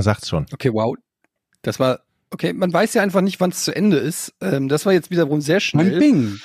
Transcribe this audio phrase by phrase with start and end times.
[0.00, 0.46] Na, sagt's schon.
[0.52, 0.96] Okay, wow.
[1.62, 2.00] Das war,
[2.30, 4.34] okay, man weiß ja einfach nicht, wann es zu Ende ist.
[4.40, 5.90] Ähm, das war jetzt wiederum sehr schnell.
[5.90, 6.38] Mein Bing.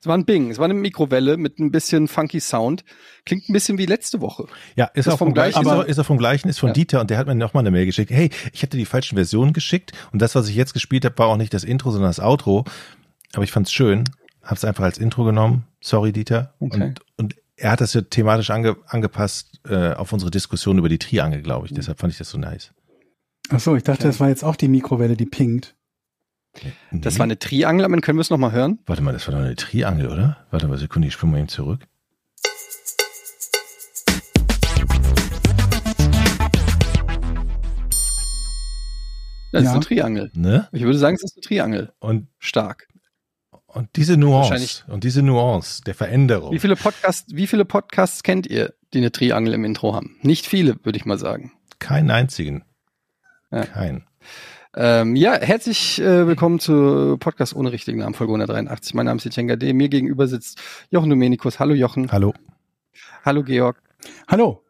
[0.00, 2.84] Es war ein Bing, es war eine Mikrowelle mit ein bisschen funky Sound.
[3.26, 4.46] Klingt ein bisschen wie letzte Woche.
[4.74, 6.72] Ja, ist, Ist auch vom gleichen, auch, ist auch vom gleichen, ist von Ja.
[6.72, 8.10] Dieter und der hat mir nochmal eine Mail geschickt.
[8.10, 11.26] Hey, ich hätte die falschen Versionen geschickt und das, was ich jetzt gespielt habe, war
[11.26, 12.64] auch nicht das Intro, sondern das Outro.
[13.34, 14.04] Aber ich fand's schön,
[14.42, 15.66] hab's einfach als Intro genommen.
[15.82, 16.54] Sorry, Dieter.
[16.60, 16.82] Okay.
[16.82, 20.98] Und, und er hat das ja thematisch ange, angepasst äh, auf unsere Diskussion über die
[20.98, 21.74] Triangel, glaube ich.
[21.74, 22.72] Deshalb fand ich das so nice.
[23.52, 24.08] Ach so, ich dachte, Okay.
[24.08, 25.74] das war jetzt auch die Mikrowelle, die pinkt.
[26.92, 27.18] Das Nee.
[27.18, 28.80] war eine Triangel, aber können wir es nochmal hören?
[28.86, 30.46] Warte mal, das war doch eine Triangel, oder?
[30.50, 31.80] Warte mal, Sekunde, ich springe mal eben zurück.
[39.52, 39.72] Das ist Ja.
[39.72, 40.30] eine Triangel.
[40.34, 40.68] Ne?
[40.72, 41.92] Ich würde sagen, es ist eine Triangel.
[41.98, 42.86] Und, Stark.
[43.66, 46.52] und diese Nuance und diese Nuance der Veränderung.
[46.52, 50.16] Wie viele Podcasts, wie viele Podcasts kennt ihr, die eine Triangel im Intro haben?
[50.22, 51.52] Nicht viele, würde ich mal sagen.
[51.80, 52.62] Keinen einzigen.
[53.50, 53.64] Ja.
[53.66, 54.04] Kein.
[54.76, 58.94] Ähm, ja, herzlich äh, willkommen zu Podcast ohne richtigen Namen, Folge 183.
[58.94, 59.72] Mein Name ist Etienne D.
[59.72, 61.58] Mir gegenüber sitzt Jochen Domenikus.
[61.58, 62.12] Hallo Jochen.
[62.12, 62.32] Hallo.
[63.24, 63.82] Hallo Georg.
[64.28, 64.62] Hallo.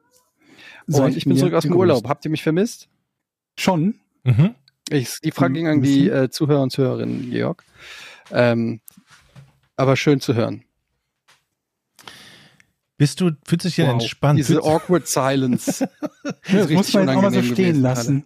[0.87, 1.77] Und ich bin zurück aus dem.
[1.77, 2.09] Urlaub.
[2.09, 2.89] Habt ihr mich vermisst?
[3.59, 4.01] Schon?
[4.25, 4.55] Mhm.
[4.89, 7.63] Ich, die Frage ging an die äh, Zuhörer und Zuhörerinnen, Georg.
[8.33, 8.81] Ähm,
[9.77, 10.65] aber schön zu hören.
[12.97, 13.89] Bist du, fühlst du dich Wow.
[13.91, 14.39] entspannt?
[14.39, 15.87] Diese awkward silence.
[16.25, 18.25] Ja, das muss man jetzt auch mal so stehen gewesen lassen.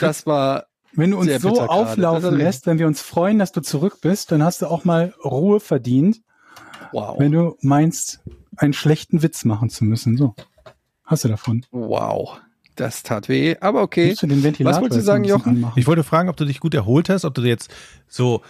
[0.00, 1.70] Das war, Wenn du uns Sehr so gerade.
[1.70, 5.14] Auflaufen lässt, wenn wir uns freuen, dass du zurück bist, dann hast du auch mal
[5.24, 6.20] Ruhe verdient,
[6.92, 7.18] wow.
[7.18, 8.20] wenn du meinst,
[8.56, 10.16] einen schlechten Witz machen zu müssen.
[10.16, 10.34] So.
[11.04, 11.64] Hast du davon.
[11.70, 12.40] Wow.
[12.76, 13.56] Das tat weh.
[13.60, 14.10] Aber okay.
[14.10, 15.56] Musst du den Ventilator wolltest du sagen, Jochen?
[15.56, 15.78] anmachen.
[15.78, 17.72] Ich wollte fragen, ob du dich gut erholt hast, ob du jetzt
[18.08, 18.42] so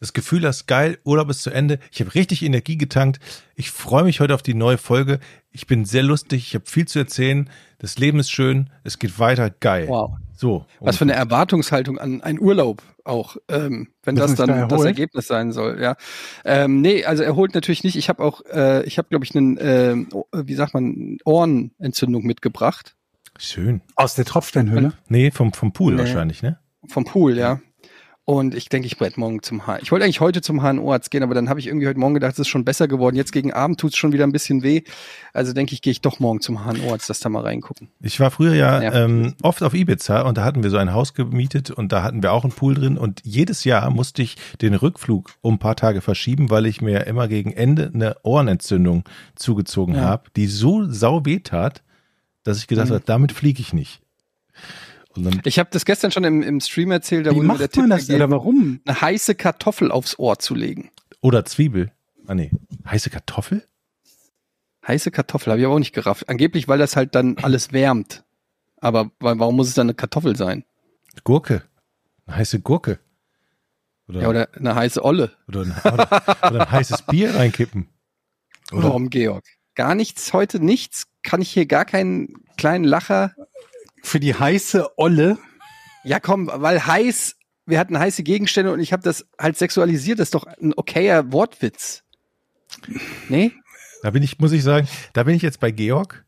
[0.00, 1.78] das Gefühl hast, geil, Urlaub ist zu Ende.
[1.90, 3.18] Ich habe richtig Energie getankt.
[3.54, 5.20] Ich freue mich heute auf die neue Folge.
[5.52, 7.48] Ich bin sehr lustig, ich habe viel zu erzählen.
[7.78, 9.88] Das Leben ist schön, es geht weiter, geil.
[9.88, 10.16] Wow.
[10.36, 10.66] So.
[10.80, 14.84] Was für eine Erwartungshaltung an einen Urlaub auch, ähm, wenn das sich dann da das?
[14.84, 15.96] Ergebnis sein soll, ja.
[16.44, 17.96] Ähm, nee, also erholt natürlich nicht.
[17.96, 22.24] Ich habe auch, äh, ich habe, glaube ich, einen, ähm, oh, wie sagt man, Ohrenentzündung
[22.24, 22.94] mitgebracht
[23.38, 23.82] Schön.
[23.96, 24.92] Aus der Tropfsteinhöhle.
[25.08, 26.00] Nee, vom, vom Pool Nee.
[26.00, 26.58] wahrscheinlich, ne?
[26.88, 27.60] vom Pool, ja.
[28.28, 29.78] Und ich denke, ich werde morgen zum H.
[29.82, 32.32] Ich wollte eigentlich heute zum HNO-Arzt gehen, aber dann habe ich irgendwie heute Morgen gedacht,
[32.32, 33.14] es ist schon besser geworden.
[33.14, 34.82] Jetzt gegen Abend tut's schon wieder ein bisschen weh.
[35.32, 37.86] Also denke ich, gehe ich doch morgen zum HNO-Arzt, dass da mal reingucken.
[38.00, 38.92] Ich war früher ja, Ja.
[39.04, 42.20] Ähm, oft auf Ibiza und da hatten wir so ein Haus gemietet und da hatten
[42.20, 45.76] wir auch einen Pool drin und jedes Jahr musste ich den Rückflug um ein paar
[45.76, 49.04] Tage verschieben, weil ich mir immer gegen Ende eine Ohrenentzündung
[49.36, 50.00] zugezogen Ja.
[50.00, 51.84] habe, die so sau weh tat,
[52.42, 52.94] dass ich gedacht Mhm.
[52.94, 54.00] habe, damit fliege ich nicht.
[55.16, 57.54] Und dann, Ich habe das gestern schon im, im Stream erzählt, da Wie wurde mir
[57.54, 58.00] der macht Tipp man das?
[58.06, 58.80] gegeben, Oder warum?
[58.84, 60.90] eine heiße Kartoffel aufs Ohr zu legen.
[61.20, 61.92] oder Zwiebel.
[62.26, 62.50] Ah nee,
[62.88, 63.66] heiße Kartoffel?
[64.86, 66.28] Heiße Kartoffel, habe ich aber auch nicht gerafft.
[66.28, 68.24] Angeblich, weil das halt dann alles wärmt.
[68.78, 70.64] Aber wa- warum muss es dann eine Kartoffel sein?
[71.24, 71.62] Gurke.
[72.26, 73.00] Eine heiße Gurke.
[74.08, 75.32] Oder, Ja, oder eine heiße Olle.
[75.48, 77.88] oder, ein, oder, oder ein heißes Bier reinkippen.
[78.72, 79.44] Oder Warum, Georg?
[79.74, 81.06] Gar nichts heute, nichts?
[81.22, 83.34] Kann ich hier gar keinen kleinen Lacher?
[84.06, 85.36] Für die heiße Olle.
[86.04, 87.34] Ja, komm, weil heiß,
[87.66, 90.20] wir hatten heiße Gegenstände und ich habe das halt sexualisiert.
[90.20, 92.04] Das ist doch ein okayer Wortwitz.
[93.28, 93.50] Nee?
[94.04, 96.24] da bin ich, muss ich sagen, da bin ich jetzt bei Georg.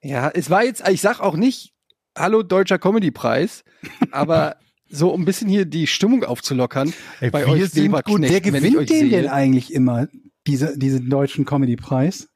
[0.00, 1.74] Ja, es war jetzt, ich sag auch nicht,
[2.16, 3.64] hallo Deutscher Comedy-Preis,
[4.12, 4.56] aber
[4.88, 6.94] so um ein bisschen hier die Stimmung aufzulockern.
[7.20, 9.22] Ey, Bei wir euch sind Weberknecht, Wer wenn ich euch gewinnt den sehe.
[9.24, 10.08] denn eigentlich immer?
[10.46, 12.29] Diese, diesen deutschen Comedy-Preis?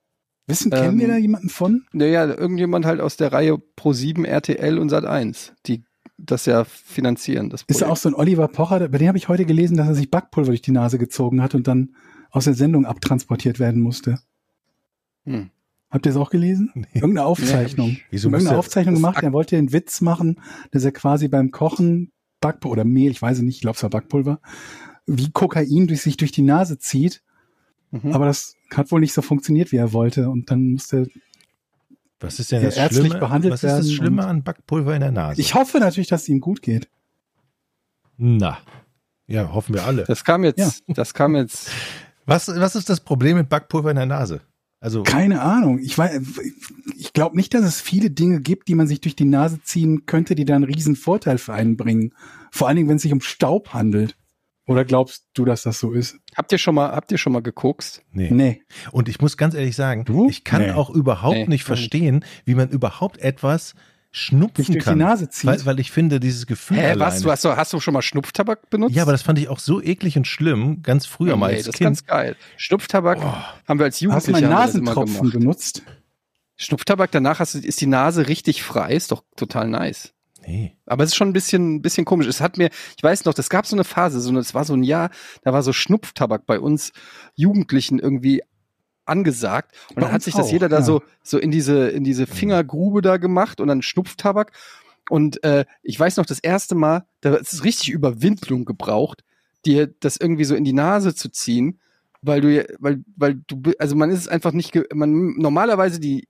[0.46, 1.84] Wissen, kennen Ähm, wir da jemanden von?
[1.92, 5.84] Naja, irgendjemand halt aus der Reihe Pro7, RTL und Sat1, die
[6.18, 7.50] das ja finanzieren.
[7.50, 9.88] Das Ist da auch so ein Oliver Pocher, bei dem habe ich heute gelesen, dass
[9.88, 11.94] er sich Backpulver durch die Nase gezogen hat und dann
[12.30, 14.18] aus der Sendung abtransportiert werden musste.
[15.24, 15.50] Hm.
[15.90, 16.70] Habt ihr es auch gelesen?
[16.74, 16.86] Nee.
[16.94, 17.90] Irgendeine Aufzeichnung.
[17.90, 20.40] Nee, Wieso Irgendeine Aufzeichnung gemacht, er wollte den Witz machen,
[20.72, 23.82] dass er quasi beim Kochen Backpulver oder Mehl, ich weiß es nicht, ich glaube es
[23.82, 24.40] war Backpulver,
[25.06, 27.22] wie Kokain durch sich durch die Nase zieht,
[27.90, 28.12] Mhm.
[28.12, 31.06] aber das hat wohl nicht so funktioniert, wie er wollte und dann musste
[32.20, 33.20] Was ist denn Ja, das ärztlich Schlimme?
[33.20, 35.40] behandelt was ist das werden Schlimme an Backpulver in der Nase?
[35.40, 36.88] ich hoffe natürlich, dass es ihm gut geht.
[38.16, 38.58] Na.
[39.26, 40.04] Ja, hoffen wir alle.
[40.04, 41.70] Das kam jetzt, das kam jetzt.
[42.26, 44.40] Was, was ist das Problem mit Backpulver in der Nase?
[44.80, 45.78] Also, Keine Ahnung.
[45.78, 46.20] Ich weiß,
[46.98, 50.04] ich glaube nicht, dass es viele Dinge gibt, die man sich durch die Nase ziehen
[50.04, 52.12] könnte, die da einen riesen Vorteil für einen bringen.
[52.50, 54.14] Vor allen Dingen, wenn es sich um Staub handelt.
[54.66, 56.16] Oder glaubst du, dass das so ist?
[56.36, 58.02] Habt ihr schon mal, habt ihr schon mal gekokst?
[58.12, 58.30] nee.
[58.30, 58.62] Nee.
[58.92, 60.28] Und ich muss ganz ehrlich sagen, Du?
[60.30, 60.70] ich kann Nee.
[60.72, 61.46] auch überhaupt Nee.
[61.48, 63.74] nicht verstehen, wie man überhaupt etwas
[64.10, 64.98] schnupfen durch die kann.
[64.98, 65.44] Nase zieht.
[65.50, 67.20] Weil, weil ich finde, dieses Gefühl Hä, alleine, was?
[67.20, 68.94] Du hast, du- hast du schon mal Schnupftabak benutzt?
[68.94, 71.64] Ja, aber das fand ich auch so eklig und schlimm, ganz früher mal nee, als
[71.66, 71.86] das ist Kind.
[71.88, 72.36] ganz geil.
[72.56, 74.54] Schnupftabak haben wir als Hast du Jugendliche das immer
[74.94, 75.82] Nasentropfen benutzt?
[76.56, 80.13] Schnupftabak, danach hast du, ist die Nase richtig frei, ist doch total nice.
[80.46, 80.76] Nee.
[80.86, 82.26] Aber es ist schon ein bisschen, ein bisschen komisch.
[82.26, 84.74] Es hat mir, ich weiß noch, das gab so eine Phase, so, es war so
[84.74, 85.10] ein Jahr,
[85.42, 86.92] da war so Schnupftabak bei uns
[87.34, 88.42] Jugendlichen irgendwie
[89.06, 89.74] angesagt.
[89.90, 90.82] Und Bei dann hat sich das auch, jeder da ja.
[90.82, 94.52] so, so in diese, in diese Fingergrube da gemacht und dann Schnupftabak.
[95.10, 99.22] Und äh, ich weiß noch, das erste Mal, da ist es richtig Überwindung gebraucht,
[99.66, 101.80] dir das irgendwie so in die Nase zu ziehen,
[102.22, 106.26] weil du, ja- weil, weil du, also man ist es einfach nicht, man normalerweise die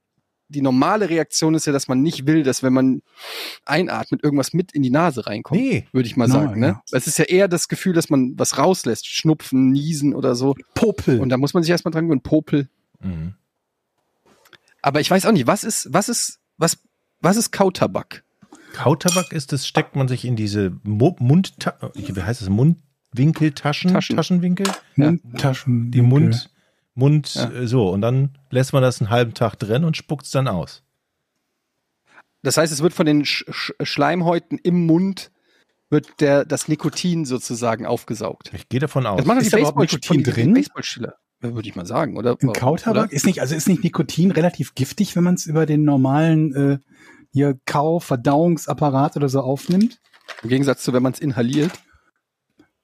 [0.48, 3.02] die normale Reaktion ist ja, dass man nicht will, dass wenn man
[3.64, 5.86] einatmet, irgendwas mit in die Nase reinkommt, Nee.
[5.92, 6.60] würde ich mal Nein, sagen.
[6.60, 6.66] Ne?
[6.66, 6.82] ja.
[6.92, 10.54] Es ist ja eher das Gefühl, dass man was rauslässt, Schnupfen, Niesen oder so.
[10.74, 11.20] Popel.
[11.20, 12.68] Und da muss man sich erstmal dran gewöhnen, Popel.
[13.00, 13.34] Mhm.
[14.82, 16.78] Aber ich weiß auch nicht, was ist, was ist, was,
[17.20, 18.22] was ist Kautabak?
[18.74, 21.54] Kautabak ist, das steckt man sich in diese Mu Mund,
[21.94, 24.16] wie heißt es, Mundwinkeltaschen, Taschen.
[24.16, 24.66] Taschenwinkel,
[24.96, 25.90] Mundtaschen.
[25.90, 26.50] die Mund,
[26.94, 27.50] Mund, Ja.
[27.50, 30.48] äh, so, und dann lässt man das einen halben Tag drin und spuckt es dann
[30.48, 30.82] aus.
[32.42, 35.30] Das heißt, es wird von den Sch Sch Schleimhäuten im Mund
[35.90, 38.50] wird der, das Nikotin sozusagen aufgesaugt.
[38.52, 39.24] Ich gehe davon aus.
[39.24, 40.54] Das die Ist da überhaupt Nikotin drin?
[40.54, 42.36] Baseballspieler, würde ich mal sagen, oder?
[42.40, 45.84] Ein Kautabak ist nicht, also ist nicht Nikotin relativ giftig, wenn man es über den
[45.84, 46.78] normalen äh,
[47.32, 50.00] hier Kau, Verdauungsapparat oder so aufnimmt?
[50.42, 51.72] Im Gegensatz zu, wenn man es inhaliert.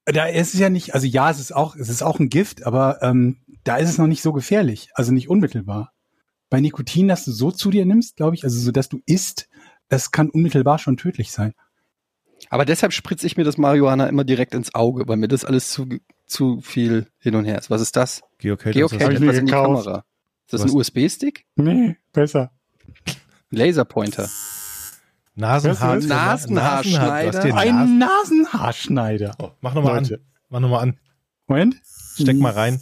[0.06, 2.66] Da ist es ja nicht, also ja, es ist auch, es ist auch ein Gift,
[2.66, 5.92] aber ähm, da ist es noch nicht so gefährlich, also nicht unmittelbar.
[6.48, 9.48] Bei Nikotin, das du so zu dir nimmst, glaube ich, also so, dass du isst,
[9.88, 11.54] das kann unmittelbar schon tödlich sein.
[12.48, 15.70] Aber deshalb spritze ich mir das Marihuana immer direkt ins Auge, weil mir das alles
[15.70, 15.86] zu,
[16.26, 17.70] zu viel hin und her ist.
[17.70, 18.22] Was ist das?
[18.38, 18.72] Geocaching.
[18.72, 19.84] Geocaching, etwas in die gekauft.
[19.84, 20.04] Kamera.
[20.46, 20.72] Ist das Was?
[20.72, 21.44] ein USB-Stick?
[21.56, 22.50] Nee, besser.
[23.50, 24.28] Laserpointer.
[25.34, 25.96] Nasenhaar.
[25.96, 27.56] Nasenhaarschneider?
[27.56, 29.36] Ein Nasen Nasenhaarschneider.
[29.38, 30.08] oh, mach nochmal an.
[30.48, 30.98] Mach nochmal an.
[31.46, 31.76] Moment.
[31.84, 32.80] Steck mal rein.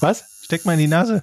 [0.00, 0.24] Was?
[0.42, 1.22] Steck mal in die Nase.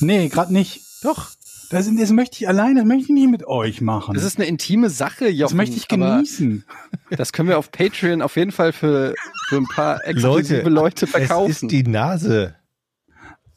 [0.00, 0.80] Nee, gerade nicht.
[1.02, 1.30] Doch.
[1.70, 4.12] Das, das möchte ich alleine, das möchte ich nicht mit euch machen.
[4.14, 5.40] Das ist eine intime Sache, Jochen.
[5.40, 6.64] das möchte ich genießen.
[7.10, 9.14] Das können wir auf Patreon auf jeden Fall für,
[9.48, 11.50] für ein paar exklusive Leute, Es verkaufen.
[11.50, 12.54] ist die Nase.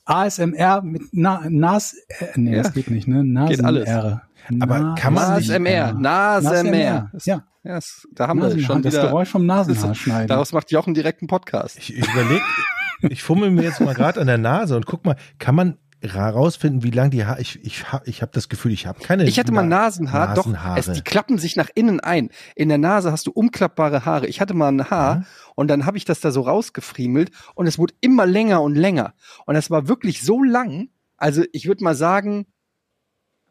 [0.05, 2.63] ASMR mit Na Nas, äh, nee, Ja.
[2.63, 3.23] das geht nicht, ne?
[3.23, 3.87] Nasen Geht alles.
[3.87, 4.21] R.
[4.59, 7.11] Aber kann man nicht- ASMR, NASMR.
[7.23, 9.03] Ja, Ja, das, da haben wir Nasenhaar, schon das wieder.
[9.07, 10.27] Geräusch vom Nasenhaar schneiden.
[10.27, 11.77] Daraus macht Jochen direkt einen Podcast.
[11.79, 12.43] Ich, ich überlege,
[13.01, 16.83] ich fummel mir jetzt mal gerade an der Nase und guck mal, kann man herausfinden,
[16.83, 17.41] wie lang die Haare.
[17.41, 19.23] Ich, ich habe ich hab das Gefühl, ich habe keine.
[19.25, 22.29] Ich hatte mal Na- Nasenhaar, doch, es, die klappen sich nach innen ein.
[22.55, 24.27] In der Nase hast du umklappbare Haare.
[24.27, 25.23] Ich hatte mal ein Haar Ja.
[25.55, 29.13] und dann habe ich das da so rausgefriemelt und es wurde immer länger und länger.
[29.47, 32.45] Und es war wirklich so lang, also ich würde mal sagen,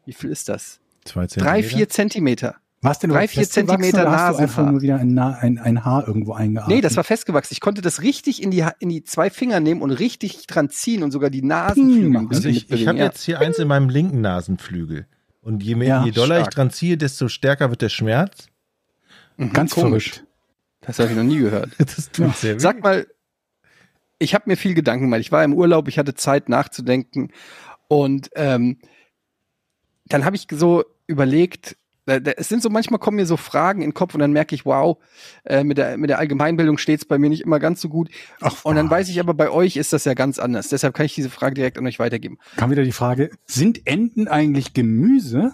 [0.05, 0.79] wie viel ist das?
[1.03, 1.27] Zwei Drei,
[1.61, 1.67] Zentimeter?
[1.67, 2.55] vier Zentimeter.
[2.85, 6.07] Warst du drei, vier Zentimeter oder hast du einfach nur wieder ein, ein, ein Haar
[6.07, 6.75] irgendwo eingeatmet?
[6.75, 7.53] Nee, das war festgewachsen.
[7.53, 11.03] Ich konnte das richtig in die, in die zwei Finger nehmen und richtig dran ziehen
[11.03, 13.05] und sogar die Nasenflügel ein Also bisschen ich, ich habe ja.
[13.05, 15.07] jetzt hier eins in meinem linken Nasenflügel.
[15.41, 16.49] Und je mehr, Ja, je doller stark.
[16.49, 18.47] ich dran ziehe, desto stärker wird der Schmerz.
[19.37, 20.11] Mhm, Ganz komisch.
[20.13, 20.27] verrückt.
[20.81, 21.69] Das habe ich noch nie gehört.
[21.77, 22.59] Das tut sehr weh.
[22.59, 23.05] Sag mal,
[24.19, 25.21] ich habe mir viel Gedanken gemacht.
[25.21, 27.31] Ich war im Urlaub, ich hatte Zeit nachzudenken
[27.87, 28.77] und ähm,
[30.05, 33.81] dann habe ich so überlegt, da, da, es sind so manchmal kommen mir so Fragen
[33.81, 34.97] in den Kopf und dann merke ich, wow,
[35.43, 38.09] äh, mit der mit der Allgemeinbildung steht es bei mir nicht immer ganz so gut.
[38.41, 38.99] Ach, Und dann was.
[38.99, 40.69] weiß ich aber, bei euch ist das ja ganz anders.
[40.69, 42.37] Deshalb kann ich diese Frage direkt an euch weitergeben.
[42.57, 45.53] Kam wieder die Frage, sind Enten eigentlich Gemüse?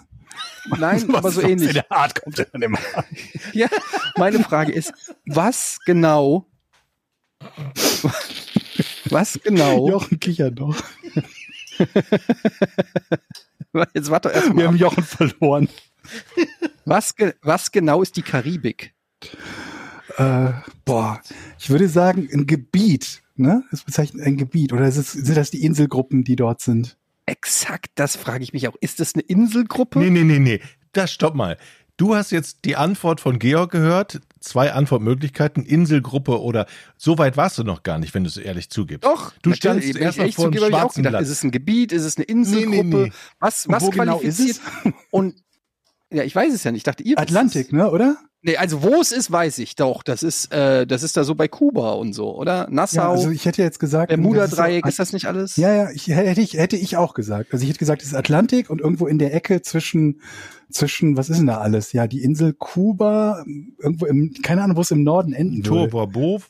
[0.78, 1.68] Nein, aber so was ähnlich.
[1.68, 2.78] In der Art kommt er dann immer.
[3.52, 3.68] Ja,
[4.16, 4.92] meine Frage ist,
[5.26, 6.46] was genau,
[9.10, 10.76] was genau, Jochen kichert doch.
[13.94, 14.80] jetzt warte doch erst Wir haben ab.
[14.80, 15.68] Jochen verloren.
[16.84, 18.94] Was, ge was genau ist die Karibik?
[20.16, 20.52] Äh,
[20.84, 21.20] boah,
[21.58, 23.22] ich würde sagen, ein Gebiet.
[23.36, 23.64] Ne?
[23.70, 24.72] Das bezeichnet ein Gebiet.
[24.72, 26.96] Oder ist es, sind das die Inselgruppen, die dort sind?
[27.26, 28.74] Exakt, das frage ich mich auch.
[28.80, 29.98] Ist das eine Inselgruppe?
[29.98, 30.60] Nee, nee, nee, nee.
[30.92, 31.56] Das stopp mal.
[31.96, 34.20] Du hast jetzt die Antwort von Georg gehört.
[34.40, 36.66] Zwei Antwortmöglichkeiten, Inselgruppe oder
[36.96, 39.04] so weit warst du noch gar nicht, wenn du es ehrlich zugibst.
[39.04, 41.02] Doch, Du standst Wenn ich erst mal ehrlich vor einem zugebe, hab ich auch schwarzen
[41.04, 42.76] gedacht, ist es ein Gebiet, ist es eine Inselgruppe?
[42.76, 43.12] Nee, nee, nee.
[43.38, 44.60] Was, was wo genau ist qualifiziert?
[45.10, 45.36] Und
[46.12, 46.80] ja, ich weiß es ja nicht.
[46.80, 48.16] Ich dachte, ihr wisst Atlantik, ne, oder?
[48.44, 50.02] Nee, also wo es ist, weiß ich doch.
[50.02, 52.64] Das ist, äh, das ist da so bei Kuba und so, oder?
[52.64, 54.08] Ja, Nassau, also ich hätte jetzt gesagt.
[54.08, 55.56] Bermuda-Dreieck, das ist das nicht alles?
[55.56, 57.52] Ja, ja, ich, hätte, ich, hätte ich auch gesagt.
[57.52, 60.20] Also ich hätte gesagt, es ist Atlantik und irgendwo in der Ecke zwischen,
[60.70, 61.92] zwischen, was ist denn da alles?
[61.92, 63.44] Ja, die Insel Kuba,
[63.78, 65.92] irgendwo im, keine Ahnung, wo es im Norden enden Tor würde.
[65.92, 66.40] Borbeau.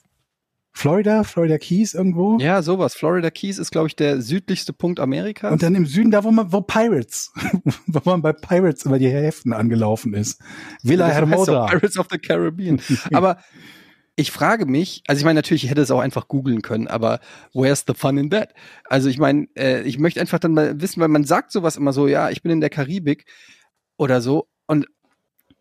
[0.74, 2.38] Florida, Florida Keys irgendwo.
[2.38, 2.94] Ja, sowas.
[2.94, 5.52] Florida Keys ist, glaube ich, der südlichste Punkt Amerikas.
[5.52, 7.32] Und dann im Süden, da wo man, wo Pirates,
[7.86, 10.40] wo man bei Pirates über die Häfen angelaufen ist.
[10.82, 11.66] Villa doch Hermosa.
[11.66, 12.80] Pirates of the Caribbean.
[13.12, 13.38] aber
[14.16, 17.20] ich frage mich, also ich meine natürlich, ich hätte es auch einfach googeln können, aber
[17.54, 18.54] where's the fun in that?
[18.84, 21.92] Also ich meine, äh, ich möchte einfach dann mal wissen, weil man sagt sowas immer
[21.92, 23.24] so, ja, ich bin in der Karibik
[23.96, 24.86] oder so und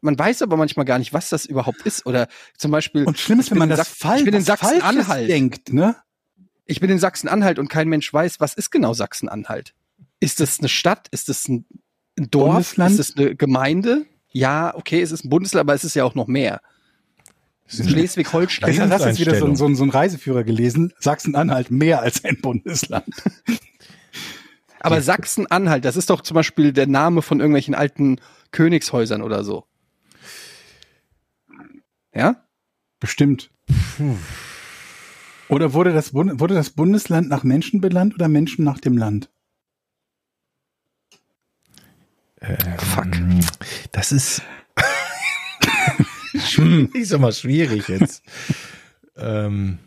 [0.02, 2.06] man weiß aber manchmal gar nicht, was das überhaupt ist.
[2.06, 2.28] Oder
[2.58, 3.06] zum Beispiel.
[3.06, 5.30] Und schlimm ist, ich wenn man das Sach- falsch Ich bin in Sachsen-Anhalt.
[5.30, 5.96] denkt, ne?
[6.66, 9.74] Ich bin in Sachsen-Anhalt und kein Mensch weiß, was ist genau Sachsen-Anhalt.
[10.20, 11.08] Ist das eine Stadt?
[11.12, 11.66] Ist das ein,
[12.18, 12.54] ein Dorf?
[12.54, 13.00] Bundesland?
[13.00, 14.06] Ist das eine Gemeinde?
[14.30, 16.62] Ja, okay, es ist ein Bundesland, aber es ist ja auch noch mehr.
[17.68, 18.92] Schleswig-Holstein.
[18.92, 19.56] Hast du jetzt wieder so, Einstellung.
[19.56, 20.94] so, so einen Reiseführer gelesen.
[21.00, 23.06] Sachsen-Anhalt mehr als ein Bundesland.
[24.80, 28.20] Aber Sachsen-Anhalt, das ist doch zum Beispiel der Name von irgendwelchen alten
[28.52, 29.66] Königshäusern oder so.
[32.14, 32.44] Ja?
[33.00, 33.52] Bestimmt.
[35.50, 39.30] Oder wurde das, Bund wurde das Bundesland nach Menschen benannt oder Menschen nach dem Land?
[42.78, 43.08] Fuck.
[43.92, 44.42] Das ist.
[46.34, 48.24] ich sag mal schwierig jetzt.
[49.16, 49.78] ähm,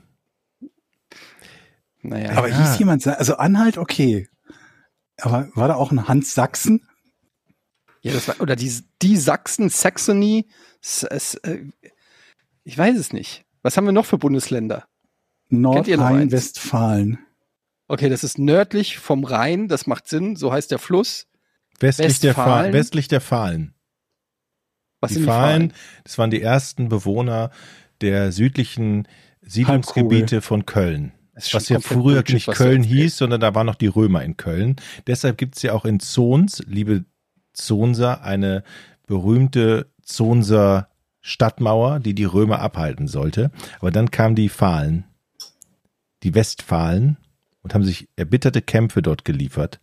[2.02, 2.36] Naja.
[2.36, 2.58] Aber Ja.
[2.58, 4.28] hieß jemand, also Anhalt, okay.
[5.20, 6.86] Aber war da auch ein Hans Sachsen?
[8.02, 8.70] Ja, das war, oder die,
[9.02, 10.46] die Sachsen, Saxony,
[10.82, 11.64] S, S, äh,
[12.64, 13.44] ich weiß es nicht.
[13.62, 14.86] Was haben wir noch für Bundesländer?
[15.48, 17.18] Nordrhein-Westfalen.
[17.86, 21.26] Okay, das ist nördlich vom Rhein, das macht Sinn, so heißt der Fluss.
[21.80, 22.72] westlich, der Fa Westfalen?
[22.72, 23.74] westlich der Fahlen.
[25.00, 25.72] Was die sind die Fahlen, Fahlen?
[26.04, 27.50] das waren die ersten Bewohner
[28.00, 29.06] der südlichen
[29.42, 31.12] Siedlungsgebiete von Köln.
[31.34, 34.76] Was ja früher nicht Köln hieß, sondern da waren noch die Römer in Köln.
[35.06, 37.04] Deshalb gibt's ja auch in Zons, liebe
[37.52, 38.62] Zonser, eine
[39.06, 40.88] berühmte Zonser
[41.26, 43.50] Stadtmauer, die die Römer abhalten sollte.
[43.80, 45.04] Aber dann kamen die Fahlen,
[46.22, 47.16] die Westfalen,
[47.62, 49.80] und haben sich erbitterte Kämpfe dort geliefert.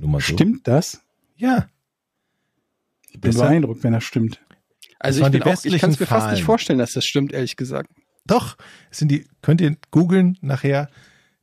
[0.00, 0.32] Nur mal so.
[0.32, 1.02] Stimmt das?
[1.36, 1.68] Ja.
[3.10, 4.40] Ich bin Deshalb- beeindruckt, wenn das stimmt.
[4.98, 6.44] Also Das ich, bin auch, ich kann es mir westlichen fast nicht Fahlen.
[6.46, 7.90] vorstellen, dass das stimmt, ehrlich gesagt.
[8.24, 8.56] Doch,
[8.90, 10.88] es sind die, könnt ihr googeln nachher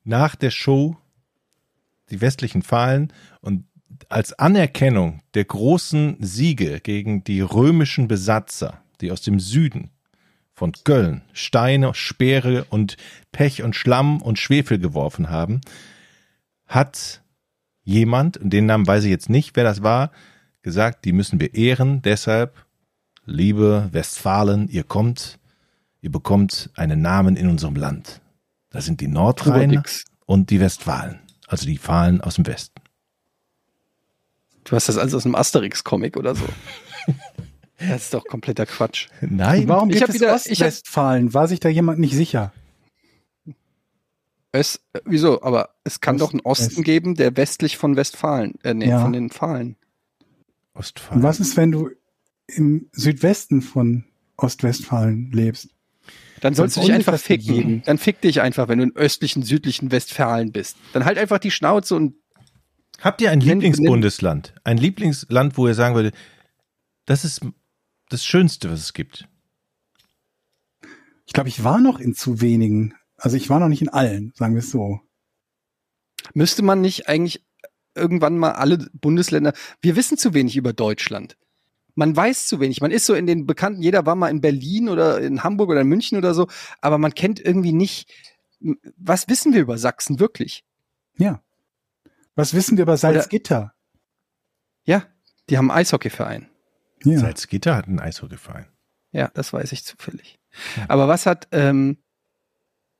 [0.04, 0.98] nach der Show
[2.10, 3.66] die westlichen Fahlen und
[4.10, 9.92] als Anerkennung der großen Siege gegen die römischen Besatzer, die aus dem Süden
[10.54, 12.98] von Köln Steine, Speere und
[13.32, 15.62] Pech und Schlamm und Schwefel geworfen haben,
[16.66, 17.22] hat
[17.84, 20.12] jemand, und den Namen weiß ich jetzt nicht, wer das war,
[20.64, 22.66] gesagt, die müssen wir ehren, deshalb,
[23.26, 25.40] liebe Westfalen, ihr kommt,
[26.02, 28.22] ihr bekommt einen Namen in unserem Land.
[28.70, 29.84] Das sind die Nordrheiner
[30.26, 32.79] und die Westfalen, also die Fahlen aus dem Westen.
[34.70, 36.46] Du hast das also aus einem Asterix-Comic oder so.
[37.80, 39.08] das ist doch kompletter Quatsch.
[39.22, 41.34] Nein, Warum Ich gibt hab es wieder- ich hab- Ostwestfalen?
[41.34, 42.54] War sich da jemand nicht sicher?
[44.52, 45.42] Es, äh, wieso?
[45.44, 46.84] Aber es kann Ost- doch einen Osten West.
[46.86, 49.02] geben, der westlich von Westfalen, äh, nee, Ja.
[49.02, 49.76] von den Pfahlen.
[50.74, 51.24] Und Ostfalen.
[51.24, 51.90] was ist, wenn du
[52.48, 54.06] im Südwesten von
[54.38, 55.70] Ostwestfalen lebst?
[56.42, 57.54] Dann sollst du dich einfach ficken.
[57.56, 57.82] geben.
[57.86, 60.78] Dann fick dich einfach, wenn du im östlichen, südlichen Westfalen bist.
[60.94, 62.16] Dann halt einfach die Schnauze und
[63.02, 64.54] Habt ihr ein Lieblingsbundesland?
[64.64, 66.16] Ein Lieblingsland, wo ihr sagen würdet,
[67.06, 67.42] das ist
[68.10, 69.28] das Schönste, was es gibt.
[71.26, 72.96] Ich glaube, ich war noch in zu wenigen.
[73.18, 75.00] Also ich war noch nicht in allen, sagen wir es so.
[76.34, 77.46] müsste man nicht eigentlich
[77.96, 81.38] irgendwann mal alle Bundesländer, wir wissen zu wenig über Deutschland.
[81.96, 82.82] Man weiß zu wenig.
[82.82, 85.82] Man ist so in den bekannten, jeder war mal in Berlin oder in Hamburg oder
[85.82, 86.48] in München oder so,
[86.82, 88.12] aber man kennt irgendwie nicht,
[88.98, 90.64] was wissen wir über Sachsen wirklich?
[91.18, 91.42] Ja.
[92.40, 93.74] Was wissen wir über Salzgitter?
[94.86, 95.04] Ja,
[95.50, 96.50] die haben einen Eishockeyverein.
[97.04, 97.20] Ja.
[97.20, 98.66] Salzgitter hat einen Eishockeyverein.
[99.12, 100.40] Ja, das weiß ich zufällig.
[100.88, 101.98] Aber was hat, ähm,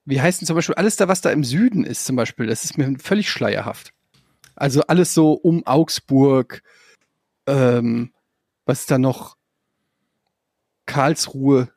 [0.04, 2.66] wie heißt denn zum Beispiel alles da, was da im Süden ist, zum Beispiel, das
[2.66, 3.94] ist mir völlig schleierhaft.
[4.58, 6.62] Also alles so um Augsburg,
[7.48, 8.12] ähm,
[8.66, 9.38] was ist da noch?
[10.86, 11.72] Karlsruhe,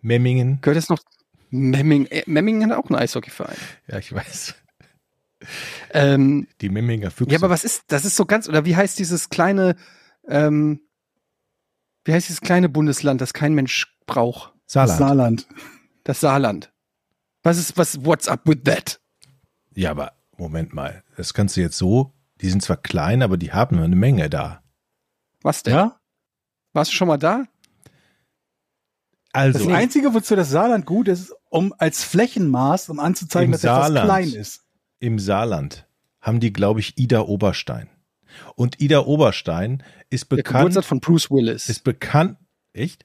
[0.00, 0.62] Memmingen.
[0.62, 1.02] gehört das noch?
[1.50, 3.58] Memmingen, äh, Memmingen hat auch einen Eishockeyverein.
[3.88, 4.54] Ja, ich weiß.
[5.90, 7.32] Ähm, Die Memminger Füchse.
[7.32, 9.76] ja, aber was ist, das ist so ganz, oder wie heißt dieses kleine,
[10.28, 10.80] ähm,
[12.04, 14.52] wie heißt dieses kleine Bundesland, das kein Mensch braucht?
[14.66, 14.98] Saarland.
[14.98, 15.46] Saarland.
[16.04, 16.72] Das Saarland.
[17.42, 19.00] Was ist, was, what's up with that?
[19.74, 21.02] Ja, aber Moment mal.
[21.16, 24.62] Das kannst du jetzt so, die sind zwar klein, aber die haben eine Menge da.
[25.42, 25.74] Was denn?
[25.74, 26.00] Ja?
[26.72, 27.44] Warst du schon mal da?
[29.32, 33.76] Also, Das Einzige, wozu das Saarland gut ist, um als Flächenmaß, um anzuzeigen, dass etwas
[33.78, 34.06] Saarland.
[34.06, 34.63] klein ist.
[35.04, 35.86] Im Saarland
[36.20, 37.88] haben die, glaube ich, Ida Oberstein.
[38.56, 41.68] Und Ida Oberstein ist Der bekannt, Geburtstag von Bruce Willis.
[41.68, 42.38] ist bekannt,
[42.72, 43.04] echt?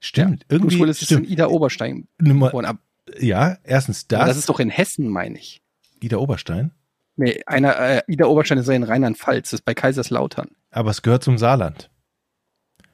[0.00, 1.26] Stimmt, irgendwie, Bruce Willis ist stimmt.
[1.26, 2.64] in Ida Oberstein Nummer, geboren.
[2.64, 2.78] Aber
[3.18, 5.62] ja, erstens das, das ist doch in Hessen, meine ich.
[6.00, 6.72] Ida Oberstein,
[7.16, 10.48] Nee, einer, äh, Ida Oberstein ist ja in Rheinland-Pfalz, das ist bei Kaiserslautern.
[10.70, 11.90] aber es gehört zum Saarland.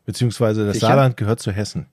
[0.05, 0.89] Beziehungsweise das Sicher?
[0.89, 1.87] Saarland gehört zu Hessen.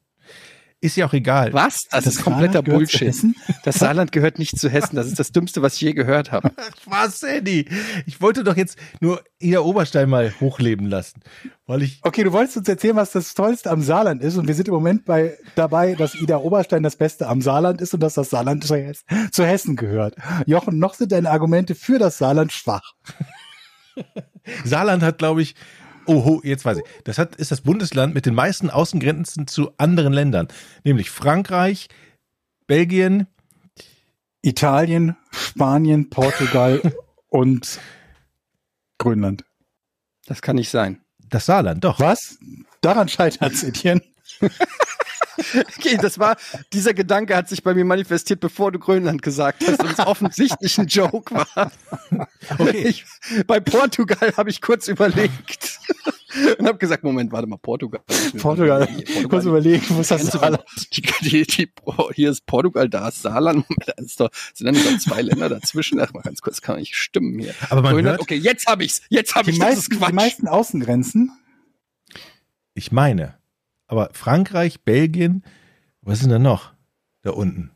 [0.84, 1.54] Ist ja auch egal.
[1.54, 1.88] Was?
[1.90, 3.16] Das, ist kompletter Saarland Bullshit.
[3.64, 4.98] Das Saarland gehört nicht zu Hessen.
[4.98, 6.52] Das ist das Dümmste, was ich je gehört habe.
[6.86, 7.70] Was, Eddie?
[8.06, 11.22] Ich wollte doch jetzt nur Ida Oberstein mal hochleben lassen,
[11.68, 14.36] weil ich Okay, du wolltest uns erzählen, was das Tollste am Saarland ist.
[14.36, 17.94] Und wir sind im Moment bei, dabei, dass Ida Oberstein das Beste am Saarland ist
[17.94, 20.18] und dass das Saarland zu Hessen gehört.
[20.46, 22.92] Jochen, noch sind deine Argumente für das Saarland schwach.
[24.66, 25.56] Saarland hat, glaube ich,
[26.06, 26.84] oh, ho, jetzt weiß ich.
[27.04, 30.48] Das hat, ist das Bundesland mit den meisten Außengrenzen zu anderen Ländern,
[30.84, 31.88] nämlich Frankreich,
[32.68, 33.28] Belgien,
[34.42, 36.82] Italien, Spanien, Portugal
[37.30, 37.80] und
[38.98, 39.46] Grönland.
[40.26, 41.02] Das kann nicht sein.
[41.30, 42.00] das Saarland, doch.
[42.00, 42.38] Was?
[42.82, 44.02] Daran scheitert es, Etienne.
[45.78, 46.38] Okay, das war,
[46.72, 50.78] dieser Gedanke hat sich bei mir manifestiert, bevor du Grönland gesagt hast und es offensichtlich
[50.78, 51.72] ein Joke war.
[52.60, 52.88] Okay.
[52.88, 53.06] Ich,
[53.48, 55.80] bei Portugal habe ich kurz überlegt
[56.60, 58.02] und habe gesagt, Moment, warte mal, Portugal.
[58.40, 58.88] Portugal.
[59.30, 60.64] Kurz überlegen, wo ist das Saarland?
[60.94, 61.72] die, die, die,
[62.14, 63.66] hier ist Portugal, da ist Saarland.
[63.70, 66.00] Moment, da ist doch, sind dann nicht zwei Länder dazwischen?
[66.00, 67.54] Ach mal ganz kurz, kann nicht stimmen hier.
[67.70, 69.02] Aber man hört, okay, jetzt habe ich's.
[69.10, 70.14] Jetzt habe Die ich das ist meisten, die Quatsch.
[70.14, 71.32] meisten Außengrenzen.
[72.74, 73.38] ich meine,
[73.88, 75.44] aber Frankreich, Belgien,
[76.02, 76.74] was ist denn da noch?
[77.22, 77.72] Da unten.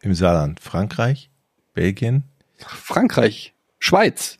[0.00, 0.60] Im Saarland.
[0.60, 1.30] Frankreich,
[1.74, 2.24] Belgien.
[2.58, 4.38] Frankreich, Schweiz,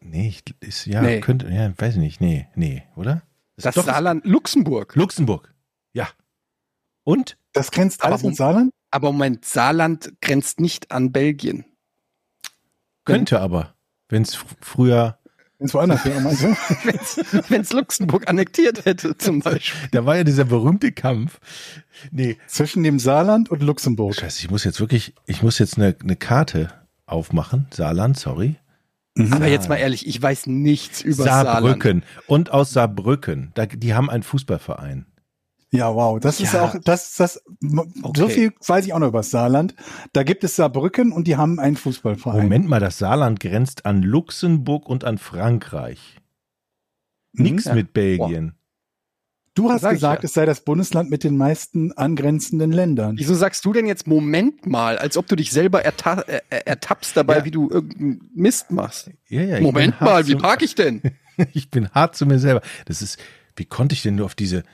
[0.00, 1.20] Nee, ich, ist, ja, Nee.
[1.20, 2.20] könnte, ja, weiß ich nicht.
[2.20, 3.22] Nee, nee, oder?
[3.56, 4.94] das doch- Saarland, Luxemburg.
[4.94, 5.52] Luxemburg.
[5.92, 6.08] Ja.
[7.04, 7.36] Und?
[7.52, 8.70] Das grenzt Aber alles mit Saarland?
[8.90, 11.64] Aber Moment, Saarland grenzt nicht an Belgien.
[13.04, 13.74] Könnte aber,
[14.08, 15.18] wenn es früher,
[15.58, 16.54] Wenn's woanders wäre, meinst du?
[17.48, 19.88] Wenn es Luxemburg annektiert hätte, zum Beispiel.
[19.90, 21.40] da war ja dieser berühmte Kampf.
[22.12, 24.14] Nee, Zwischen dem Saarland und Luxemburg.
[24.14, 26.72] Scheiße, ich muss jetzt wirklich, ich muss jetzt eine, eine Karte
[27.06, 27.66] aufmachen.
[27.72, 28.54] Saarland, sorry.
[29.18, 29.32] Mhm.
[29.32, 31.46] Aber jetzt mal ehrlich, ich weiß nichts über Saarland.
[31.64, 32.04] Saarbrücken.
[32.26, 33.50] Und aus Saarbrücken.
[33.54, 35.06] Da, die haben einen Fußballverein.
[35.70, 36.18] Ja, wow.
[36.18, 36.64] Das ist Ja.
[36.64, 38.28] auch, das, das, so Okay.
[38.30, 39.74] viel weiß ich auch noch über das Saarland.
[40.14, 42.42] Da gibt es Saarbrücken und die haben einen Fußballverein.
[42.44, 46.16] Moment mal, das Saarland grenzt an Luxemburg und an Frankreich.
[47.34, 47.42] Mhm.
[47.44, 47.74] Nix Ja.
[47.74, 48.54] mit Belgien.
[49.58, 50.26] Du hast gesagt, ja.
[50.26, 53.18] es sei das Bundesland mit den meisten angrenzenden Ländern.
[53.18, 56.60] Wieso sagst du denn jetzt Moment mal, als ob du dich selber erta äh, äh,
[56.64, 57.44] ertappst dabei, Ja.
[57.44, 59.10] wie du irgendeinen Mist machst?
[59.28, 61.02] Ja, Moment mal, wie park ich denn?
[61.52, 62.62] Ich bin hart zu mir selber.
[62.86, 63.16] Das ist,
[63.54, 64.64] wie konnte ich denn nur auf diese,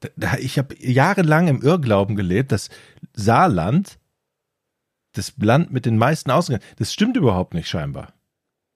[0.00, 2.70] da, da, ich habe jahrelang im Irrglauben gelebt, dass
[3.12, 3.98] Saarland
[5.12, 8.13] das Land mit den meisten Ausgängen, das stimmt überhaupt nicht scheinbar.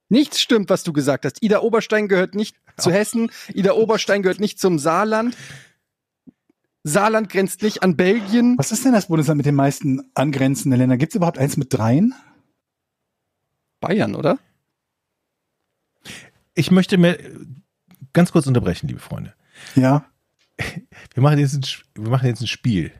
[0.08, 1.42] Nichts stimmt, was du gesagt hast.
[1.42, 3.30] Ida Oberstein gehört nicht zu Hessen.
[3.52, 5.36] Ida Oberstein gehört nicht zum Saarland.
[6.84, 8.56] Saarland grenzt nicht an Belgien.
[8.56, 10.98] Was ist denn das Bundesland mit den meisten angrenzenden Ländern?
[10.98, 12.14] Gibt es überhaupt eins mit dreien?
[13.80, 14.38] Bayern, oder?
[16.54, 17.18] Ich möchte mir
[18.12, 19.34] ganz kurz unterbrechen, liebe Freunde.
[19.74, 20.04] Ja.
[21.14, 21.62] Wir machen jetzt ein,
[22.02, 22.92] wir machen jetzt ein Spiel.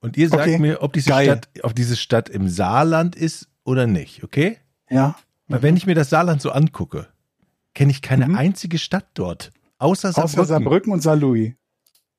[0.00, 0.58] Und ihr sagt Okay.
[0.58, 1.26] mir, ob diese, Geil.
[1.26, 4.58] Stadt, ob diese Stadt im Saarland ist oder nicht, okay?
[4.90, 5.16] Ja.
[5.48, 7.08] Weil wenn ich mir das Saarland so angucke,
[7.74, 8.36] kenne ich keine Mhm.
[8.36, 9.52] einzige Stadt dort.
[9.78, 10.40] Außer Saarbrücken.
[10.40, 11.52] Außer Saarbrücken und Saarlouis.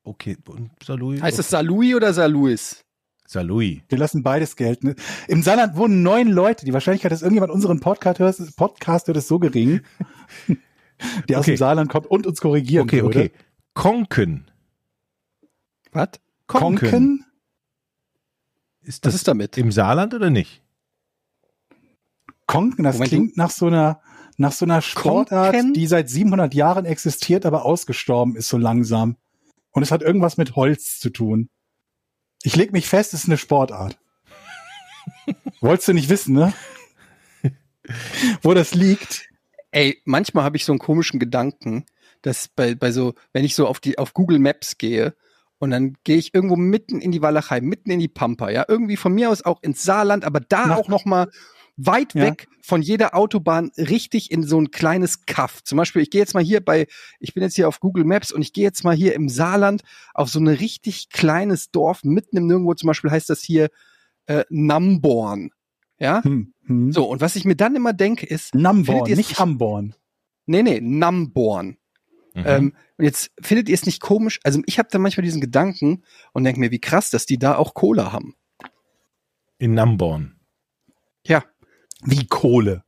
[0.03, 1.21] Okay, und Saarlouis?
[1.21, 2.83] Heißt es Saarlouis oder Saarlouis?
[3.27, 3.79] Saarlouis.
[3.89, 4.95] Wir lassen beides gelten.
[5.27, 6.63] Im Saarland wohnen neun Leute.
[6.65, 9.81] Die Wahrscheinlichkeit, dass irgendjemand unseren Podcast hört, ist, Podcast hört, ist so gering,
[11.27, 11.53] der aus Okay.
[11.53, 13.19] dem Saarland kommt und uns korrigieren Okay, würde.
[13.19, 13.31] okay.
[13.73, 14.45] Konken.
[15.91, 16.09] Was?
[16.45, 17.25] Konken?
[18.81, 19.57] Ist Was das ist damit?
[19.57, 20.61] im Saarland oder nicht?
[22.47, 24.01] Konken, das Moment, klingt nach so einer,
[24.37, 25.73] nach so einer Sportart, Konken?
[25.73, 29.17] die seit 700 Jahren existiert, aber ausgestorben ist so langsam.
[29.71, 31.49] Und es hat irgendwas mit Holz zu tun.
[32.43, 33.97] Ich leg mich fest, es ist eine Sportart.
[35.61, 36.53] Wolltest du nicht wissen, ne?
[38.41, 39.29] Wo das liegt?
[39.71, 41.85] Ey, manchmal habe ich so einen komischen Gedanken,
[42.21, 45.15] dass bei, bei so, wenn ich so auf die, auf Google Maps gehe
[45.57, 48.97] und dann gehe ich irgendwo mitten in die Walachei, mitten in die Pampa, ja, irgendwie
[48.97, 51.29] von mir aus auch ins Saarland, aber da Nach- auch noch mal
[51.77, 52.23] weit Ja.
[52.23, 55.63] weg von jeder Autobahn richtig in so ein kleines Kaff.
[55.63, 56.87] Zum Beispiel, ich gehe jetzt mal hier bei,
[57.19, 59.83] ich bin jetzt hier auf Google Maps und ich gehe jetzt mal hier im Saarland
[60.13, 62.73] auf so ein richtig kleines Dorf mitten im Nirgendwo.
[62.75, 63.69] Zum Beispiel heißt das hier
[64.27, 65.51] äh, Namborn.
[65.99, 66.91] Ja, Hm, hm.
[66.91, 69.39] so und was ich mir dann immer denke ist, Namborn, findet ihr es nicht nicht-
[69.39, 69.95] Hamborn.
[70.45, 71.77] nee, nee, Namborn.
[72.33, 72.43] Mhm.
[72.45, 74.39] Ähm, und jetzt findet ihr es nicht komisch?
[74.43, 77.55] Also ich habe da manchmal diesen Gedanken und denke mir, wie krass, dass die da
[77.55, 78.35] auch Cola haben.
[79.57, 80.35] In Namborn.
[81.25, 81.43] Ja,
[82.03, 82.83] Wie Kohle.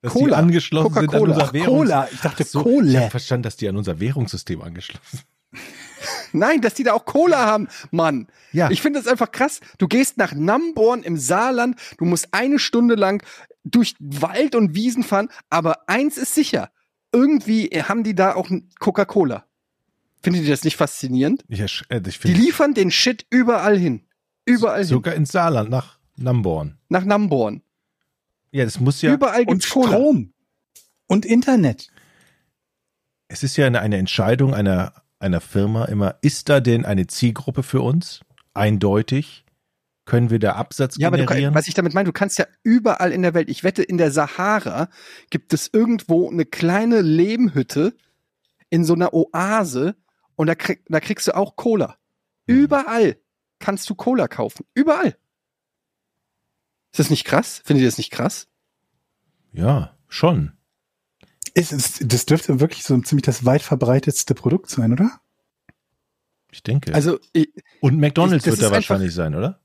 [0.00, 0.26] Dass Cola.
[0.26, 2.08] die angeschlossen sind an unser Ach, Währungs- Cola.
[2.12, 3.00] Ich dachte So, Ich Kohle.
[3.00, 5.26] habe verstanden, dass die an unser Währungssystem angeschlossen sind.
[6.32, 8.26] nein, dass die da auch Cola haben, Mann.
[8.52, 8.70] Ja.
[8.70, 9.60] Ich finde das einfach krass.
[9.78, 13.22] Du gehst nach Namborn im Saarland, du musst eine Stunde lang
[13.64, 16.70] durch Wald und Wiesen fahren, aber eins ist sicher,
[17.12, 19.44] irgendwie haben die da auch Coca-Cola.
[20.22, 21.44] Findet ihr das nicht faszinierend?
[21.48, 24.02] Ich, ersch- äh, ich Die liefern den Shit überall hin.
[24.44, 24.88] Überall hin.
[24.88, 26.78] sogar ins Saarland nach Namborn.
[26.88, 27.62] Nach Namborn.
[28.52, 29.12] Ja, das muss ja.
[29.12, 29.60] Überall Cola.
[29.60, 30.32] Strom.
[31.08, 31.88] Und Internet.
[33.28, 37.62] Es ist ja eine, eine Entscheidung einer, einer Firma immer, ist da denn eine Zielgruppe
[37.62, 38.20] für uns?
[38.54, 39.44] Eindeutig.
[40.04, 41.52] Können wir da Absatz Ja, aber du, generieren?
[41.54, 43.98] kann- was ich damit meine, du kannst ja überall in der Welt, ich wette, in
[43.98, 44.88] der Sahara
[45.30, 47.94] gibt es irgendwo eine kleine Lehmhütte
[48.68, 49.94] in so einer Oase
[50.34, 51.96] und da, krieg, da kriegst du auch Cola.
[52.46, 52.56] Mhm.
[52.56, 53.16] Überall
[53.60, 54.66] kannst du Cola kaufen.
[54.74, 55.16] Überall.
[56.92, 57.62] Ist das nicht krass?
[57.64, 58.48] Findet ihr das nicht krass?
[59.52, 60.52] ja, schon.
[61.54, 65.20] Es ist, das dürfte wirklich so ziemlich das weit verbreitetste Produkt sein, oder?
[66.50, 66.94] Ich denke.
[66.94, 67.50] Also, ich,
[67.80, 69.60] Und McDonalds das wird da ist einfach- wahrscheinlich sein, oder?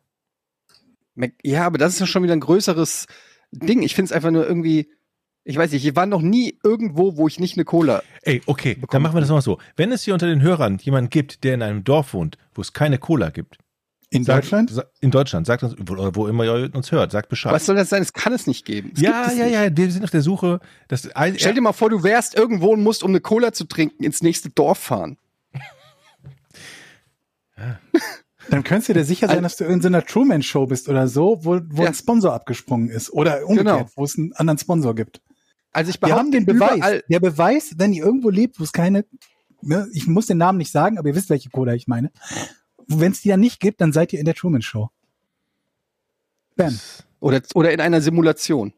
[1.15, 3.07] Mac- ja, aber das ist ja schon wieder ein größeres
[3.51, 3.81] Ding.
[3.83, 4.89] Ich finde es einfach nur irgendwie,
[5.45, 8.03] ich weiß nicht, ich war noch nie irgendwo, wo ich nicht eine Cola.
[8.21, 9.03] Ey, okay, dann Bekommen.
[9.03, 9.57] machen wir das mal so.
[9.77, 12.73] Wenn es hier unter den Hörern jemanden gibt, der in einem Dorf wohnt, wo es
[12.73, 13.57] keine Cola gibt,
[14.09, 14.69] In sagt- Deutschland?
[14.71, 17.51] sa- in Deutschland, sagt uns, oder wo immer ihr uns hört, sagt Bescheid.
[17.53, 18.01] Was soll das sein?
[18.01, 18.91] Es kann es nicht geben.
[18.95, 19.53] Es ja, gibt es ja, nicht.
[19.53, 20.59] ja, wir sind auf der Suche.
[20.87, 23.65] Das ein, Stell dir mal vor, du wärst irgendwo und musst, um eine Cola zu
[23.65, 25.17] trinken, ins nächste Dorf fahren.
[28.49, 31.39] Dann könntest du dir sicher sein, dass du in so einer Truman-Show bist oder so,
[31.43, 31.89] wo, wo Ja.
[31.89, 33.11] ein Sponsor abgesprungen ist.
[33.11, 33.89] Oder umgekehrt, Genau.
[33.95, 35.21] wo es einen anderen Sponsor gibt.
[35.73, 36.77] Also ich Wir behaupte, haben den Beweis.
[36.77, 39.05] überall, Der Beweis, wenn ihr irgendwo lebt, wo es keine,
[39.61, 42.09] ne, ich muss den Namen nicht sagen, aber ihr wisst, welche Cola ich meine.
[42.87, 44.89] Wenn es die dann nicht gibt, dann seid ihr in der Truman Show.
[46.55, 46.79] Bam.
[47.19, 48.73] oder, oder in einer Simulation.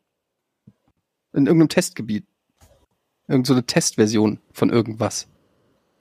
[1.33, 2.25] In irgendeinem Testgebiet.
[3.27, 5.27] Irgend so eine Testversion von irgendwas.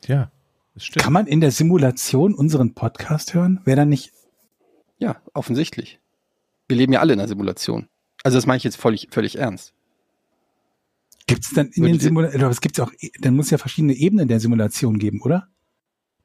[0.07, 0.33] ja,
[0.75, 1.03] das stimmt.
[1.05, 3.61] Kann man in der Simulation unseren Podcast hören?
[3.64, 4.12] Wäre dann nicht,
[4.99, 6.01] Ja, offensichtlich.
[6.66, 7.88] Wir leben ja alle in einer Simulation.
[8.25, 9.75] Also das meine ich jetzt völlig, völlig ernst.
[11.27, 13.51] gibt es dann in Würde den Simulationen, aber es gibt ja auch, dann muss es
[13.51, 15.49] ja verschiedene Ebenen der Simulation geben, oder?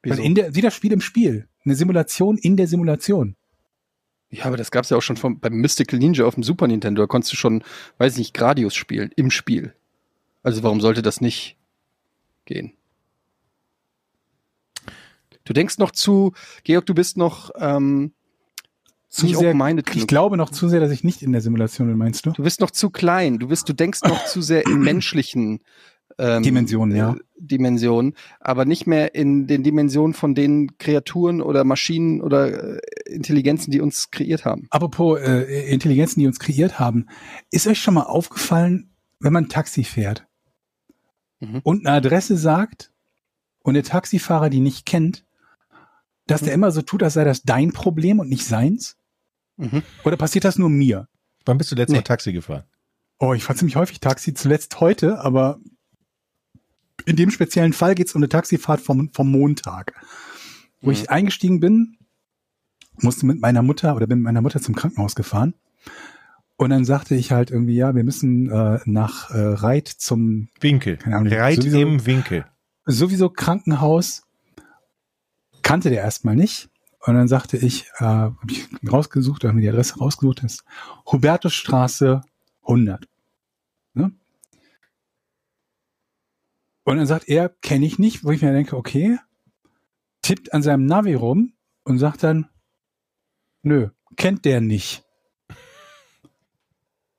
[0.03, 0.17] Wieso?
[0.17, 1.47] Weil in der, wie das Spiel im Spiel.
[1.65, 3.35] Eine Simulation in der Simulation.
[4.29, 7.01] Ja, aber das gab's ja auch schon vom, beim Mystical Ninja auf dem Super Nintendo.
[7.03, 7.63] Da konntest du schon,
[7.99, 9.73] weiß nicht, Gradius spielen, im Spiel.
[10.41, 11.57] Also warum sollte das nicht
[12.45, 12.73] gehen?
[15.45, 18.13] Du denkst noch zu, Georg, du bist noch ähm,
[19.09, 19.53] Zu sehr,
[19.93, 22.31] ich glaube noch zu sehr, dass ich nicht in der Simulation bin, meinst du?
[22.31, 23.37] Du bist noch zu klein.
[23.37, 25.59] Du bist, du denkst noch zu sehr in menschlichen
[26.17, 27.13] ähm, Dimensionen, ja.
[27.13, 32.81] äh, Dimensionen, aber nicht mehr in den Dimensionen von den Kreaturen oder Maschinen oder äh,
[33.05, 34.67] Intelligenzen, die uns kreiert haben.
[34.69, 37.07] Apropos äh, Intelligenzen, die uns kreiert haben,
[37.51, 40.25] ist euch schon mal aufgefallen, wenn man Taxi fährt
[41.39, 41.59] Mhm.
[41.63, 42.91] und eine Adresse sagt
[43.63, 45.25] und der Taxifahrer die nicht kennt,
[46.27, 46.45] dass Mhm.
[46.45, 48.95] der immer so tut, als sei das dein Problem und nicht seins?
[49.57, 49.83] Mhm.
[50.05, 51.07] Oder passiert das nur mir?
[51.45, 51.97] Wann bist du letztes Nee.
[51.99, 52.63] Mal Taxi gefahren?
[53.19, 55.59] Oh, ich fahre ziemlich häufig Taxi, zuletzt heute, aber
[57.05, 59.93] in dem speziellen Fall geht es um eine Taxifahrt vom, vom Montag.
[60.81, 60.93] Wo Mhm.
[60.93, 61.97] ich eingestiegen bin,
[62.97, 65.53] musste mit meiner Mutter oder bin mit meiner Mutter zum Krankenhaus gefahren.
[66.55, 70.97] Und dann sagte ich halt irgendwie, ja, wir müssen äh, nach äh, Reit zum Winkel.
[70.97, 72.45] Keine Ahnung, Reit sowieso- im Winkel.
[72.85, 74.23] sowieso Krankenhaus.
[75.63, 76.69] Kannte der erstmal nicht.
[76.99, 80.63] Und dann sagte ich, äh, habe ich rausgesucht, habe mir die Adresse rausgesucht, das ist
[81.11, 82.21] Hubertusstraße
[82.61, 83.07] 100.
[83.93, 84.11] Ne?
[86.83, 89.17] Und dann sagt er, kenne ich nicht, wo ich mir denke, okay,
[90.21, 92.47] tippt an seinem Navi rum und sagt dann,
[93.61, 95.03] nö, kennt der nicht.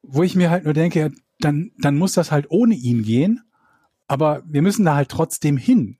[0.03, 3.43] Wo ich mir halt nur denke, dann, dann muss das halt ohne ihn gehen,
[4.07, 5.99] aber wir müssen da halt trotzdem hin.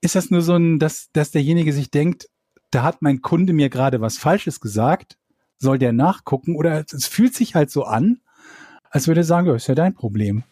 [0.00, 2.28] Ist das nur so ein, dass, dass derjenige sich denkt,
[2.70, 5.18] da hat mein Kunde mir gerade was Falsches gesagt,
[5.58, 8.20] soll der nachgucken oder es fühlt sich halt so an,
[8.90, 10.44] als würde er sagen, ja, ist ja dein Problem.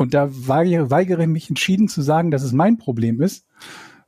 [0.00, 3.44] Und da weigere, weigere ich mich entschieden zu sagen, dass es mein Problem ist,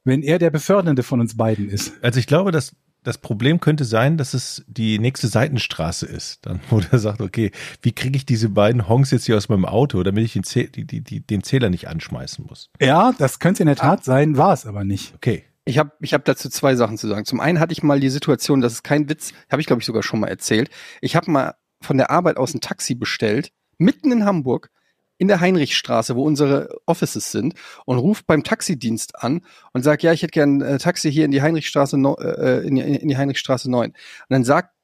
[0.04, 1.92] wenn er der Befördernde von uns beiden ist.
[2.00, 6.46] Also ich glaube, dass das Problem könnte sein, dass es die nächste Seitenstraße ist.
[6.46, 7.50] Dann, wo der sagt, okay,
[7.82, 10.66] wie kriege ich diese beiden Honks jetzt hier aus meinem Auto, damit ich den, Zäh
[10.66, 12.70] die, die, die, den Zähler nicht anschmeißen muss?
[12.80, 15.12] Ja, das könnte in der Tat sein, war es aber nicht.
[15.14, 15.44] Okay.
[15.66, 17.26] Ich habe ich hab dazu zwei Sachen zu sagen.
[17.26, 19.86] Zum einen hatte ich mal die Situation, das ist kein Witz, habe ich glaube ich
[19.86, 20.70] sogar schon mal erzählt.
[21.02, 24.70] Ich habe mal von der Arbeit aus ein Taxi bestellt, mitten in Hamburg,
[25.18, 30.12] in der Heinrichstraße, wo unsere Offices sind, und ruft beim Taxidienst an und sagt, ja,
[30.12, 33.16] ich hätte gern ein Taxi hier in die Heinrichstraße, no, äh, in, die, in die
[33.16, 33.90] Heinrichstraße 9.
[33.90, 33.96] Und
[34.28, 34.74] dann sagt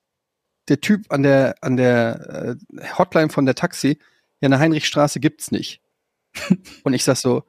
[0.68, 3.98] der Typ an der, an der äh, Hotline von der Taxi,
[4.40, 5.80] ja, eine Heinrichstraße gibt's nicht.
[6.84, 7.44] und ich sag so,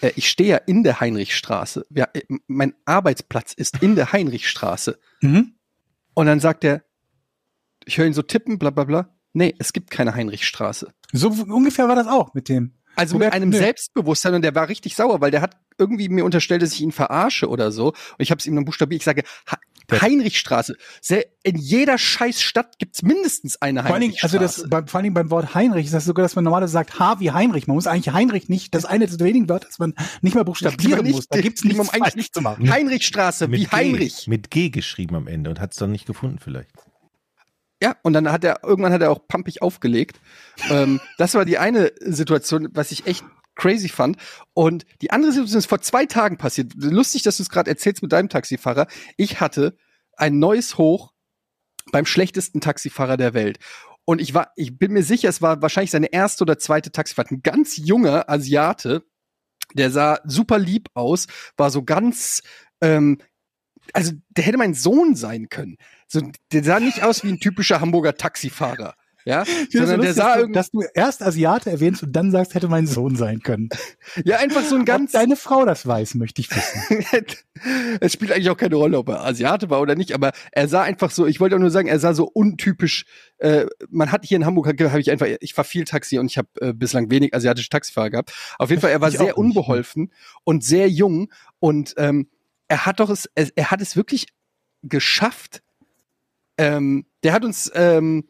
[0.00, 1.86] äh, ich stehe ja in der Heinrichstraße.
[1.90, 4.98] Ja, äh, mein Arbeitsplatz ist in der Heinrichstraße.
[5.20, 5.54] Mhm.
[6.14, 6.84] Und dann sagt er,
[7.84, 9.11] ich höre ihn so tippen, bla bla bla.
[9.32, 10.92] Nee, es gibt keine Heinrichstraße.
[11.12, 12.72] So ungefähr war das auch mit dem.
[12.94, 13.56] Also mit einem nö.
[13.56, 16.92] Selbstbewusstsein und der war richtig sauer, weil der hat irgendwie mir unterstellt, dass ich ihn
[16.92, 17.88] verarsche oder so.
[17.88, 19.00] Und ich habe es ihm dann buchstabiert.
[19.00, 19.22] Ich sage,
[19.90, 20.76] Heinrichstraße.
[21.42, 24.62] In jeder scheiß Stadt gibt's mindestens eine Vor allen Dingen, also Heinrichstraße.
[24.62, 26.98] das, beim, vor allen Dingen beim Wort Heinrich ist das sogar, dass man normalerweise sagt
[26.98, 27.66] H wie Heinrich.
[27.66, 30.44] Man muss eigentlich Heinrich nicht, das ist eine der wenigen Wörter, das man nicht mal
[30.44, 31.28] buchstabieren nicht- muss.
[31.28, 32.70] Da gibt's nichts man eigentlich nicht zu machen.
[32.70, 34.26] Heinrichstraße, wie G, Heinrich.
[34.28, 36.70] Mit G geschrieben am Ende und hat es dann nicht gefunden vielleicht.
[37.82, 40.20] Ja, und dann hat er, irgendwann hat er auch pampig aufgelegt.
[40.70, 43.24] ähm, das war die eine Situation, was ich echt
[43.56, 44.18] crazy fand.
[44.54, 46.74] Und die andere Situation ist vor zwei Tagen passiert.
[46.76, 48.86] Lustig, dass du es gerade erzählst mit deinem Taxifahrer.
[49.16, 49.76] Ich hatte
[50.16, 51.12] ein neues Hoch
[51.90, 53.58] beim schlechtesten Taxifahrer der Welt.
[54.04, 57.32] Und ich war, ich bin mir sicher, es war wahrscheinlich seine erste oder zweite Taxifahrt.
[57.32, 59.04] Ein ganz junger Asiate,
[59.74, 62.42] der sah super lieb aus, war so ganz,
[62.80, 63.18] ähm,
[63.92, 65.76] also der hätte mein Sohn sein können.
[66.08, 66.20] So,
[66.52, 68.94] der sah nicht aus wie ein typischer Hamburger Taxifahrer.
[69.24, 72.30] Ja, sondern der lustig, sah dass, du, irgendwie, dass du erst Asiate erwähnst und dann
[72.30, 73.68] sagst, hätte mein Sohn sein können.
[74.24, 77.04] ja, einfach so ein Ob ganz, deine Frau das weiß, möchte ich wissen.
[78.00, 80.82] es spielt eigentlich auch keine Rolle, ob er Asiate war oder nicht, aber er sah
[80.82, 83.04] einfach so, ich wollte auch nur sagen, er sah so untypisch,
[83.38, 86.38] äh, man hat hier in Hamburg, habe ich einfach, ich fahr viel Taxi und ich
[86.38, 88.32] habe äh, bislang wenig asiatische Taxifahrer gehabt.
[88.58, 89.36] Auf jeden Fall, er war Ich sehr nicht.
[89.36, 90.12] unbeholfen
[90.44, 92.28] und sehr jung und ähm,
[92.72, 94.28] er hat doch es, er, hat es wirklich
[94.82, 95.62] geschafft.
[96.56, 98.24] Ähm, der hat uns, ähm,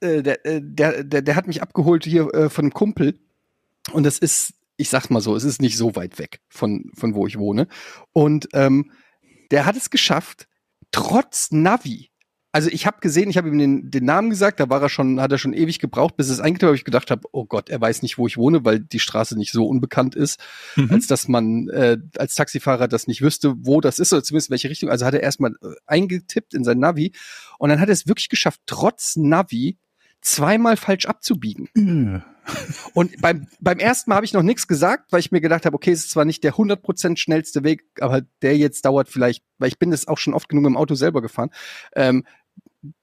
[0.00, 3.18] äh, der, äh, der, der, der hat mich abgeholt hier äh, von einem Kumpel
[3.92, 7.14] und das ist, ich sag's mal so, es ist nicht so weit weg von, von
[7.14, 7.68] wo ich wohne.
[8.12, 8.92] Und ähm,
[9.50, 10.46] der hat es geschafft,
[10.90, 12.10] trotz Navi.
[12.52, 15.20] Also ich habe gesehen, ich habe ihm den, den Namen gesagt, da war er schon,
[15.20, 17.80] hat er schon ewig gebraucht, bis es eingetippt habe, ich gedacht habe, oh Gott, er
[17.80, 20.38] weiß nicht, wo ich wohne, weil die Straße nicht so unbekannt ist,
[20.76, 20.90] Mhm.
[20.90, 24.52] als dass man äh, als Taxifahrer das nicht wüsste, wo das ist oder zumindest in
[24.52, 24.90] welche Richtung.
[24.90, 27.12] Also hat er erstmal äh, eingetippt in sein Navi
[27.58, 29.78] und dann hat er es wirklich geschafft, trotz Navi
[30.20, 31.68] zweimal falsch abzubiegen.
[31.74, 32.20] Äh.
[32.92, 35.76] Und beim, beim ersten Mal habe ich noch nichts gesagt, weil ich mir gedacht habe,
[35.76, 39.68] okay, es ist zwar nicht der 100% schnellste Weg, aber der jetzt dauert vielleicht, weil
[39.68, 41.50] ich bin das auch schon oft genug im Auto selber gefahren,
[41.94, 42.24] ähm,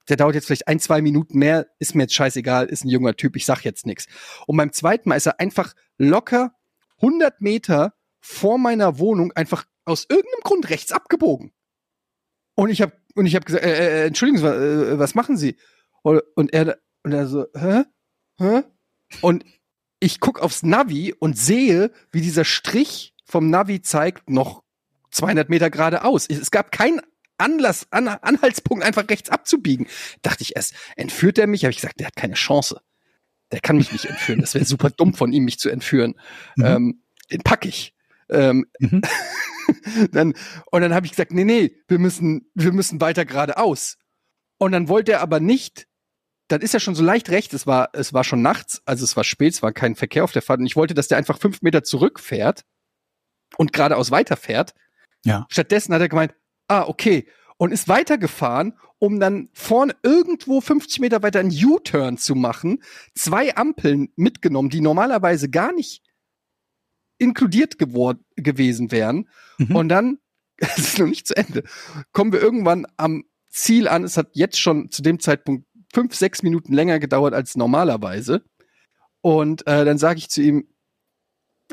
[0.09, 3.15] der dauert jetzt vielleicht ein, zwei Minuten mehr, ist mir jetzt scheißegal, ist ein junger
[3.15, 4.07] Typ, ich sag jetzt nichts.
[4.47, 6.53] Und beim zweiten Mal ist er einfach locker
[6.97, 11.51] 100 Meter vor meiner Wohnung einfach aus irgendeinem Grund rechts abgebogen.
[12.55, 15.57] Und ich habe und ich habe gesagt, äh, äh, Entschuldigung, was, äh, was machen Sie?
[16.03, 17.83] Und, und er und er so, hä?
[18.37, 18.63] Hä?
[19.21, 19.45] Und
[19.99, 24.63] ich guck aufs Navi und sehe, wie dieser Strich vom Navi zeigt noch
[25.11, 26.27] 200 Meter geradeaus.
[26.27, 27.01] Es gab keinen
[27.39, 29.87] Anlass, An Anhaltspunkt, einfach rechts abzubiegen.
[30.21, 31.63] Dachte ich erst, entführt er mich?
[31.63, 32.81] Habe ich gesagt, der hat keine Chance.
[33.51, 34.41] Der kann mich nicht entführen.
[34.41, 36.15] Das wäre super dumm von ihm, mich zu entführen.
[36.55, 36.65] Mhm.
[36.65, 37.95] Ähm, den pack ich.
[38.29, 39.01] Ähm, Mhm.
[40.11, 40.33] dann,
[40.71, 43.97] und dann habe ich gesagt, nee, nee, wir müssen, wir müssen weiter geradeaus.
[44.57, 45.87] Und dann wollte er aber nicht,
[46.47, 49.15] dann ist er schon so leicht recht, es war, es war schon nachts, also es
[49.15, 51.37] war spät, es war kein Verkehr auf der Fahrt und ich wollte, dass der einfach
[51.37, 52.65] fünf Meter zurückfährt
[53.57, 54.73] und geradeaus weiterfährt.
[55.23, 55.45] Ja.
[55.49, 56.33] Stattdessen hat er gemeint,
[56.69, 57.27] ah, okay,
[57.57, 62.81] und ist weitergefahren, um dann vorne irgendwo 50 Meter weiter einen U-Turn zu machen,
[63.15, 66.03] zwei Ampeln mitgenommen, die normalerweise gar nicht
[67.17, 69.27] inkludiert geworden, gewesen wären.
[69.57, 69.75] Mhm.
[69.75, 70.19] Und dann,
[70.57, 71.63] es ist noch nicht zu Ende,
[72.11, 74.03] kommen wir irgendwann am Ziel an.
[74.03, 78.43] Es hat jetzt schon zu dem Zeitpunkt fünf, sechs Minuten länger gedauert als normalerweise.
[79.21, 80.67] Und äh, dann sage ich zu ihm,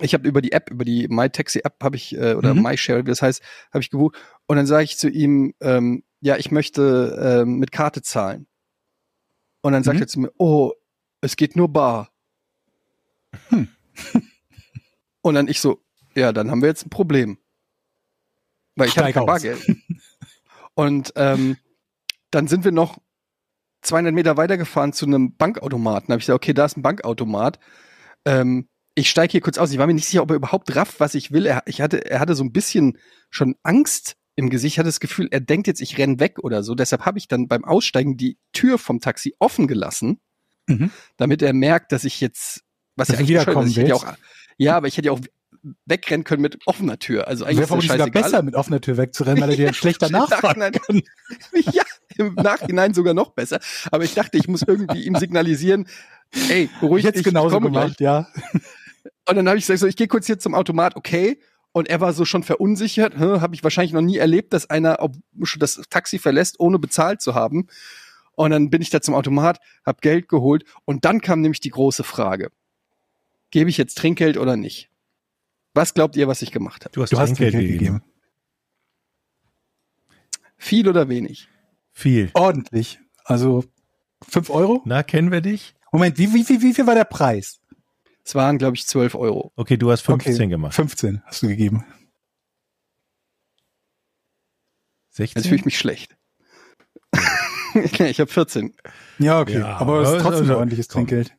[0.01, 2.63] ich habe über die App, über die MyTaxi-App habe ich, äh, oder Mhm.
[2.63, 4.17] MyShare, wie das heißt, habe ich gebucht.
[4.47, 8.47] Und dann sage ich zu ihm, ähm, ja, ich möchte ähm, mit Karte zahlen.
[9.63, 10.03] Und dann sagt Mhm.
[10.03, 10.73] er zu mir, oh,
[11.21, 12.11] es geht nur bar.
[13.49, 13.69] Hm.
[15.23, 15.83] Und dann ich so,
[16.15, 17.39] ja, dann haben wir jetzt ein Problem.
[18.77, 19.27] Weil ich habe kein aus.
[19.27, 19.67] Bargeld.
[20.75, 21.57] Und ähm,
[22.31, 22.99] dann sind wir noch
[23.83, 26.09] 200 Meter weitergefahren zu einem Bankautomaten.
[26.09, 27.59] Da habe ich gesagt, okay, da ist ein Bankautomat.
[28.25, 29.71] Ähm, ich steige hier kurz aus.
[29.71, 31.47] Ich war mir nicht sicher, ob er überhaupt rafft, was ich will.
[31.47, 32.99] Er, ich hatte, er hatte so ein bisschen
[33.31, 34.75] schon Angst im Gesicht.
[34.75, 36.75] Ich hatte das Gefühl, er denkt jetzt, ich renn weg oder so.
[36.75, 40.19] Deshalb habe ich dann beim Aussteigen die Tür vom Taxi offen gelassen,
[40.67, 40.91] Mhm.
[41.17, 42.63] damit er merkt, dass ich jetzt,
[42.97, 43.71] was Dass ja eigentlich wiederkommen ist.
[43.73, 44.05] ich ja willst.
[44.05, 44.15] auch,
[44.57, 45.21] ja, aber ich hätte ja auch
[45.85, 47.29] wegrennen können mit offener Tür.
[47.29, 50.73] Also eigentlich Wäre vermutlich sogar besser, mit offener Tür wegzurennen, weil er dir schlechter Nachhinein-
[50.87, 51.03] kann.
[51.73, 51.83] ja,
[52.17, 53.61] im Nachhinein sogar noch besser.
[53.93, 55.87] Aber ich dachte, ich muss irgendwie ihm signalisieren,
[56.49, 58.27] ey, beruhig Ich hätte dich, es genauso ich gemacht, ja.
[59.29, 61.41] Und dann habe ich gesagt, so, ich gehe kurz hier zum Automat, okay.
[61.73, 64.99] Und er war so schon verunsichert, habe ich wahrscheinlich noch nie erlebt, dass einer
[65.59, 67.67] das Taxi verlässt, ohne bezahlt zu haben.
[68.35, 71.71] Und dann bin ich da zum Automat, habe Geld geholt und dann kam nämlich die
[71.71, 72.51] große Frage.
[73.51, 74.91] Gebe ich jetzt Trinkgeld oder nicht?
[75.75, 76.93] Was glaubt ihr, was ich gemacht habe?
[76.93, 77.95] Du hast, Du hast Trinkgeld Trinkgeld gegeben.
[77.99, 78.13] gegeben.
[80.57, 81.49] Viel oder wenig?
[81.93, 82.31] Viel.
[82.35, 83.01] Ordentlich.
[83.25, 83.65] Also
[84.27, 84.83] fünf Euro?
[84.85, 85.75] Na, kennen wir dich?
[85.93, 87.61] Moment, wie, wie, wie, wie viel war der Preis?
[88.27, 89.53] Es waren, glaube ich, 12 Euro.
[89.55, 90.75] Okay, du hast 15 Okay, gemacht.
[90.75, 91.85] 15 hast du gegeben.
[95.11, 95.41] 16?
[95.41, 96.17] Jetzt fühle ich mich schlecht.
[97.81, 98.75] ich habe 14.
[99.21, 99.61] Ja, okay.
[99.61, 101.07] Ja, aber es ist also- trotzdem also- ein ordentliches komm.
[101.07, 101.37] Trinkgeld.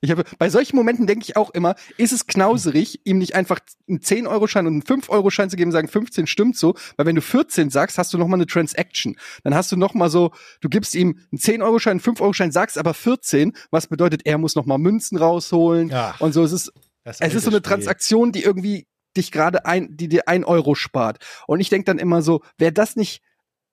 [0.00, 3.60] Ich habe, bei solchen Momenten denke ich auch immer, ist es knauserig, ihm nicht einfach
[3.88, 7.22] einen 10-Euro-Schein und einen 5-Euro-Schein zu geben und sagen, 15 stimmt so, weil wenn du
[7.22, 9.16] 14 sagst, hast du nochmal eine Transaction.
[9.44, 13.52] Dann hast du nochmal so, du gibst ihm einen 10-Euro-Schein, einen 5-Euro-Schein, sagst aber 14,
[13.70, 16.44] was bedeutet, er muss nochmal Münzen rausholen Ja, und so.
[16.44, 16.72] Es ist,
[17.04, 17.60] es ist so eine.
[17.60, 18.86] Transaktion, die irgendwie
[19.16, 21.18] dich gerade ein, die dir ein Euro spart.
[21.46, 23.22] Und ich denke dann immer so, wäre das nicht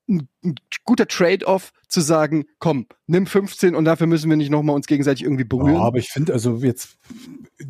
[0.10, 4.76] ein, ein guter Trade-off zu sagen, komm, nimm 15 und dafür müssen wir nicht nochmal
[4.76, 5.76] uns gegenseitig irgendwie berühren.
[5.76, 6.98] Ja, aber ich finde also jetzt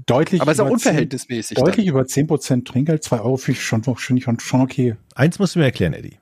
[0.05, 0.41] deutlich.
[0.41, 1.55] aber es ist auch über unverhältnismäßig.
[1.57, 1.71] 10, dann.
[1.71, 4.95] deutlich über 10% Trinkgeld, 2 Euro finde ich schon, finde ich schon, schon okay.
[5.15, 6.19] Eins musst du mir erklären, Eddie.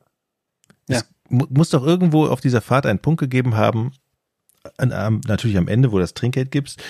[0.88, 0.98] Ja.
[1.00, 3.92] Es mu muss doch irgendwo auf dieser Fahrt einen Punkt gegeben haben,
[4.78, 6.82] an, am- natürlich am Ende, wo du das Trinkgeld gibst,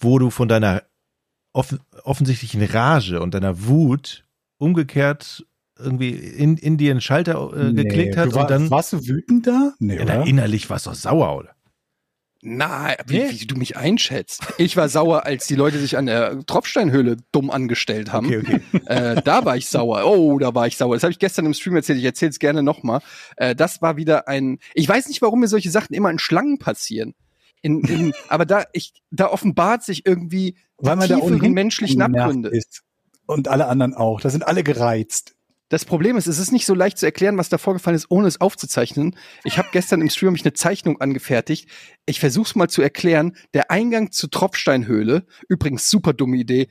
[0.00, 0.82] wo du von deiner
[1.52, 4.24] offen, offensichtlichen Rage und deiner Wut
[4.58, 5.44] umgekehrt
[5.78, 8.92] irgendwie in, in dir einen Schalter äh, geklickt Nee, hast du war, und dann Warst
[8.92, 9.72] du wütend da?
[9.78, 10.26] Nee, ja, na, oder?
[10.26, 11.50] innerlich warst du doch sauer, oder?
[12.46, 13.30] Nein, wie, Nee?
[13.30, 14.42] wie du mich einschätzt.
[14.58, 18.26] Ich war sauer, als die Leute sich an der Tropfsteinhöhle dumm angestellt haben.
[18.26, 18.60] Okay, okay.
[18.86, 20.04] Äh, da war ich sauer.
[20.04, 20.94] Oh, da war ich sauer.
[20.94, 21.98] Das habe ich gestern im Stream erzählt.
[21.98, 23.00] Ich erzähle es gerne nochmal.
[23.38, 24.58] Äh, das war wieder ein.
[24.74, 27.14] Ich weiß nicht, warum mir solche Sachen immer in Schlangen passieren.
[27.62, 32.50] In, in, aber da, ich, da offenbart sich irgendwie Weil man die da menschlichen Abgründe.
[32.50, 32.82] ist.
[33.24, 34.20] Und alle anderen auch.
[34.20, 35.34] Da sind alle gereizt.
[35.74, 38.28] Das Problem ist, es ist nicht so leicht zu erklären, was da vorgefallen ist, ohne
[38.28, 39.16] es aufzuzeichnen.
[39.42, 41.68] Ich habe gestern im Stream hab ich eine Zeichnung angefertigt.
[42.06, 43.36] Ich versuche es mal zu erklären.
[43.54, 46.68] Der Eingang zur Tropfsteinhöhle, übrigens super dumme Idee.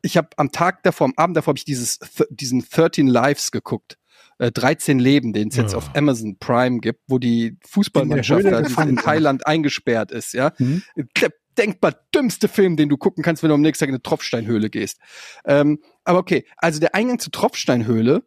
[0.00, 1.98] Ich habe am Tag davor, am Abend davor, habe ich dieses,
[2.30, 3.98] diesen 13 Lives geguckt.
[4.38, 5.76] Äh, 13 Leben, den es jetzt Ja.
[5.76, 8.96] auf Amazon Prime gibt, wo die Fußballmannschaft In Höhle in.
[8.96, 10.82] Thailand eingesperrt ist, ja Hm?
[11.20, 14.02] der denkbar dümmste Film, den du gucken kannst, wenn du am nächsten Tag in eine
[14.02, 14.98] Tropfsteinhöhle gehst.
[15.44, 18.22] Ähm, aber okay, also der Eingang zur Tropfsteinhöhle,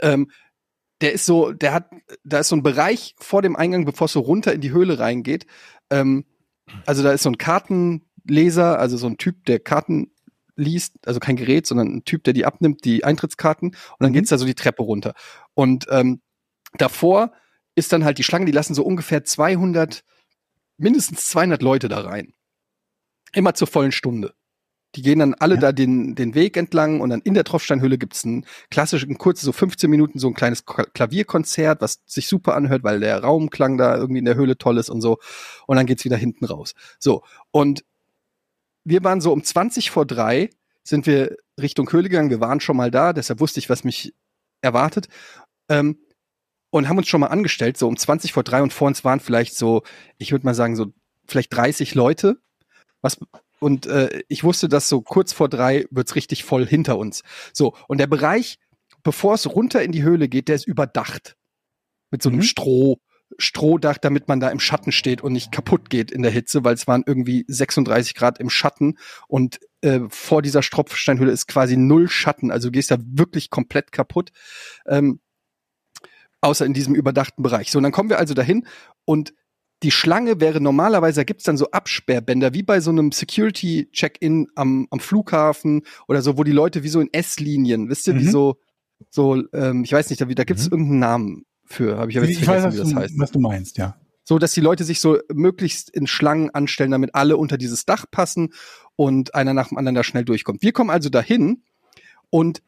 [0.00, 0.30] ähm,
[1.00, 1.90] der ist so, der hat,
[2.24, 4.98] da ist so ein Bereich vor dem Eingang, bevor es so runter in die Höhle
[4.98, 5.46] reingeht.
[5.90, 6.24] Ähm,
[6.86, 10.12] also da ist so ein Kartenleser, also so ein Typ, der Karten
[10.56, 14.14] liest, also kein Gerät, sondern ein Typ, der die abnimmt, die Eintrittskarten, und dann Mhm.
[14.14, 15.14] geht's da so die Treppe runter.
[15.54, 16.22] Und ähm,
[16.78, 17.32] davor
[17.74, 20.02] ist dann halt die Schlange, die lassen so ungefähr 200
[20.78, 22.32] mindestens 200 Leute da rein.
[23.32, 24.34] Immer zur vollen Stunde.
[24.96, 25.60] Die gehen dann alle Ja.
[25.60, 29.44] da den, den Weg entlang und dann in der Tropfsteinhöhle gibt's ein klassisches, ein kurzes,
[29.44, 33.96] so 15 Minuten, so ein kleines Klavierkonzert, was sich super anhört, weil der Raumklang da
[33.96, 35.18] irgendwie in der Höhle toll ist und so.
[35.66, 36.74] Und dann geht's wieder hinten raus.
[36.98, 37.22] So.
[37.50, 37.84] Und
[38.84, 40.50] wir waren so um 20 vor drei,
[40.82, 42.30] sind wir Richtung Höhle gegangen.
[42.30, 44.14] Wir waren schon mal da, deshalb wusste ich, was mich
[44.62, 45.08] erwartet.
[45.68, 45.98] Ähm,
[46.70, 49.20] und haben uns schon mal angestellt, so um 20 vor drei und vor uns waren
[49.20, 49.82] vielleicht so,
[50.18, 50.92] ich würde mal sagen, so
[51.26, 52.38] vielleicht 30 Leute.
[53.02, 53.18] Was,
[53.60, 57.22] und äh, ich wusste, dass so kurz vor drei wird's richtig voll hinter uns.
[57.52, 58.58] So, und der Bereich,
[59.02, 61.36] bevor es runter in die Höhle geht, der ist überdacht.
[62.10, 62.42] Mit so einem Mhm.
[62.42, 63.00] Stroh,
[63.38, 66.74] Strohdach, damit man da im Schatten steht und nicht kaputt geht in der Hitze, weil
[66.74, 72.08] es waren irgendwie 36 Grad im Schatten und äh, vor dieser Stropfsteinhöhle ist quasi null
[72.08, 74.30] Schatten, also du gehst da wirklich komplett kaputt.
[74.86, 75.20] Ähm,
[76.40, 77.70] außer in diesem überdachten Bereich.
[77.70, 78.66] So, und dann kommen wir also dahin
[79.04, 79.34] und
[79.82, 84.86] die Schlange wäre normalerweise, da gibt's dann so Absperrbänder, wie bei so einem Security-Check-In am,
[84.90, 88.30] am Flughafen oder so, wo die Leute wie so in S-Linien, wisst ihr, wie Mhm.
[88.30, 88.56] so,
[89.10, 90.72] so, ähm, ich weiß nicht, da, da gibt's Mhm.
[90.72, 93.18] irgendeinen Namen für, habe ich aber jetzt Ich weiß, vergessen, was wie das du, heißt.
[93.18, 93.96] was du meinst, ja.
[94.24, 98.06] So, dass die Leute sich so möglichst in Schlangen anstellen, damit alle unter dieses Dach
[98.10, 98.52] passen
[98.96, 100.62] und einer nach dem anderen da schnell durchkommt.
[100.62, 101.62] Wir kommen also dahin
[102.30, 102.62] und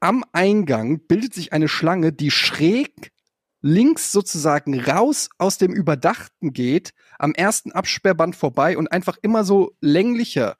[0.00, 3.10] am Eingang bildet sich eine Schlange, die schräg
[3.60, 9.76] links sozusagen raus aus dem Überdachten geht, am ersten Absperrband vorbei und einfach immer so
[9.80, 10.56] länglicher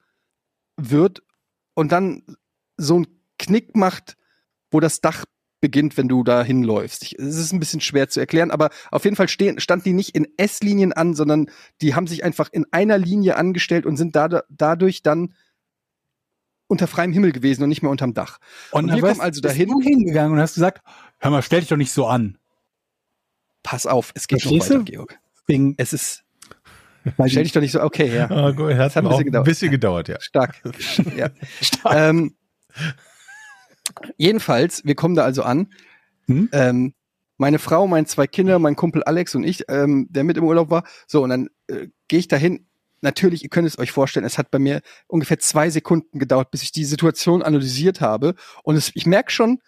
[0.76, 1.22] wird
[1.74, 2.22] und dann
[2.76, 3.06] so ein
[3.38, 4.16] Knick macht,
[4.70, 5.24] wo das Dach
[5.61, 7.14] beginnt, wenn du da hinläufst.
[7.18, 10.14] Es ist ein bisschen schwer zu erklären, aber auf jeden Fall stehen, stand die nicht
[10.14, 14.42] in S-Linien an, sondern die haben sich einfach in einer Linie angestellt und sind da,
[14.48, 15.34] dadurch dann
[16.68, 18.38] unter freiem Himmel gewesen und nicht mehr unterm Dach.
[18.70, 19.68] Und wir weißt kommen also bist dahin.
[19.68, 20.82] du hingegangen und hast gesagt,
[21.18, 22.38] hör mal, stell dich doch nicht so an.
[23.68, 24.84] Pass auf, es geht noch Verstehst weiter, du?
[24.84, 25.18] Georg.
[25.46, 26.24] Wegen, Es ist,
[27.26, 28.30] stell dich doch nicht so, okay, ja.
[28.30, 29.44] Ah, gut, hat, hat ein bisschen ein gedauert.
[29.44, 30.18] bisschen gedauert, ja.
[30.22, 30.54] Stark.
[31.14, 31.28] ja.
[31.84, 32.34] ähm,
[34.16, 35.68] jedenfalls, wir kommen da also an.
[36.28, 36.48] Hm?
[36.52, 36.94] Ähm,
[37.36, 40.70] meine Frau, meine zwei Kinder, mein Kumpel Alex und ich, ähm, der mit im Urlaub
[40.70, 40.84] war.
[41.06, 42.66] So, und dann äh, gehe ich dahin.
[43.02, 46.62] Natürlich, ihr könnt es euch vorstellen, es hat bei mir ungefähr zwei Sekunden gedauert, bis
[46.62, 48.34] ich die Situation analysiert habe.
[48.62, 49.60] Und es, ich merke schon,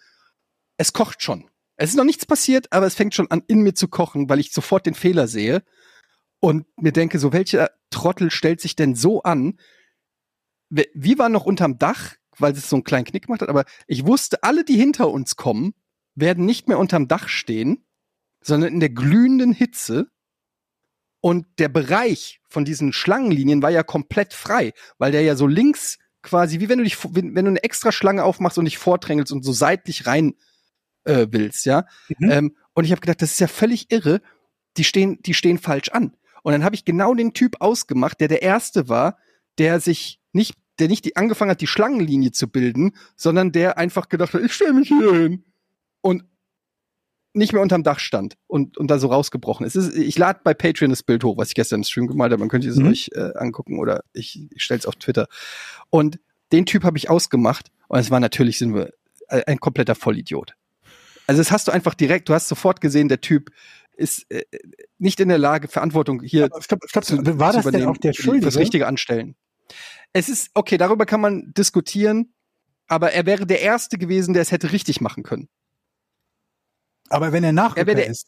[0.77, 1.50] es kocht schon.
[1.81, 4.39] Es ist noch nichts passiert, aber es fängt schon an, in mir zu kochen, weil
[4.39, 5.63] ich sofort den Fehler sehe
[6.39, 9.59] und mir denke, so welcher Trottel stellt sich denn so an,
[10.69, 10.85] wir,
[11.17, 14.43] waren noch unterm Dach, weil es so einen kleinen Knick gemacht hat, aber ich wusste,
[14.43, 15.73] alle, die hinter uns kommen,
[16.13, 17.83] werden nicht mehr unterm Dach stehen,
[18.43, 20.05] sondern in der glühenden Hitze.
[21.19, 25.97] Und der Bereich von diesen Schlangenlinien war ja komplett frei, weil der ja so links
[26.21, 29.33] quasi, wie wenn du dich, wenn, wenn du eine extra Schlange aufmachst und dich vordrängelst
[29.33, 30.35] und so seitlich rein
[31.03, 31.85] äh, willst, ja.
[32.19, 32.31] Mhm.
[32.31, 34.21] Ähm, und ich habe gedacht, das ist ja völlig irre.
[34.77, 36.15] Die stehen, die stehen falsch an.
[36.43, 39.17] Und dann habe ich genau den Typ ausgemacht, der der erste war,
[39.57, 44.09] der sich nicht, der nicht die angefangen hat, die Schlangenlinie zu bilden, sondern der einfach
[44.09, 45.43] gedacht hat, ich stelle mich hier hin
[46.01, 46.23] und
[47.33, 49.75] nicht mehr unterm Dach stand und, und da so rausgebrochen ist.
[49.75, 52.39] Ist ich lade bei Patreon das Bild hoch, was ich gestern im Stream gemalt habe.
[52.39, 52.87] Man könnte es Mhm.
[52.87, 55.27] euch äh, angucken oder ich, ich stelle es auf Twitter.
[55.89, 56.19] Und
[56.51, 58.91] den Typ habe ich ausgemacht und es war natürlich sind wir
[59.29, 60.55] äh, ein kompletter Vollidiot.
[61.27, 63.51] Also das hast du einfach direkt, du hast sofort gesehen, der Typ
[63.95, 64.43] ist äh,
[64.97, 67.87] nicht in der Lage, Verantwortung hier Aber stopp, stopp, zu, war zu das denn übernehmen,
[67.91, 68.43] auch der Schuldige?
[68.45, 69.35] fürs richtige Anstellen.
[70.13, 72.33] Es ist, okay, darüber kann man diskutieren,
[72.87, 75.47] aber er wäre der Erste gewesen, der es hätte richtig machen können.
[77.09, 78.27] Aber wenn er Er Nachrücker der- ist,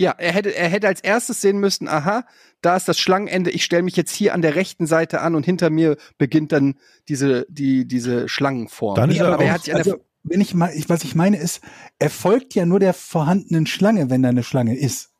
[0.00, 2.24] Ja, er hätte, er hätte als erstes sehen müssen, aha,
[2.60, 5.44] da ist das Schlangenende, ich stelle mich jetzt hier an der rechten Seite an und
[5.44, 6.78] hinter mir beginnt dann
[7.08, 8.94] diese, die, diese Schlangenform.
[8.94, 10.88] Dann ist er aber er auch- hat sich an der, also, wenn ich mal, ich,
[10.88, 11.60] was ich meine ist,
[11.98, 15.10] er folgt ja nur der vorhandenen Schlange, wenn da eine Schlange ist.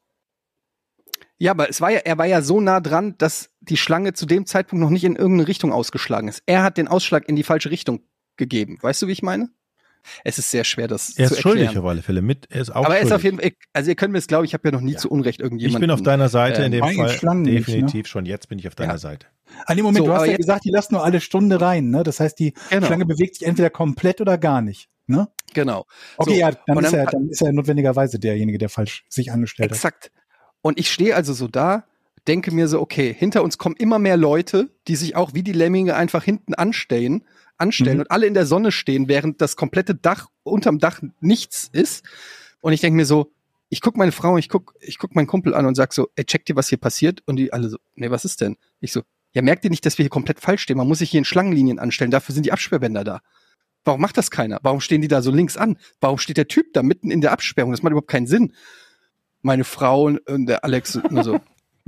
[1.39, 4.27] ja, aber es war ja, er war ja so nah dran, dass die Schlange zu
[4.27, 6.43] dem Zeitpunkt noch nicht in irgendeine Richtung ausgeschlagen ist.
[6.47, 8.01] Er hat den Ausschlag in die falsche Richtung
[8.37, 8.79] gegeben.
[8.81, 9.51] Weißt du, wie ich meine?
[10.25, 11.85] Es ist sehr schwer, das Er zu ist schuldig erklären.
[11.85, 12.47] auf alle Fälle mit.
[12.51, 13.15] Er ist auch Aber er ist schuldig.
[13.15, 14.99] auf jeden Fall, also ihr könnt mir das glauben, ich habe ja noch nie Ja.
[14.99, 15.81] zu Unrecht ich irgendjemanden.
[15.81, 17.09] bin auf deiner Seite in äh, dem meine Fall.
[17.11, 18.09] Schlangen nicht, Definitiv ne?
[18.09, 18.27] schon.
[18.27, 18.99] Jetzt bin ich auf deiner Ja.
[18.99, 19.27] Seite.
[19.67, 21.91] An dem Moment, So, du hast ja jetzt- gesagt, die lassen nur alle Stunde rein,
[21.91, 22.03] ne?
[22.03, 22.87] Das heißt, die Genau.
[22.87, 25.29] Schlange bewegt sich entweder komplett oder gar nicht, ne?
[25.55, 25.87] Genau.
[26.19, 29.33] Okay, So, ja, dann, ist dann- er, dann ist er notwendigerweise derjenige, der falsch sich
[29.33, 29.77] angestellt hat.
[29.77, 30.11] Exakt.
[30.61, 31.85] Und ich stehe also so da,
[32.27, 35.53] denke mir so, okay, hinter uns kommen immer mehr Leute, die sich auch wie die
[35.53, 37.25] Lemminge einfach hinten anstellen,
[37.59, 38.01] anstellen Mhm.
[38.03, 42.05] und alle in der Sonne stehen, während das komplette Dach unterm Dach nichts ist.
[42.61, 43.33] Und ich denke mir so,
[43.69, 46.25] ich guck meine Frau, ich guck, ich guck meinen Kumpel an und sag so, ey,
[46.25, 47.23] check dir, was hier passiert?
[47.27, 48.57] Und die alle so, nee, was ist denn?
[48.81, 49.03] Ich so,
[49.33, 50.79] ja, merkt ihr nicht, dass wir hier komplett falsch stehen?
[50.79, 53.21] Man muss sich hier in Schlangenlinien anstellen, dafür sind die Absperrbänder da.
[53.85, 54.59] Warum macht das keiner?
[54.63, 55.77] Warum stehen die da so links an?
[56.01, 57.71] Warum steht der Typ da mitten in der Absperrung?
[57.73, 58.55] Das macht überhaupt keinen Sinn.
[59.43, 61.39] Meine Frau und und der Alex nur so,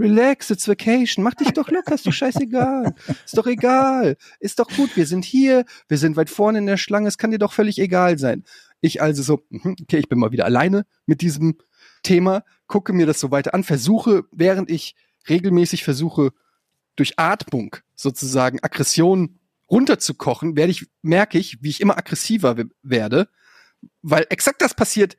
[0.00, 2.94] relax, it's vacation, mach dich doch locker, ist doch scheißegal.
[3.24, 4.16] Ist doch egal.
[4.40, 7.30] Ist doch gut, wir sind hier, wir sind weit vorne in der Schlange, es kann
[7.30, 8.44] dir doch völlig egal sein.
[8.80, 11.58] Ich also so, mhm, okay, ich bin mal wieder alleine mit diesem
[12.02, 14.96] Thema, gucke mir das so weiter an, versuche, während ich
[15.28, 16.32] regelmäßig versuche,
[16.96, 19.38] durch Atmung sozusagen Aggression
[19.70, 23.28] runterzukochen, werde ich, merke ich, wie ich immer aggressiver we- werde,
[24.02, 25.16] weil exakt das passiert,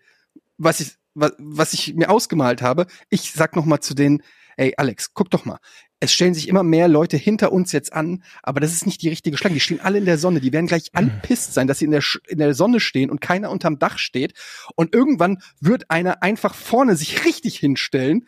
[0.57, 2.87] was ich, was, was ich mir ausgemalt habe.
[3.09, 4.23] Ich sag noch mal zu denen,
[4.61, 5.57] ey Alex, guck doch mal.
[5.99, 9.09] Es stellen sich immer mehr Leute hinter uns jetzt an, aber das ist nicht die
[9.09, 9.53] richtige Schlange.
[9.55, 10.39] Die stehen alle in der Sonne.
[10.39, 13.21] Die werden gleich anpisst sein, dass sie in der, Sch- in der Sonne stehen und
[13.21, 14.33] keiner unterm Dach steht.
[14.75, 18.27] Und irgendwann wird einer einfach vorne sich richtig hinstellen.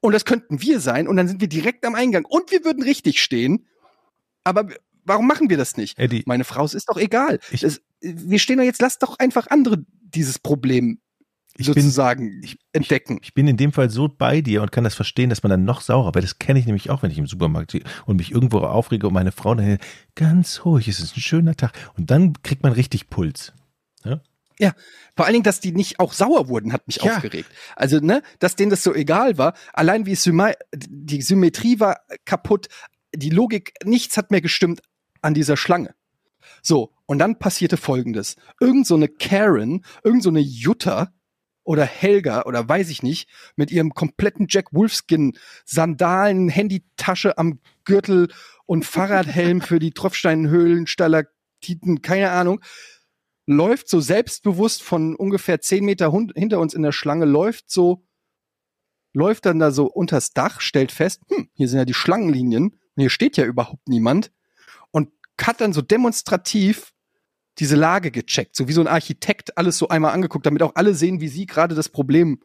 [0.00, 1.06] Und das könnten wir sein.
[1.06, 2.24] Und dann sind wir direkt am Eingang.
[2.24, 3.66] Und wir würden richtig stehen.
[4.44, 4.66] Aber
[5.04, 5.98] warum machen wir das nicht?
[5.98, 7.40] Eddie, Meine Frau, es ist doch egal.
[7.60, 11.00] Das, wir stehen da jetzt, lass doch einfach andere dieses Problem
[11.58, 13.18] ich bin, sozusagen ich- entdecken.
[13.22, 15.64] ich bin in dem Fall so bei dir und kann das verstehen, dass man dann
[15.64, 18.30] noch saurer, weil das kenne ich nämlich auch, wenn ich im Supermarkt stehe und mich
[18.32, 19.78] irgendwo aufrege und meine Frau dann
[20.14, 21.72] ganz ruhig, es ist ein schöner Tag.
[21.96, 23.52] Und dann kriegt man richtig Puls.
[25.16, 27.14] Vor allen Dingen, dass die nicht auch sauer wurden, hat mich Ja.
[27.16, 27.50] aufgeregt.
[27.74, 29.54] Also, ne, dass denen das so egal war.
[29.72, 32.68] Allein wie es Syma die Symmetrie war kaputt,
[33.14, 34.80] die Logik, nichts hat mehr gestimmt
[35.22, 35.94] an dieser Schlange.
[36.62, 38.36] So, und dann passierte folgendes.
[38.60, 41.12] Irgend so eine Karen, irgend so eine Jutta
[41.66, 48.28] oder Helga oder weiß ich nicht, mit ihrem kompletten Jack Wolfskin, Sandalen, Handytasche am Gürtel
[48.66, 52.60] und Fahrradhelm für die Tropfsteinhöhlen, Stalaktiten, keine Ahnung,
[53.46, 58.06] läuft so selbstbewusst von ungefähr zehn Meter hinter uns in der Schlange, läuft so,
[59.12, 63.00] läuft dann da so unters Dach, stellt fest, hm, hier sind ja die Schlangenlinien, und
[63.00, 64.32] hier steht ja überhaupt niemand
[64.90, 65.10] und
[65.40, 66.92] hat dann so demonstrativ
[67.58, 70.94] diese Lage gecheckt, so wie so ein Architekt alles so einmal angeguckt, damit auch alle
[70.94, 72.40] sehen, wie sie gerade das Problem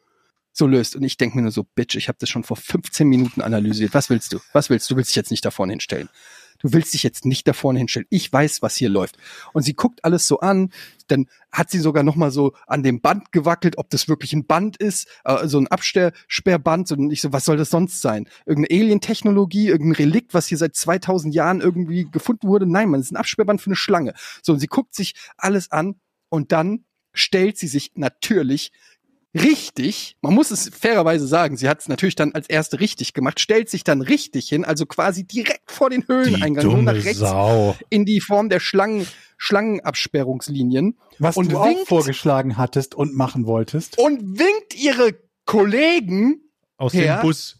[0.53, 0.95] so löst.
[0.95, 3.93] Und ich denke mir nur so, Bitch, ich habe das schon vor 15 Minuten analysiert.
[3.93, 4.39] Was willst du?
[4.53, 4.93] Was willst du?
[4.93, 6.09] Du willst dich jetzt nicht da vorne hinstellen.
[6.61, 8.07] Du willst dich jetzt nicht da vorne hinstellen.
[8.09, 9.17] Ich weiß, was hier läuft.
[9.53, 10.71] Und sie guckt alles so an.
[11.07, 14.45] Dann hat sie sogar noch mal so an dem Band gewackelt, ob das wirklich ein
[14.45, 16.91] Band ist, äh, so ein Absperrband.
[16.91, 18.27] Und ich so, was soll das sonst sein?
[18.45, 22.65] Irgendeine Alien-Technologie, irgendein Relikt, was hier seit 2000 Jahren irgendwie gefunden wurde?
[22.65, 24.13] Nein, man, ist ein Absperrband für eine Schlange.
[24.41, 25.95] So, und sie guckt sich alles an
[26.29, 28.71] und dann stellt sie sich natürlich
[29.35, 33.39] richtig, man muss es fairerweise sagen, sie hat es natürlich dann als erste richtig gemacht,
[33.39, 37.75] stellt sich dann richtig hin, also quasi direkt vor den Höhleneingang, nur nach rechts Sau.
[37.89, 39.07] in die Form der Schlangen,
[39.37, 41.87] Schlangenabsperrungslinien Was Und du auch winkt.
[41.87, 43.97] vorgeschlagen hattest und machen wolltest.
[43.97, 45.15] und winkt ihre
[45.45, 46.41] Kollegen,
[46.77, 47.17] Aus Ja.
[47.17, 47.57] dem Bus.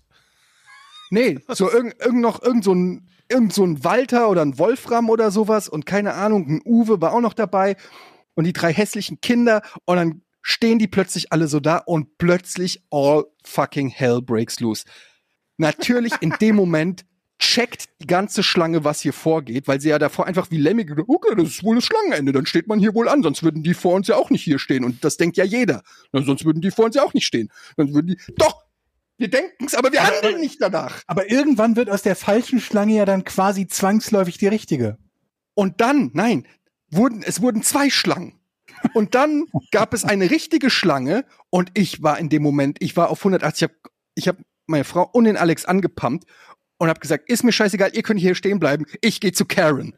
[1.09, 5.09] nee, so irgend, irgend noch irgend so ein irgend so ein Walter oder ein Wolfram
[5.09, 7.77] oder sowas und keine Ahnung, ein Uwe war auch noch dabei
[8.35, 12.81] und die drei hässlichen Kinder und dann stehen die plötzlich alle so da und plötzlich
[12.89, 14.85] all fucking hell breaks loose.
[15.57, 17.05] Natürlich in dem Moment
[17.41, 21.07] checkt die ganze Schlange, was hier vorgeht, weil sie ja davor einfach wie Lemmy gedacht,
[21.09, 23.73] okay, das ist wohl das Schlangenende, dann steht man hier wohl an, sonst würden die
[23.73, 25.81] vor uns ja auch nicht hier stehen und das denkt ja jeder.
[26.11, 27.49] Na, sonst würden die vor uns ja auch nicht stehen.
[27.77, 28.63] Dann würden die, doch,
[29.17, 31.01] wir denken's, aber wir handeln nicht danach.
[31.07, 34.97] Aber irgendwann wird aus der falschen Schlange ja dann quasi zwangsläufig die richtige.
[35.53, 36.47] Und dann, nein,
[36.89, 38.40] wurden, es wurden zwei Schlangen.
[38.93, 43.09] Und dann gab es eine richtige Schlange und ich war in dem Moment, ich war
[43.09, 43.69] auf 180,
[44.15, 46.25] ich habe hab meine Frau und den Alex angepumpt
[46.77, 49.95] und habe gesagt, ist mir scheißegal, ihr könnt hier stehen bleiben, ich gehe zu Karen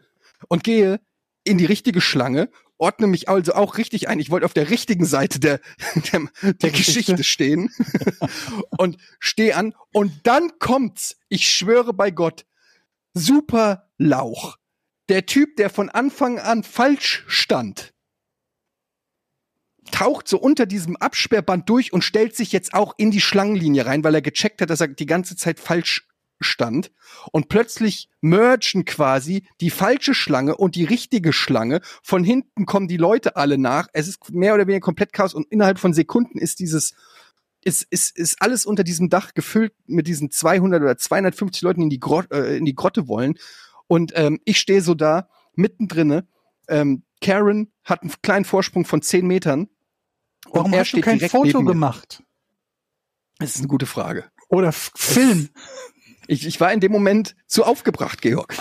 [0.50, 1.00] und gehe
[1.44, 4.20] in die richtige Schlange, ordne mich also auch richtig ein.
[4.20, 5.60] Ich wollte auf der richtigen Seite der,
[6.12, 7.16] der, der Geschichte.
[7.16, 7.70] Geschichte stehen
[8.78, 12.46] und stehe an und dann kommt's, ich schwöre bei Gott,
[13.14, 14.58] super Lauch.
[15.10, 17.93] Der Typ, der von Anfang an falsch stand,
[19.92, 24.04] taucht so unter diesem Absperrband durch und stellt sich jetzt auch in die Schlangenlinie rein,
[24.04, 26.08] weil er gecheckt hat, dass er die ganze Zeit falsch
[26.40, 26.92] stand.
[27.32, 31.82] Und plötzlich mergen quasi die falsche Schlange und die richtige Schlange.
[32.02, 33.88] Von hinten kommen die Leute alle nach.
[33.94, 36.94] Es ist mehr oder weniger komplett Chaos und innerhalb von Sekunden ist dieses
[37.66, 41.84] ist, ist, ist alles unter diesem Dach gefüllt mit diesen 200 oder 250 Leuten, die
[41.86, 43.36] in die, Grot, äh, in die Grotte wollen.
[43.88, 46.28] Und ähm, ich stehe so da, mittendrinne.
[46.68, 49.70] Ähm, Karen hat einen kleinen Vorsprung von 10 Metern.
[50.52, 52.24] Warum hast du kein Foto gemacht?
[53.40, 54.26] Das ist eine gute Frage.
[54.50, 55.50] Oder F Film?
[56.28, 58.56] Ich, ich war in dem Moment zu aufgebracht, Georg.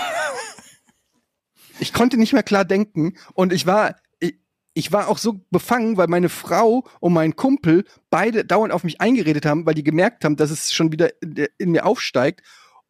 [1.78, 4.38] Ich konnte nicht mehr klar denken und ich war, ich,
[4.74, 9.00] ich war auch so befangen, weil meine Frau und mein Kumpel beide dauernd auf mich
[9.00, 12.42] eingeredet haben, weil die gemerkt haben, dass es schon wieder in, in mir aufsteigt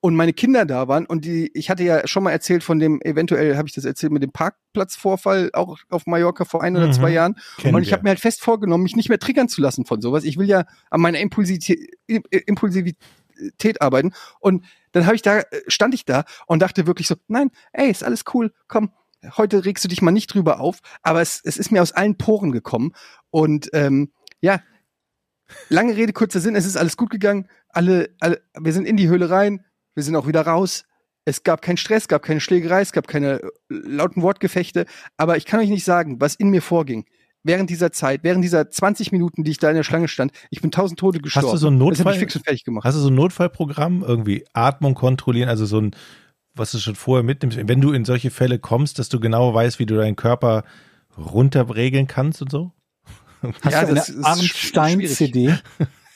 [0.04, 3.00] und meine Kinder da waren und die, ich hatte ja schon mal erzählt von dem,
[3.02, 6.92] eventuell habe ich das erzählt mit dem Parkplatzvorfall auch auf Mallorca vor ein oder Mhm.
[6.92, 9.60] zwei Jahren Kennen und ich habe mir halt fest vorgenommen, mich nicht mehr triggern zu
[9.60, 10.24] lassen von sowas.
[10.24, 11.88] Ich will ja an meiner Impulsivität,
[12.62, 14.12] Impulsivität arbeiten.
[14.40, 17.90] Und dann habe ich da, äh, stand ich da und dachte wirklich so, nein, ey,
[17.90, 18.90] ist alles cool, komm,
[19.36, 20.78] heute regst du dich mal nicht drüber auf.
[21.02, 22.92] Aber es, es ist mir aus allen Poren gekommen.
[23.30, 24.60] Und ähm, ja,
[25.68, 27.48] lange Rede, kurzer Sinn, es ist alles gut gegangen.
[27.68, 29.64] Alle, alle, wir sind in die Höhle rein,
[29.94, 30.84] wir sind auch wieder raus.
[31.24, 34.86] Es gab keinen Stress, gab keine Schlägerei, es gab keine äh, lauten Wortgefechte.
[35.16, 37.04] Aber ich kann euch nicht sagen, was in mir vorging.
[37.44, 40.60] Während dieser Zeit, während dieser 20 Minuten, die ich da in der Schlange stand, ich
[40.60, 41.46] bin tausend Tote gestorben.
[41.46, 42.12] Hast du so ein Das hat Notfall?
[42.12, 42.84] mich fix und fertig gemacht.
[42.84, 45.90] Hast du so ein Notfallprogramm, irgendwie Atmung kontrollieren, also so ein,
[46.54, 49.78] was du schon vorher mitnimmst, wenn du in solche Fälle kommst, dass du genau weißt,
[49.80, 50.62] wie du deinen Körper
[51.16, 52.72] runterregeln kannst und so?
[53.62, 55.54] Hast Ja, du das eine ist Arndt sch- Stein-CD?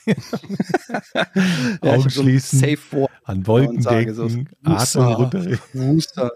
[1.83, 3.11] Ja, Augen so schließen, Safe Word.
[3.23, 5.01] an Wolken so, denken, Muster.
[5.01, 5.59] Atmung runter.
[5.73, 6.31] Muster.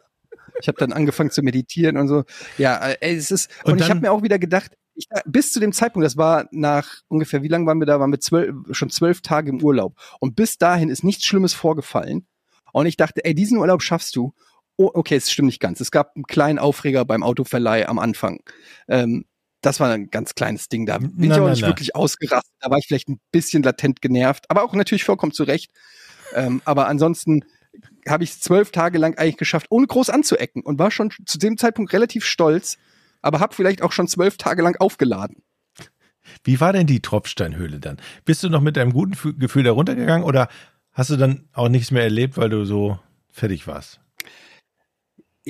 [0.62, 2.24] Ich habe dann angefangen zu meditieren und so.
[2.58, 5.08] Ja, äh, ey, es ist und, Und ich habe dann- mir auch wieder gedacht, ich,
[5.26, 8.00] bis zu dem Zeitpunkt, das war nach ungefähr, wie lange waren wir da?
[8.00, 9.96] Waren wir zwölf, schon zwölf Tage im Urlaub.
[10.20, 12.28] Und bis dahin ist nichts Schlimmes vorgefallen.
[12.74, 14.34] Und ich dachte, ey, diesen Urlaub schaffst du.
[14.78, 15.80] Oh, okay, es stimmt nicht ganz.
[15.80, 18.40] Es gab einen kleinen Aufreger beim Autoverleih am Anfang.
[18.88, 19.26] Ähm,
[19.62, 20.86] das war ein ganz kleines Ding.
[20.86, 21.68] Da bin Na, ich auch na, nicht na.
[21.68, 22.54] wirklich ausgerastet.
[22.60, 25.72] Da war ich vielleicht ein bisschen latent genervt, aber auch natürlich vollkommen zurecht.
[26.34, 27.44] Ähm, aber ansonsten
[28.08, 31.38] habe ich es zwölf Tage lang eigentlich geschafft, ohne groß anzuecken und war schon zu
[31.38, 32.78] dem Zeitpunkt relativ stolz,
[33.22, 35.44] aber habe vielleicht auch schon zwölf Tage lang aufgeladen.
[36.44, 37.98] Wie war denn die Tropfsteinhöhle dann?
[38.26, 40.50] Bist du noch mit einem guten Fü- Gefühl da runtergegangen oder
[40.92, 43.00] hast du dann auch nichts mehr erlebt, weil du so
[43.30, 44.00] fertig warst?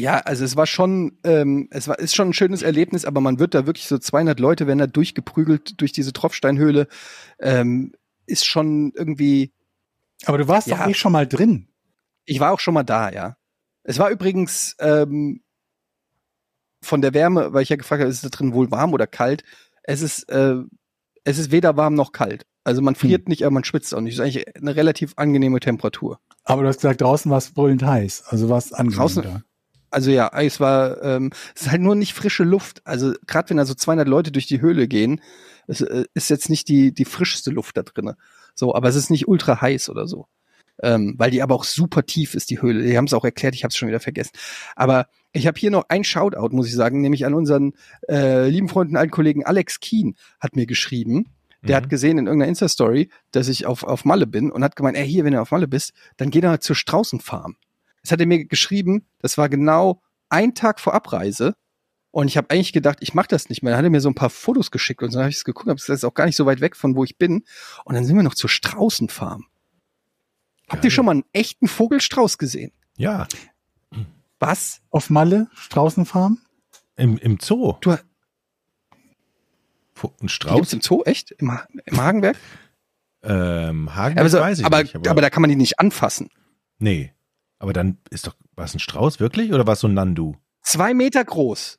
[0.01, 3.39] Ja, also es war schon, ähm, es war ist schon ein schönes Erlebnis, aber man
[3.39, 6.87] wird da wirklich so 200 Leute werden da durchgeprügelt durch diese Tropfsteinhöhle.
[7.39, 7.93] Ähm,
[8.25, 9.53] ist schon irgendwie.
[10.25, 10.77] Aber du warst Ja.
[10.77, 11.67] doch eh schon mal drin.
[12.25, 13.35] Ich war auch schon mal da, ja.
[13.83, 15.41] Es war übrigens ähm,
[16.83, 19.07] von der Wärme, weil ich ja gefragt habe, ist es da drin wohl warm oder
[19.07, 19.43] kalt?
[19.83, 20.55] Es ist, äh,
[21.23, 22.45] es ist weder warm noch kalt.
[22.63, 24.13] Also man friert nicht, aber man schwitzt auch nicht.
[24.13, 26.19] Es ist eigentlich eine relativ angenehme Temperatur.
[26.43, 28.23] Aber du hast gesagt, draußen war es brüllend heiß.
[28.27, 29.43] Also war es angenehm Draußen- da.
[29.91, 32.81] Also ja, es war, ähm, es ist halt nur nicht frische Luft.
[32.85, 35.21] Also gerade wenn da so 200 Leute durch die Höhle gehen,
[35.67, 38.17] es äh, ist jetzt nicht die die frischste Luft da drinne.
[38.55, 40.27] So, aber es ist nicht ultra heiß oder so,
[40.83, 42.83] ähm, weil die aber auch super tief ist die Höhle.
[42.83, 44.31] Die haben es auch erklärt, ich habe es schon wieder vergessen.
[44.75, 47.73] Aber ich habe hier noch ein Shoutout, muss ich sagen, nämlich an unseren
[48.09, 51.25] äh, lieben Freund und alten Kollegen Alex Keen hat mir geschrieben.
[51.63, 51.83] Der Mhm.
[51.83, 55.07] hat gesehen in irgendeiner Insta-Story, dass ich auf, auf Malle bin und hat gemeint, ey,
[55.07, 57.55] hier, wenn du auf Malle bist, dann geh da zur Straußenfarm.
[58.03, 61.55] Das hat er mir geschrieben, das war genau ein Tag vor Abreise.
[62.11, 63.71] Und ich habe eigentlich gedacht, ich mache das nicht mehr.
[63.71, 65.69] Dann hat er mir so ein paar Fotos geschickt und dann habe ich es geguckt,
[65.69, 67.45] hab das ist auch gar nicht so weit weg von wo ich bin.
[67.85, 69.45] Und dann sind wir noch zur Straußenfarm.
[70.69, 72.71] Habt ihr schon mal einen echten Vogelstrauß gesehen?
[72.97, 73.27] Ja,
[74.39, 74.81] Was?
[74.89, 76.39] Auf Malle, Straußenfarm?
[76.97, 77.75] im, im Zoo.
[77.81, 77.99] Du, Ein
[80.01, 80.73] die gibt's Strauß?
[80.73, 81.31] im Zoo, echt?
[81.31, 82.37] Im, Ha- im Hagenberg?
[83.23, 84.95] Ähm, Hagen Aber, so, weiß ich aber, nicht.
[85.07, 86.29] aber, da kann man die nicht anfassen.
[86.79, 87.13] nee.
[87.61, 90.35] Aber dann ist doch, war es ein Strauß wirklich oder war es so ein Nandu?
[90.63, 91.77] Zwei Meter groß.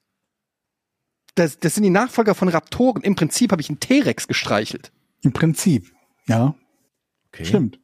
[1.34, 3.02] Das, das sind die Nachfolger von Raptoren.
[3.02, 4.92] Im Prinzip habe ich einen T-Rex gestreichelt.
[5.22, 5.92] Im Prinzip,
[6.26, 6.54] ja,
[7.32, 7.46] Okay.
[7.46, 7.80] stimmt.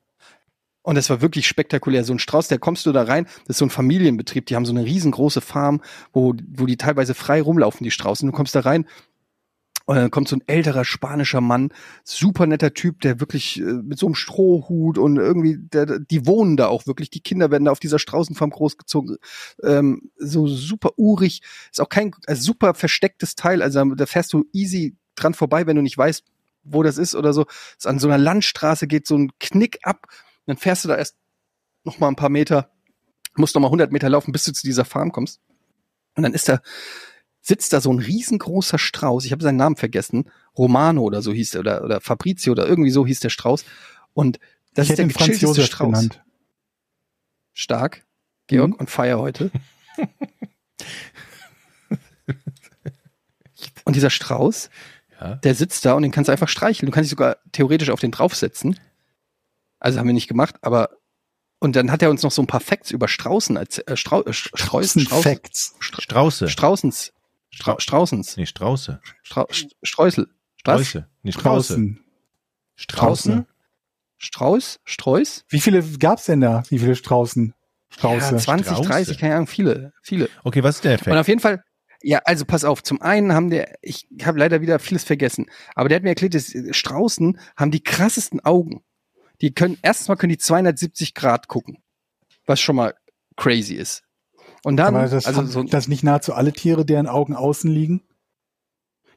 [0.83, 2.05] Und das war wirklich spektakulär.
[2.05, 4.65] So ein Strauß, der kommst du da rein, das ist so ein Familienbetrieb, die haben
[4.65, 5.83] so eine riesengroße Farm,
[6.13, 8.31] wo, wo die teilweise frei rumlaufen, die Straußen.
[8.31, 8.87] Du kommst da rein
[9.89, 11.73] und dann kommt so ein älterer spanischer Mann,
[12.05, 16.59] super netter Typ, der wirklich äh, mit so einem Strohhut und irgendwie, der, die wohnen
[16.59, 19.17] da auch wirklich, die Kinder werden da auf dieser Straußenfarm großgezogen,
[19.63, 24.45] ähm, so super urig, ist auch kein also super verstecktes Teil, also da fährst du
[24.53, 26.23] easy dran vorbei, wenn du nicht weißt,
[26.65, 27.47] wo das ist oder so.
[27.79, 30.07] Ist an so einer Landstraße geht so ein Knick ab,
[30.45, 31.17] dann fährst du da erst
[31.85, 32.71] noch mal ein paar Meter,
[33.37, 35.41] musst noch mal 100 Meter laufen, bis du zu dieser Farm kommst.
[36.15, 36.61] Und dann ist da,
[37.49, 41.53] sitzt da so ein riesengroßer Strauß, ich habe seinen Namen vergessen, Romano oder so hieß
[41.53, 43.65] der, oder, oder Fabrizio oder irgendwie so hieß der Strauß.
[44.13, 44.39] Und
[44.75, 45.87] das ich ist der gechillteste Strauß.
[45.89, 46.23] genannt.
[47.55, 48.05] Stark.
[48.47, 48.75] Georg Mhm.
[48.77, 49.51] und Feier heute.
[53.85, 54.71] und dieser Strauß,
[55.21, 55.35] Ja.
[55.37, 56.87] der sitzt da und den kannst du einfach streicheln.
[56.87, 58.79] Du kannst dich sogar theoretisch auf den draufsetzen.
[59.81, 60.91] Also haben wir nicht gemacht, aber
[61.61, 64.23] und dann hat er uns noch so ein paar Facts über Straußen als äh, Strau,
[64.25, 65.75] äh, Straußen, Strauß, Facts.
[65.81, 66.49] Stra Strauße.
[66.49, 67.13] Straußens,
[67.51, 69.01] Stra Straußens, nee, Strauße.
[69.23, 70.29] Strau St- Streusel,
[70.65, 70.81] was?
[70.89, 71.09] Sträuße.
[71.23, 71.97] Nee, Strauße.
[72.77, 73.47] Straußen,
[74.19, 76.63] Strauß, Streuß, Wie viele gab's denn da?
[76.69, 77.55] Wie viele Straußen?
[77.91, 78.35] Strauße.
[78.35, 78.89] ja, 20, Strauße.
[78.89, 80.29] 30, keine Ahnung, viele, viele.
[80.45, 81.17] Okay, was ist der Und Effekt?
[81.17, 81.65] auf jeden Fall,
[82.03, 85.89] ja, also pass auf, zum einen haben der, ich habe leider wieder vieles vergessen, aber
[85.89, 88.85] der hat mir erklärt, dass äh, Straußen haben die krassesten Augen.
[89.41, 91.79] Die können, erstens mal können die 270 Grad gucken,
[92.47, 92.95] was schon mal
[93.37, 94.03] crazy ist.
[94.65, 98.03] Und dann, Aber das, also so, das nicht nahezu alle Tiere, deren Augen außen liegen?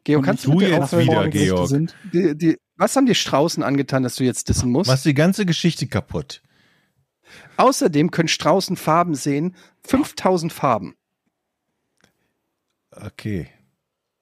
[0.03, 1.67] Georg, kannst du bitte jetzt aufhören, wieder, Georg.
[1.69, 1.95] Sind?
[2.13, 4.89] die, die, was haben die Straußen angetan, dass du jetzt dissen musst?
[4.89, 6.41] Machst die ganze Geschichte kaputt.
[7.57, 10.95] Außerdem können Straußen Farben sehen, 5000 Farben.
[12.91, 13.47] Okay.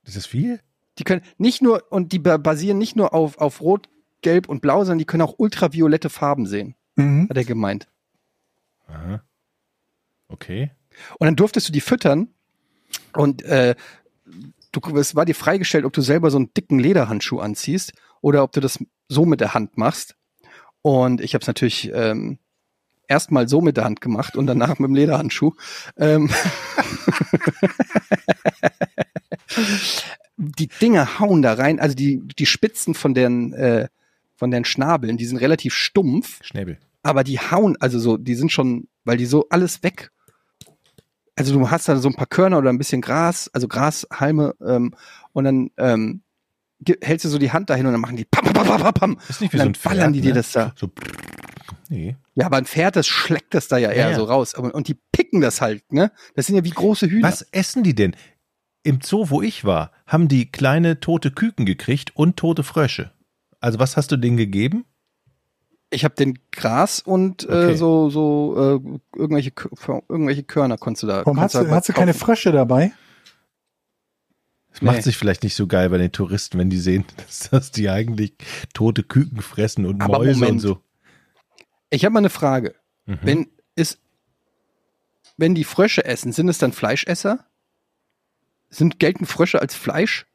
[0.04, 0.60] Ist das viel?
[0.98, 3.90] Die können nicht nur, und die ba- basieren nicht nur auf, auf Rot,
[4.22, 7.28] Gelb und Blau, sondern die können auch ultraviolette Farben sehen, Mhm.
[7.30, 7.88] hat er gemeint.
[8.88, 9.24] Aha.
[10.28, 10.72] Okay.
[11.18, 12.30] Und dann durftest du die füttern
[13.14, 13.76] und äh,
[14.72, 18.52] du, es war dir freigestellt, ob du selber so einen dicken Lederhandschuh anziehst oder ob
[18.52, 20.16] du das so mit der Hand machst.
[20.82, 22.40] Und ich habe es natürlich ähm,
[23.08, 25.54] erstmal so mit der Hand gemacht und danach mit dem Lederhandschuh.
[25.98, 26.30] Ähm
[30.38, 33.90] die Dinge hauen da rein, also die, die Spitzen von den, äh,
[34.36, 36.78] von den Schnabeln, die sind relativ stumpf Schnäbel.
[37.04, 40.12] aber die hauen, also so, die sind schon, weil die so alles weg.
[41.40, 44.94] Also du hast da so ein paar Körner oder ein bisschen Gras, also Grashalme, ähm,
[45.32, 46.22] und dann ähm,
[47.02, 49.20] hältst du so die Hand dahin und dann machen die pam, pam, pam, pam, pam.
[49.30, 50.34] Ist nicht wie Und so dann ein Pferd, ballern die dir ne?
[50.36, 50.74] das da.
[50.76, 50.92] So.
[51.88, 52.18] Nee.
[52.36, 54.16] Ja, aber ein Pferd, das schlägt das da ja eher Ja, ja.
[54.18, 54.54] so raus.
[54.56, 56.12] Aber, und die picken das halt, ne?
[56.36, 57.28] Das sind ja wie große Hühner.
[57.28, 58.16] Was essen die denn?
[58.84, 63.12] Im Zoo, wo ich war, haben die kleine tote Küken gekriegt und tote Frösche.
[63.60, 64.86] Also was hast du denen gegeben?
[65.92, 67.72] Ich habe den Gras und Okay.
[67.72, 69.52] äh, so so äh, irgendwelche
[70.08, 71.26] irgendwelche Körner konntest du da.
[71.26, 72.14] Warum hast du, da hast du keine.
[72.14, 72.92] Frösche dabei?
[74.72, 75.02] Es macht Nee.
[75.02, 78.34] sich vielleicht nicht so geil bei den Touristen, wenn die sehen, dass, dass die eigentlich
[78.74, 80.62] tote Küken fressen und Aber Mäuse und Moment.
[80.62, 80.82] so.
[81.90, 82.76] Ich habe mal eine Frage.
[83.08, 83.20] Mhm.
[83.24, 84.00] Wenn ist
[85.38, 87.46] wenn die Frösche essen, sind es dann Fleischesser?
[88.70, 90.28] Sind gelten Frösche als Fleisch?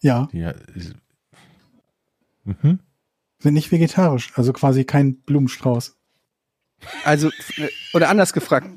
[0.00, 0.54] Ja, Ja.
[2.44, 2.80] Mhm.
[3.38, 5.96] Sind nicht vegetarisch, also quasi kein Blumenstrauß.
[7.04, 8.68] Also äh, oder anders gefragt.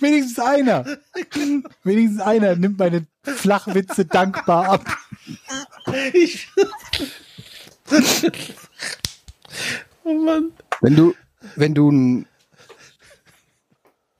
[0.00, 0.84] Wenigstens einer.
[1.84, 4.84] Wenigstens einer nimmt meine Flachwitze dankbar ab.
[10.04, 10.52] Oh Mann.
[10.80, 11.14] Wenn du
[11.56, 12.26] wenn du ein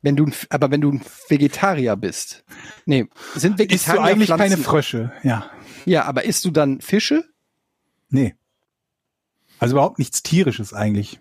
[0.06, 2.44] wenn du aber wenn du ein Vegetarier bist.
[2.86, 5.12] Nee, sind Vegetarier Isst du eigentlich Pflanzen, keine Frösche?
[5.24, 5.50] Ja.
[5.84, 7.24] Ja, aber isst du dann Fische?
[8.08, 8.34] Nee.
[9.58, 11.20] Also überhaupt nichts tierisches eigentlich.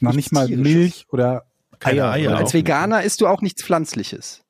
[0.00, 0.74] Noch Nichts nicht mal Tierisches.
[0.74, 1.44] Milch oder
[1.78, 2.12] Keine Eier.
[2.12, 2.30] Eier.
[2.30, 4.42] oder- Als Veganer isst du auch nichts Pflanzliches.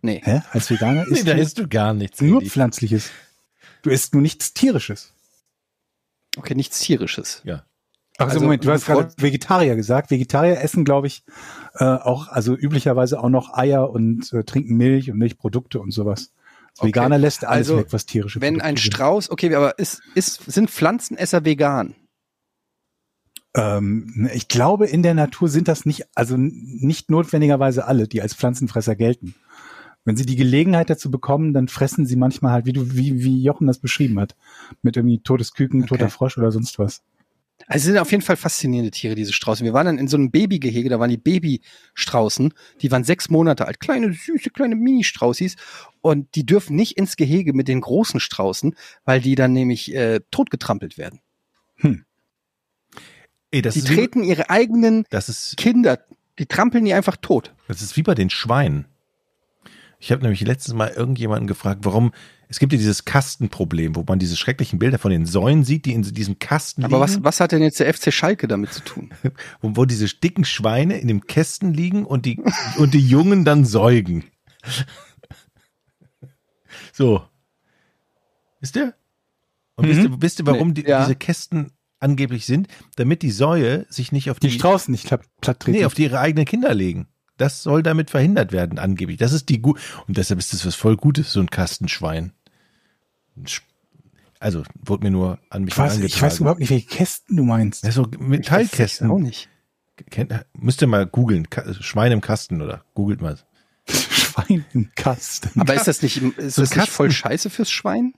[0.00, 0.20] Nee.
[0.24, 0.40] Hä?
[0.52, 2.20] Als Veganer Nee, isst da du isst du gar nichts.
[2.20, 2.40] nur.
[2.42, 3.10] Pflanzliches.
[3.82, 5.12] Du isst nur nichts Tierisches.
[6.36, 7.42] Okay, nichts tierisches.
[7.44, 7.64] Ja.
[8.18, 10.10] Also, Also, Moment, du hast gerade Vegetarier gesagt.
[10.10, 11.24] Vegetarier essen, glaube ich,
[11.74, 16.32] äh, auch, also üblicherweise auch noch Eier und äh, trinken Milch und Milchprodukte und sowas.
[16.78, 16.88] Okay.
[16.88, 18.92] Veganer lässt alles Also, weg, was tierische Wenn Produkte ein sind.
[18.92, 21.94] Strauß, okay, aber ist, ist, sind Pflanzenesser vegan?
[23.54, 28.34] Ähm, ich glaube, in der Natur sind das nicht, also nicht notwendigerweise alle, die als
[28.34, 29.34] Pflanzenfresser gelten.
[30.04, 33.42] Wenn sie die Gelegenheit dazu bekommen, dann fressen sie manchmal halt, wie du, wie, wie
[33.42, 34.36] Jochen das beschrieben hat,
[34.82, 35.88] mit irgendwie totes Küken, Okay.
[35.88, 37.02] toter Frosch oder sonst was.
[37.66, 39.64] Also sind auf jeden Fall faszinierende Tiere, diese Straußen.
[39.64, 43.66] Wir waren dann in so einem Babygehege, da waren die Babystraußen, die waren sechs Monate
[43.66, 45.56] alt, kleine, süße, kleine Mini-Straußis.
[46.00, 50.20] Und die dürfen nicht ins Gehege mit den großen Straußen, weil die dann nämlich äh,
[50.30, 51.20] totgetrampelt werden.
[53.50, 55.98] Ey, das die ist wie, treten ihre eigenen das ist Kinder,
[56.38, 57.54] die trampeln die einfach tot.
[57.66, 58.86] Das ist wie bei den Schweinen.
[60.00, 62.12] Ich habe nämlich letztes Mal irgendjemanden gefragt, warum
[62.50, 65.92] es gibt ja dieses Kastenproblem, wo man diese schrecklichen Bilder von den Säulen sieht, die
[65.92, 68.82] in diesem Kasten Aber was, liegen, was hat denn jetzt der FC Schalke damit zu
[68.82, 69.10] tun?
[69.60, 72.40] wo, wo diese dicken Schweine in dem Kästen liegen und die
[72.78, 74.24] und die Jungen dann säugen.
[76.92, 77.22] So.
[78.60, 78.94] Wisst ihr?
[79.76, 81.02] Und wisst, ihr, wisst ihr, warum Nee, die, ja.
[81.02, 81.70] diese Kästen
[82.00, 82.66] angeblich sind?
[82.96, 85.78] Damit die Säue sich nicht auf Die die, Straußen nicht platt, platt treten.
[85.78, 87.06] Nee, auf die ihre eigenen Kinder legen.
[87.38, 89.16] Das soll damit verhindert werden, angeblich.
[89.16, 89.80] Das ist die gut.
[90.06, 92.32] Und deshalb ist das was voll Gutes, so ein Kastenschwein.
[93.36, 93.62] Ein Sch-
[94.40, 97.44] Also, wurde mir nur an mich ich, weiß, ich weiß überhaupt nicht, welche Kästen du
[97.44, 97.84] meinst.
[97.84, 99.10] Ja, so Ich Metallkästen.
[99.10, 99.48] auch nicht.
[100.10, 101.48] Kennt, müsst ihr mal googeln.
[101.80, 103.38] Schwein im Kasten oder googelt mal.
[103.88, 105.60] Schwein im Kasten.
[105.60, 108.14] Aber ist das nicht, ist So ein das nicht voll scheiße fürs Schwein?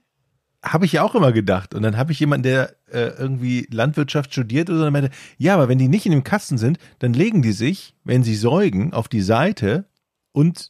[0.62, 1.74] Habe ich ja auch immer gedacht.
[1.74, 5.54] Und dann habe ich jemanden, der äh, irgendwie Landwirtschaft studiert oder so, und meinte, ja,
[5.54, 8.92] aber wenn die nicht in dem Kasten sind, dann legen die sich, wenn sie säugen,
[8.92, 9.86] auf die Seite
[10.32, 10.68] und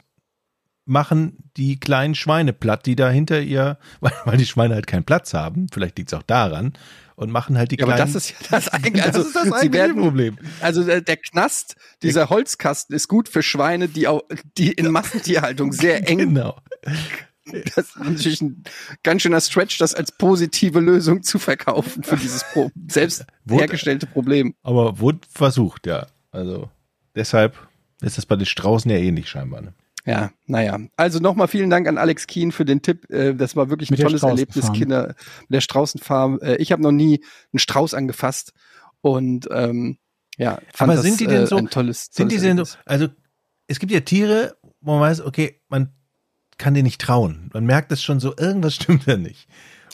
[0.85, 5.03] machen die kleinen Schweine platt, die da hinter ihr, weil, weil die Schweine halt keinen
[5.03, 6.73] Platz haben, vielleicht liegt es auch daran,
[7.15, 8.13] und machen halt die Ja, aber kleinen.
[8.13, 10.37] das ist ja das eigentliche, das also ist das eigentliche werden, Problem.
[10.59, 14.21] also der, der Knast, dieser Holzkasten ist gut für Schweine, die auch,
[14.57, 16.57] die in Massentierhaltung sehr eng, Genau.
[17.75, 18.63] das ist natürlich ein
[19.03, 24.05] ganz schöner Stretch, das als positive Lösung zu verkaufen für dieses Pro selbst Wurde- hergestellte
[24.05, 24.53] Problem.
[24.63, 26.07] Aber wurde versucht, ja.
[26.31, 26.69] Also
[27.15, 27.55] deshalb
[28.01, 29.61] ist das bei den Straußen ja ähnlich scheinbar.
[29.61, 29.73] Ne?
[30.05, 30.79] Ja, naja.
[30.95, 33.09] Also nochmal vielen Dank an Alex Kien für den Tipp.
[33.11, 34.71] Äh, Das war wirklich ein Mit tolles Erlebnis.
[34.73, 35.09] Kinder,
[35.47, 36.39] mit der Straußenfarm.
[36.41, 37.23] Äh, Ich habe noch nie
[37.53, 38.53] einen Strauß angefasst
[39.01, 39.97] und ähm,
[40.37, 42.65] ja, fand Aber das, sind die denn äh, so- ein tolles, Sind die tolles denn
[42.65, 43.07] so, also
[43.67, 45.93] es gibt ja Tiere, wo man weiß, okay, man
[46.61, 47.49] kann denen nicht trauen.
[47.53, 49.47] Man merkt es schon so, irgendwas stimmt da nicht.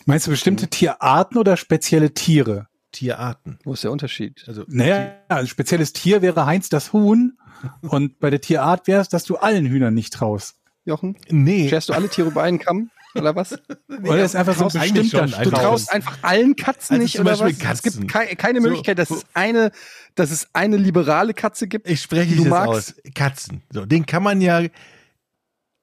[0.05, 2.67] Meinst du bestimmte Tierarten oder spezielle Tiere?
[2.91, 3.59] Tierarten.
[3.63, 4.43] Wo ist der Unterschied?
[4.47, 7.37] Also Naja, ein spezielles Tier wäre Heinz das Huhn
[7.81, 10.55] und bei der Tierart wäre es, dass du allen Hühnern nicht traust.
[10.85, 11.17] Jochen?
[11.29, 12.91] nee, Scherst du alle Tiere über einen Kamm?
[13.15, 13.53] Oder was?
[14.03, 17.31] Oder ist einfach so ein bestimmter Du traust einfach allen Katzen Also nicht zum oder
[17.37, 17.73] Beispiel was?
[17.79, 18.01] Es Katzen.
[18.01, 19.71] gibt kei keine So, Möglichkeit, dass wo- es eine,
[20.15, 21.89] dass es eine liberale Katze gibt.
[21.89, 22.93] ich spreche du es jetzt magst- aus.
[23.15, 23.63] Katzen.
[23.71, 24.61] So, den kann man ja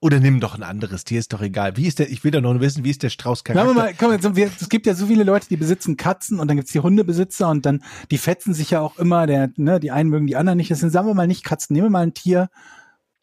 [0.05, 1.79] oder nimm doch ein anderes Tier, ist doch egal.
[1.79, 3.83] Wie ist der, ich will doch noch wissen, wie ist der Strauß Sagen wir Charakter?
[3.83, 6.59] mal, komm, jetzt, wir, es gibt ja so viele Leute, die besitzen Katzen und dann
[6.59, 10.11] gibt's die Hundebesitzer und dann, die fetzen sich ja auch immer, der, ne, die einen
[10.11, 10.69] mögen die anderen nicht.
[10.71, 12.51] Deswegen sagen wir mal nicht Katzen, nehmen wir mal ein Tier,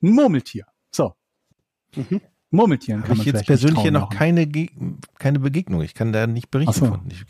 [0.02, 0.66] ein Murmeltier.
[0.90, 1.14] So.
[1.96, 2.20] Mhm.
[2.50, 4.18] Murmeltieren kann Habe man ich jetzt persönlich nicht hier noch machen.
[4.18, 4.48] keine,
[5.20, 5.84] keine Begegnung.
[5.84, 6.86] Ich kann da nicht berichten so.
[6.88, 7.02] von.
[7.10, 7.24] Ich,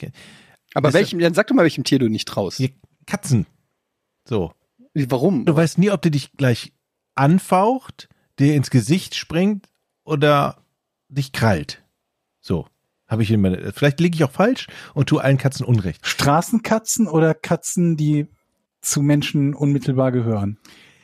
[0.74, 2.64] Aber Ist- welchem, dann sag doch mal, welchem Tier du nicht traust.
[3.06, 3.46] Katzen.
[4.26, 4.54] So.
[4.94, 5.46] Warum?
[5.46, 6.72] Du weißt nie, ob der dich gleich
[7.16, 8.08] anfaucht,
[8.42, 9.68] dir ins Gesicht springt
[10.04, 10.58] oder
[11.10, 11.84] dich krallt.
[12.40, 12.68] So.
[13.08, 16.08] Habe ich in meine, vielleicht liege ich auch falsch und tue allen Katzen Unrecht.
[16.08, 18.28] Straßenkatzen oder Katzen, die
[18.82, 20.58] zu Menschen unmittelbar gehören?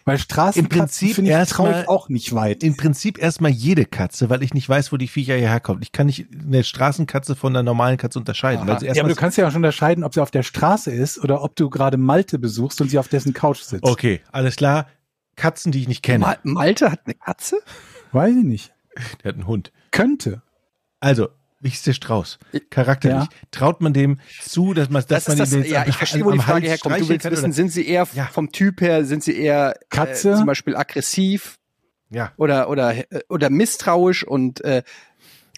[0.07, 2.63] Weil Straßenkatzen finde ich, traue ich auch nicht weit.
[2.63, 5.81] Im Prinzip erstmal jede Katze, weil ich nicht weiß, wo die Viecher hierher kommen.
[5.81, 8.69] Ich kann nicht eine Straßenkatze von einer normalen Katze unterscheiden.
[8.69, 8.79] Aha.
[8.79, 11.21] Weil Ja, aber du kannst ja auch schon unterscheiden, ob sie auf der Straße ist
[11.21, 13.83] oder ob du gerade Malte besuchst und sie auf dessen Couch sitzt.
[13.83, 14.87] okay, alles klar.
[15.37, 16.19] Katzen, die ich nicht kenne.
[16.25, 17.61] Ma Malte hat eine Katze?
[18.11, 18.73] Weiß ich nicht.
[19.23, 19.71] Der hat einen Hund.
[19.91, 20.41] Könnte.
[20.99, 21.29] Also,
[21.59, 22.37] wie ist der Strauß?
[22.69, 23.23] Charakterlich.
[23.23, 23.29] Ja.
[23.51, 25.89] Traut man dem zu, dass man, dass Das ist man das, den jetzt ja, am-
[25.89, 26.99] ich verstehe, wo die Frage Hals herkommt.
[26.99, 28.25] Du willst kann wissen, oder- sind sie eher Ja.
[28.25, 30.31] vom Typ her, sind sie eher Katze?
[30.31, 31.57] Äh, zum Beispiel aggressiv
[32.09, 32.31] Ja.
[32.37, 34.83] oder oder äh, oder misstrauisch und äh,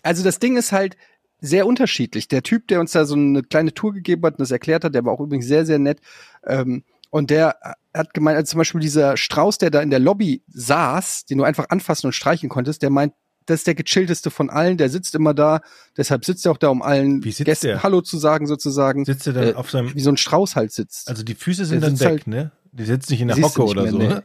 [0.03, 0.95] also das Ding ist halt
[1.41, 2.27] sehr unterschiedlich.
[2.27, 4.93] Der Typ, der uns da so eine kleine Tour gegeben hat und das erklärt hat,
[4.95, 5.99] der war auch übrigens sehr sehr nett.
[6.45, 7.57] Ähm, und der
[7.93, 11.43] hat gemeint, also zum Beispiel dieser Strauß, der da in der Lobby saß, den du
[11.43, 13.13] einfach anfassen und streichen konntest, der meint,
[13.45, 15.61] das ist der gechillteste von allen, der sitzt immer da,
[15.97, 17.83] deshalb sitzt er auch da, um allen Wie sitzt Gästen der?
[17.83, 20.71] Hallo zu sagen sozusagen, Sitzt er dann Äh, auf seinem, wie so ein Strauß halt
[20.71, 21.07] sitzt.
[21.09, 22.51] also die Füße sind der dann weg, halt- ne?
[22.71, 24.07] Die sitzt nicht in der Hocke oder mehr, so, nee.
[24.07, 24.23] ne?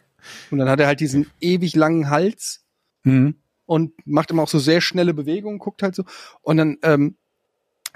[0.51, 2.61] Und dann hat er halt diesen ewig langen Hals
[3.05, 3.37] Mhm.
[3.67, 6.05] und macht immer auch so sehr schnelle Bewegungen, guckt halt so.
[6.43, 7.17] Und dann, ähm,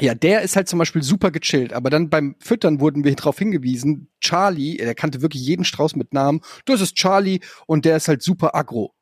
[0.01, 3.39] ja, der ist halt zum Beispiel super gechillt, aber dann beim Füttern wurden wir darauf
[3.39, 8.09] hingewiesen, Charlie, der kannte wirklich jeden Strauß mit Namen, das ist Charlie und der ist
[8.09, 8.95] halt super aggro.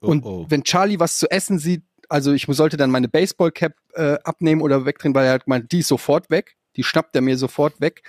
[0.00, 0.46] Oh, und oh.
[0.48, 4.86] wenn Charlie was zu essen sieht, also ich sollte dann meine Baseballcap äh, abnehmen oder
[4.86, 8.02] wegdrehen, weil er hat gemeint, die ist sofort weg, die schnappt er mir sofort weg.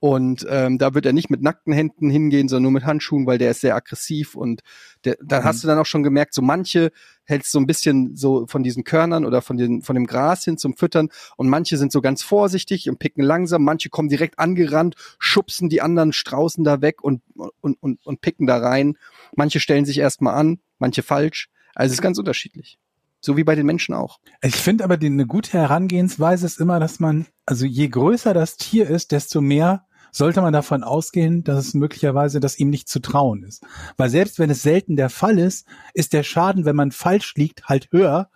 [0.00, 3.36] Und ähm, da wird er nicht mit nackten Händen hingehen, sondern nur mit Handschuhen, weil
[3.36, 4.34] der ist sehr aggressiv.
[4.34, 4.62] Und
[5.04, 5.44] der, da Mhm.
[5.44, 6.90] hast du dann auch schon gemerkt, so manche
[7.24, 10.56] hältst so ein bisschen so von diesen Körnern oder von, den, von dem Gras hin
[10.56, 11.10] zum Füttern.
[11.36, 13.62] Und manche sind so ganz vorsichtig und picken langsam.
[13.62, 17.22] Manche kommen direkt angerannt, schubsen die anderen Straußen da weg und,
[17.60, 18.96] und, und, und picken da rein.
[19.36, 21.50] Manche stellen sich erstmal an, manche falsch.
[21.74, 22.78] Also es ist ganz unterschiedlich.
[23.20, 24.18] So wie bei den Menschen auch.
[24.40, 28.56] Ich finde aber die, eine gute Herangehensweise ist immer, dass man, also je größer das
[28.56, 33.00] Tier ist, desto mehr sollte man davon ausgehen, dass es möglicherweise, dass ihm nicht zu
[33.00, 33.64] trauen ist.
[33.96, 37.64] Weil selbst wenn es selten der Fall ist, ist der Schaden, wenn man falsch liegt,
[37.64, 38.30] halt höher,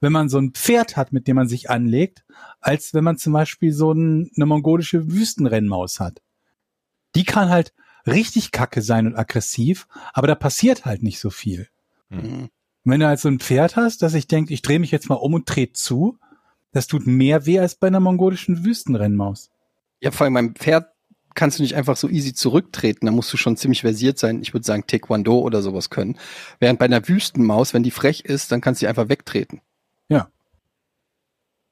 [0.00, 2.24] wenn man so ein Pferd hat, mit dem man sich anlegt,
[2.60, 6.22] als wenn man zum Beispiel so ein, eine mongolische Wüstenrennmaus hat.
[7.14, 7.74] Die kann halt
[8.06, 11.68] richtig kacke sein und aggressiv, aber da passiert halt nicht so viel.
[12.10, 12.48] Mhm.
[12.84, 15.08] Und wenn du halt so ein Pferd hast, dass ich denke, ich drehe mich jetzt
[15.08, 16.18] mal um und drehe zu,
[16.72, 19.50] das tut mehr weh als bei einer mongolischen Wüstenrennmaus.
[20.00, 20.86] Ja, vor allem beim Pferd
[21.38, 23.06] kannst du nicht einfach so easy zurücktreten.
[23.06, 24.42] Da musst du schon ziemlich versiert sein.
[24.42, 26.18] Ich würde sagen Taekwondo oder sowas können.
[26.58, 29.60] Während bei einer Wüstenmaus, wenn die frech ist, dann kannst du die einfach wegtreten.
[30.08, 30.28] Ja.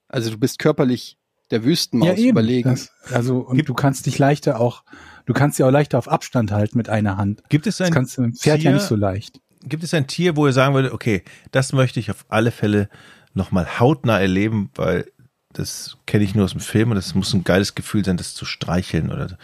[0.09, 1.19] Also du bist körperlich
[1.51, 2.71] der Wüstenmaus überlegen.
[2.71, 4.85] Das, also, und Gibt- du kannst dich leichter auch,
[5.27, 7.43] du kannst sie auch leichter auf Abstand halten mit einer Hand.
[7.49, 9.41] Gibt es Das ein kannst du mit dem Pferd ja Tier- nicht so leicht.
[9.65, 12.89] Gibt es ein Tier, wo ihr sagen würdet, okay, das möchte ich auf alle Fälle
[13.35, 15.11] nochmal hautnah erleben, weil
[15.59, 18.35] das kenne ich nur aus dem Film und das muss ein geiles Gefühl sein, das
[18.35, 19.39] zu streicheln oder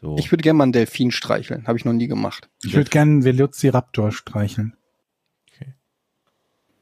[0.00, 0.16] so.
[0.18, 1.66] Ich würde gerne mal einen Delfin streicheln.
[1.66, 2.48] Habe ich noch nie gemacht.
[2.62, 4.74] Ich würde gerne einen Velociraptor streicheln.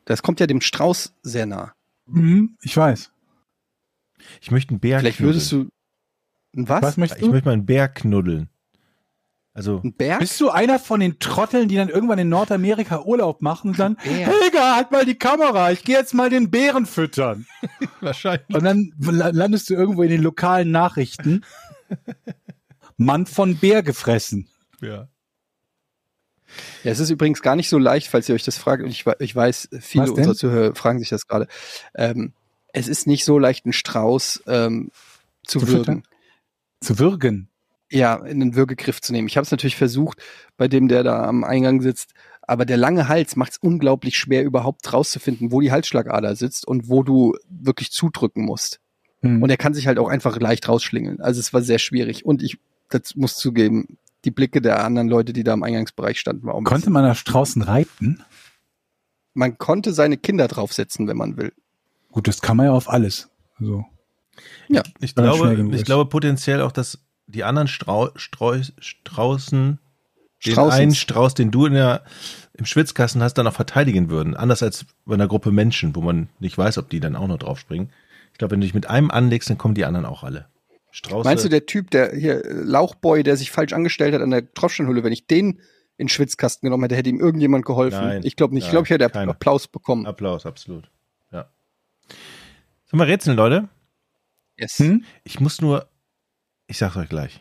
[0.04, 1.74] Das kommt ja dem Strauß sehr nah.
[2.06, 3.12] Mhm, ich weiß.
[4.40, 5.34] Ich möchte einen Bär Vielleicht knuddeln.
[5.34, 5.68] würdest du.
[6.54, 6.82] Was?
[6.82, 7.32] Was möchtest Ich du?
[7.32, 8.48] möchte mal einen Bär knuddeln.
[9.58, 10.20] Also, Ein Berg?
[10.20, 13.96] Bist du einer von den Trotteln, die dann irgendwann in Nordamerika Urlaub machen und dann.
[13.98, 17.44] Helga, halt mal die Kamera, ich gehe jetzt mal den Bären füttern.
[18.00, 18.46] wahrscheinlich.
[18.54, 21.44] Und dann la- landest du irgendwo in den lokalen Nachrichten.
[22.98, 24.48] Mann von Bär gefressen.
[24.80, 25.08] Ja.
[26.84, 28.84] Ja, es ist übrigens gar nicht so leicht, falls ihr euch das fragt.
[28.84, 31.48] Und ich, ich weiß, viele unserer Zuhörer fragen sich das gerade.
[31.96, 32.32] Ähm,
[32.72, 34.92] es ist nicht so leicht, einen Strauß ähm,
[35.44, 35.78] zu, Zu würgen.
[35.78, 36.02] füttern?
[36.80, 37.47] Zu würgen.
[37.90, 39.28] Ja, in den Würgegriff zu nehmen.
[39.28, 40.22] Ich habe es natürlich versucht,
[40.56, 42.12] bei dem, der da am Eingang sitzt.
[42.42, 46.88] Aber der lange Hals macht es unglaublich schwer, überhaupt rauszufinden, wo die Halsschlagader sitzt und
[46.88, 48.80] wo du wirklich zudrücken musst.
[49.20, 49.42] Hm.
[49.42, 51.20] Und er kann sich halt auch einfach leicht rausschlingeln.
[51.20, 52.24] Also es war sehr schwierig.
[52.24, 52.58] Und ich
[52.88, 56.64] das muss zugeben, die Blicke der anderen Leute, die da im Eingangsbereich standen, war auch
[56.64, 58.22] Konnte man da Straußen reiten?
[59.34, 61.52] man konnte seine Kinder draufsetzen, wenn man will.
[62.10, 63.28] Gut, das kann man ja auf alles.
[63.60, 63.84] Also,
[64.68, 64.82] Ja.
[65.00, 69.78] Ich schnell glaube, ich glaube potenziell auch, dass die anderen Strau Streu Straußen
[70.44, 70.80] den Straußens.
[70.80, 72.04] einen Strauß, den du in der,
[72.54, 74.36] im Schwitzkasten hast, dann auch verteidigen würden.
[74.36, 77.38] Anders als bei einer Gruppe Menschen, wo man nicht weiß, ob die dann auch noch
[77.38, 77.90] draufspringen.
[78.32, 80.46] Ich glaube, wenn du dich mit einem anlegst, dann kommen die anderen auch alle.
[80.90, 81.28] Strauße.
[81.28, 85.02] Meinst du, der Typ, der hier, Lauchboy, der sich falsch angestellt hat an der Tropfsteinhülle,
[85.02, 85.60] wenn ich den
[85.96, 88.00] in den Schwitzkasten genommen hätte, hätte ihm irgendjemand geholfen?
[88.00, 88.22] Nein.
[88.24, 88.62] ich glaube nicht.
[88.62, 89.32] Ich Nein, glaube, ich hätte keiner.
[89.32, 90.06] Applaus bekommen.
[90.06, 90.88] Applaus, absolut.
[91.32, 91.50] Ja.
[92.86, 93.68] Sollen wir rätseln, Leute?
[94.56, 94.78] Yes.
[94.78, 95.04] hm?
[95.24, 95.88] Ich muss nur,
[96.68, 97.40] ich sag's euch gleich.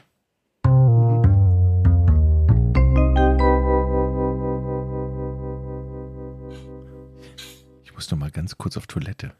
[7.83, 9.33] Ich muss noch mal ganz kurz auf Toilette.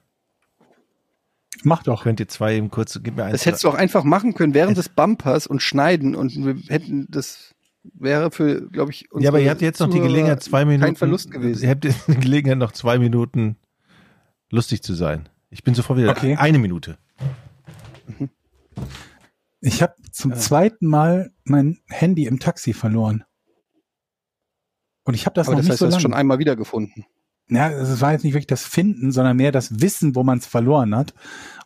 [1.63, 2.03] Mach doch.
[2.03, 3.31] Könnt ihr zwei eben kurz, gib mir eins.
[3.31, 7.07] Das hättest du auch einfach machen können während des Bumpers und schneiden und wir hätten
[7.09, 7.55] das
[7.93, 10.83] wäre für, glaube ich, ja, aber ihr habt jetzt noch die Gelegenheit, zwei Minuten.
[10.83, 11.63] Kein Verlust gewesen.
[11.63, 13.55] Ihr habt jetzt die Gelegenheit, noch zwei Minuten
[14.51, 15.29] lustig zu sein.
[15.49, 16.09] Ich bin sofort wieder.
[16.09, 16.35] Okay.
[16.35, 16.97] Eine Minute.
[19.62, 20.38] Ich habe zum Ja.
[20.38, 23.24] zweiten Mal mein Handy im Taxi verloren.
[25.03, 26.01] Und ich habe das aber noch das nicht heißt, so lange.
[26.01, 27.05] schon einmal wiedergefunden.
[27.49, 30.45] Ja, es war jetzt nicht wirklich das Finden, sondern mehr das Wissen, wo man es
[30.45, 31.14] verloren hat.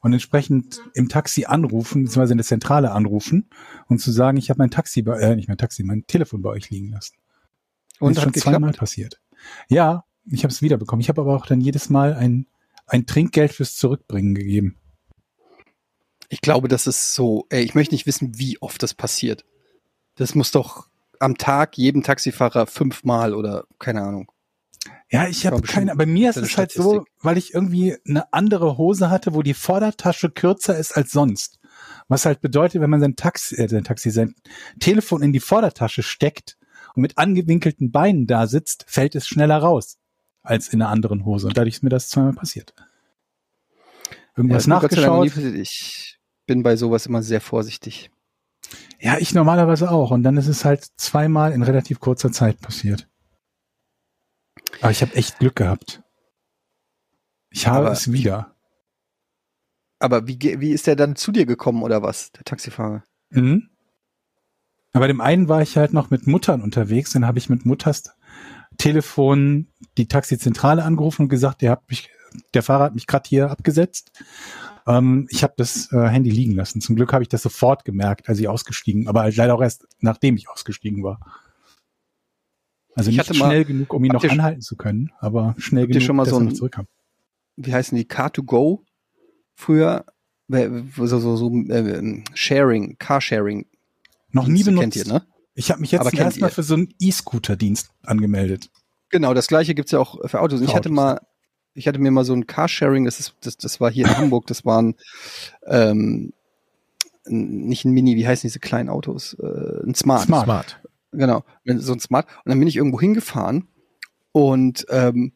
[0.02, 3.50] Und entsprechend im Taxi anrufen, beziehungsweise in der Zentrale anrufen
[3.88, 6.52] und zu sagen, ich habe mein Taxi, bei, äh, nicht mein Taxi, mein Telefon bei
[6.52, 7.16] euch liegen lassen.
[8.00, 9.20] Und das ist schon zweimal passiert.
[9.70, 11.02] Ja, ich habe es wiederbekommen.
[11.02, 12.48] Ich habe aber auch dann jedes Mal ein,
[12.86, 14.78] ein Trinkgeld fürs Zurückbringen gegeben.
[16.34, 19.44] Ich glaube, das ist so, ey, ich möchte nicht wissen, wie oft das passiert.
[20.16, 20.88] Das muss doch
[21.20, 24.32] am Tag jedem Taxifahrer fünfmal oder keine Ahnung.
[25.12, 28.78] Ja, ich habe keine, bei mir ist es halt so, weil ich irgendwie eine andere
[28.78, 31.60] Hose hatte, wo die Vordertasche kürzer ist als sonst.
[32.08, 34.34] Was halt bedeutet, wenn man sein Taxi, äh, sein Taxi, sein
[34.80, 36.58] Telefon in die Vordertasche steckt
[36.96, 39.98] und mit angewinkelten Beinen da sitzt, fällt es schneller raus.
[40.44, 41.48] als in einer anderen Hose.
[41.48, 42.74] Und dadurch ist mir das zweimal passiert.
[44.36, 45.36] Irgendwas Ja, nachgeschaut.
[45.38, 46.18] Ich
[46.52, 48.12] bin bei sowas immer sehr vorsichtig.
[49.00, 50.12] Ja, ich normalerweise auch.
[50.12, 53.08] Und dann ist es halt zweimal in relativ kurzer Zeit passiert.
[54.82, 56.04] Aber ich habe echt Glück gehabt.
[57.52, 58.54] Ich habe Aber- es wieder.
[60.00, 63.06] Aber wie, wie ist der dann zu dir gekommen oder was, der Taxifahrer?
[63.30, 63.70] Mhm.
[64.92, 67.66] Aber bei dem einen war ich halt noch mit Muttern unterwegs, dann habe ich mit
[67.66, 68.12] Mutters
[68.78, 72.10] Telefon die Taxizentrale angerufen und gesagt, der hat mich,
[72.54, 74.12] der Fahrer hat mich gerade hier abgesetzt.
[74.88, 76.82] Ähm, ich habe das äh, Handy liegen lassen.
[76.82, 79.88] Zum Glück habe ich das sofort gemerkt, als ich ausgestiegen, aber halt leider auch erst
[80.00, 81.20] nachdem ich ausgestiegen war.
[82.96, 85.88] Also Ich nicht hatte mal- schnell genug, um ihn noch anhalten zu können, aber schnell
[85.88, 86.88] genug, schon mal dass so er ein- noch zurückkam.
[87.56, 88.06] Wie heißen die?
[88.06, 88.80] Car2Go?
[89.56, 90.06] Früher,
[90.50, 93.66] so, so, so äh, Sharing, Carsharing.
[94.32, 94.82] Noch nie benutzt.
[94.82, 95.26] Kennt ihr, ne?
[95.54, 96.52] Ich habe mich jetzt Aber zum kennt ersten Mal ihr?
[96.54, 98.70] für so einen E-Scooter-Dienst angemeldet.
[99.10, 100.60] Genau, das gleiche gibt's ja auch für Autos.
[100.60, 100.96] Und ich Für hatte Autos.
[100.96, 101.22] mal,
[101.74, 104.48] ich hatte mir mal so ein Carsharing, das ist, das, das war hier in Hamburg,
[104.48, 104.96] das waren
[105.66, 106.34] ähm,
[107.28, 109.36] nicht ein Mini, wie heißen diese kleinen Autos?
[109.40, 110.24] Äh, ein Smart.
[110.26, 110.46] Smart.
[110.46, 110.82] Smart.
[111.14, 112.28] Genau, so ein Smart.
[112.46, 113.68] Und dann bin ich irgendwo hingefahren
[114.32, 115.34] und ähm,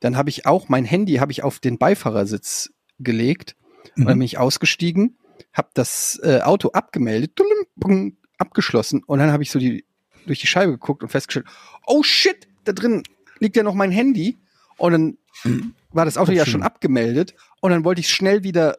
[0.00, 3.56] dann habe ich auch mein Handy habe ich auf den Beifahrersitz gelegt
[3.96, 4.20] und dann Mhm.
[4.20, 5.18] bin ich ausgestiegen,
[5.52, 7.32] habe das äh, Auto abgemeldet,
[8.38, 9.84] abgeschlossen und dann habe ich so die
[10.26, 11.46] durch die Scheibe geguckt und festgestellt,
[11.86, 13.02] oh shit, da drin
[13.38, 14.38] liegt ja noch mein Handy
[14.76, 15.18] und dann
[15.90, 16.52] war das Auto Das ja schön.
[16.52, 18.78] schon abgemeldet und dann wollte ich schnell wieder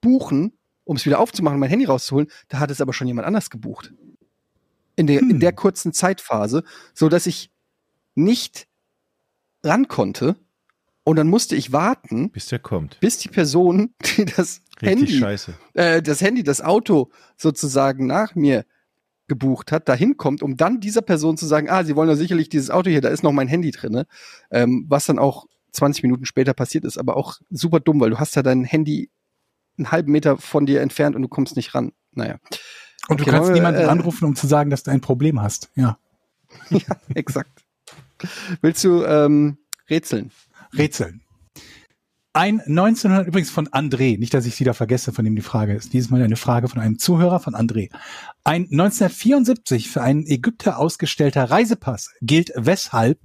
[0.00, 0.52] buchen,
[0.84, 2.28] um es wieder aufzumachen, mein Handy rauszuholen.
[2.48, 3.92] Da hat es aber schon jemand anders gebucht.
[4.96, 5.40] In der, in Hm.
[5.40, 6.62] der kurzen Zeitphase,
[6.94, 7.50] so dass ich
[8.14, 8.66] nicht
[9.62, 10.36] ran konnte
[11.04, 12.98] und dann musste ich warten, Bis der kommt.
[13.00, 18.64] bis die Person, die das Richtig Handy, äh, das Handy, das Auto sozusagen nach mir
[19.28, 22.48] gebucht hat, dahin kommt, um dann dieser Person zu sagen, ah, sie wollen doch sicherlich
[22.48, 24.06] dieses Auto hier, da ist noch mein Handy drinne,
[24.50, 25.46] ähm, was dann auch
[25.76, 29.10] 20 Minuten später passiert ist, aber auch super dumm, weil du hast ja dein Handy
[29.78, 31.92] einen halben Meter von dir entfernt und du kommst nicht ran.
[32.12, 32.38] Naja,
[33.08, 35.70] Und du Okay, kannst niemanden äh, anrufen, um zu sagen, dass du ein Problem hast.
[35.74, 35.98] Ja.
[37.14, 37.64] exakt.
[38.62, 39.58] Willst du ähm,
[39.90, 40.30] rätseln?
[40.72, 41.22] Rätseln.
[42.32, 45.94] Ein 1900, übrigens von André, nicht, dass ich wieder vergesse, von dem die Frage ist.
[45.94, 47.90] Dieses Mal eine Frage von einem Zuhörer von André.
[48.44, 53.20] Ein 1974 für einen Ägypter ausgestellter Reisepass gilt weshalb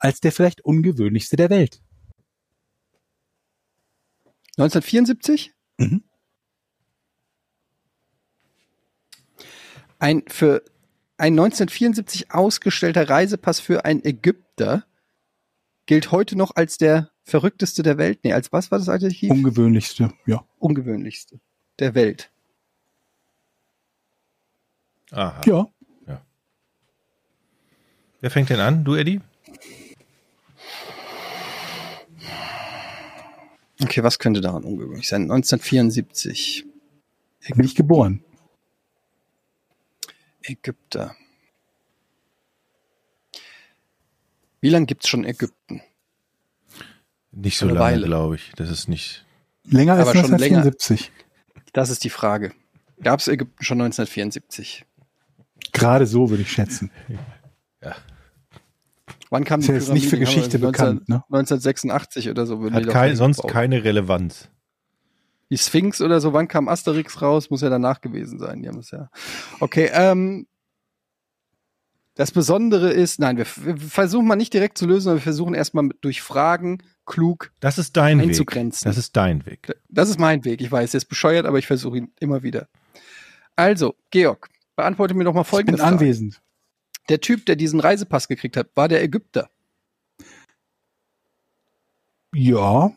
[0.00, 1.80] als der vielleicht ungewöhnlichste der Welt?
[4.58, 5.52] 1974?
[5.78, 6.02] Mhm.
[9.98, 10.62] Ein für
[11.16, 14.86] ein 1974 ausgestellter Reisepass für einen Ägypter
[15.86, 18.20] gilt heute noch als der verrückteste der Welt.
[18.22, 19.30] Nee, als was war das Adjektiv?
[19.30, 20.44] Ungewöhnlichste, ja.
[20.58, 21.40] Ungewöhnlichste
[21.78, 22.30] der Welt.
[25.10, 25.40] Aha.
[25.44, 25.66] Ja.
[28.20, 28.84] Wer fängt denn an?
[28.84, 29.20] Du, Eddie?
[33.82, 35.22] Okay, was könnte daran ungewöhnlich sein?
[35.22, 36.64] 1974.
[37.48, 38.22] Da bin ich geboren.
[40.42, 41.16] Ägypter.
[44.60, 45.82] Wie lange gibt's schon Ägypten?
[47.32, 48.52] Nicht so Eine lange, glaube ich.
[48.56, 49.24] Das ist nicht.
[49.64, 50.58] Länger als Aber schon länger.
[50.58, 51.12] 1974.
[51.72, 52.52] Das ist die Frage.
[53.02, 54.84] Gab's Ägypten schon 1974?
[55.72, 56.90] Gerade so würde ich schätzen.
[59.30, 60.18] Wann kam Ist die jetzt nicht für?
[60.18, 61.22] Geschichte Haben wir bekannt, ne?
[61.28, 62.70] 1986 oder so.
[62.72, 63.52] Hat kein, sonst gebaut.
[63.52, 64.48] keine Relevanz.
[65.50, 67.50] Die Sphinx oder so, wann kam Asterix raus?
[67.50, 68.62] Muss ja danach gewesen sein.
[68.62, 69.08] Die haben es ja.
[69.60, 70.46] Okay, ähm,
[72.14, 75.54] das Besondere ist, nein, wir, wir versuchen mal nicht direkt zu lösen, aber wir versuchen
[75.54, 78.28] erstmal durch Fragen klug Das ist dein Weg.
[78.28, 78.84] einzugrenzen.
[78.88, 79.72] Das ist dein Weg.
[79.88, 80.60] Das ist mein Weg.
[80.60, 82.68] Ich weiß, der ist bescheuert, aber ich versuche ihn immer wieder.
[83.56, 85.96] Also, Georg, beantworte mir doch mal Ich folgende bin Frage.
[85.96, 86.40] anwesend.
[87.10, 89.50] Der Typ, der diesen Reisepass gekriegt hat, war der Ägypter.
[92.32, 92.92] Ja.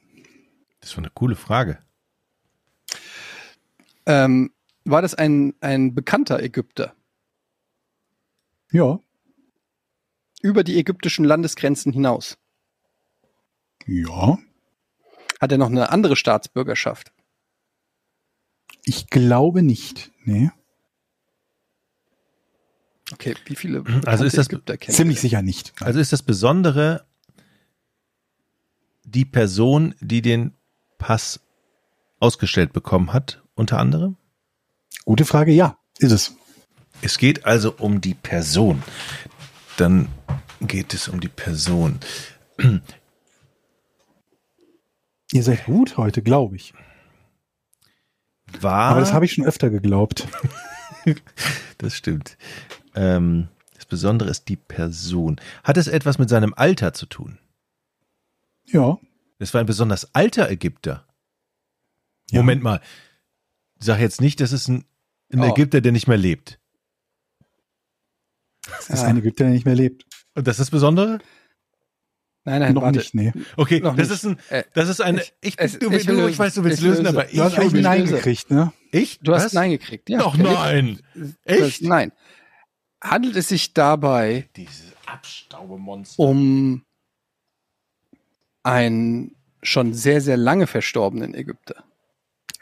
[0.79, 1.79] Das war eine coole Frage.
[4.05, 4.53] Ähm,
[4.85, 6.95] war das ein, ein bekannter Ägypter?
[8.71, 8.99] Ja.
[10.43, 12.37] Über die ägyptischen Landesgrenzen hinaus.
[13.87, 14.37] Ja.
[15.41, 17.11] Hat er noch eine andere Staatsbürgerschaft?
[18.83, 20.11] Ich glaube nicht.
[20.23, 20.51] Nee.
[23.13, 25.73] Okay, wie viele Also bekannte ist das Ziemlich sicher nicht.
[25.81, 27.05] Also ist das Besondere
[29.03, 30.53] die Person, die den
[30.97, 31.39] Pass
[32.19, 34.17] ausgestellt bekommen hat, unter anderem?
[35.05, 36.35] Gute Frage, ja, ist es.
[37.01, 38.81] Es geht also um die Person.
[39.77, 40.07] Dann
[40.61, 41.99] geht es um die Person.
[45.31, 46.73] Ihr seid gut heute, glaube ich.
[48.61, 50.27] War, Aber das habe ich schon öfter geglaubt.
[51.79, 52.37] das stimmt.
[52.95, 55.39] Ähm, das Besondere ist die Person.
[55.63, 57.39] Hat es etwas mit seinem Alter zu tun?
[58.65, 58.97] Ja.
[59.39, 61.05] Das war ein besonders alter Ägypter.
[62.31, 62.39] ja.
[62.39, 62.81] Moment mal.
[63.79, 64.85] Sag jetzt nicht, das ist ein,
[65.33, 65.51] ein Oh.
[65.51, 66.59] Ägypter, der nicht mehr lebt.
[68.65, 70.05] Das ist ein Ägypter, der nicht mehr lebt.
[70.35, 71.19] Und das ist das Besondere?
[72.45, 72.99] Nein, nein, Noch warte.
[72.99, 73.31] nicht, nee.
[73.55, 74.17] Okay, Noch das nicht.
[74.17, 76.63] ist ein, Äh, das ist eine, ich- ich, es- du, ich du, ich weiß, du
[76.63, 77.17] willst Ich lösen, löse.
[77.17, 77.77] aber ich, hast löse.
[77.77, 78.73] Nein gekriegt, ne?
[78.91, 79.19] ich?
[79.19, 79.53] Du hast Was?
[79.53, 80.19] Nein gekriegt, ja.
[80.19, 80.99] Doch nein.
[81.15, 81.81] Das, Echt?
[81.83, 82.11] nein.
[83.03, 86.23] Handelt es sich dabei Dieses Abstaubemonster.
[86.23, 86.85] um
[88.63, 91.83] einen schon sehr, sehr lange verstorbenen Ägypter?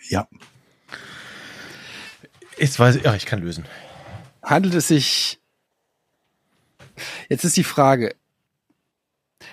[0.09, 0.27] Ja.
[2.57, 3.65] Jetzt weiß ich, ja, ich kann lösen.
[4.41, 5.39] Handelt es sich.
[7.29, 8.15] Jetzt ist die Frage: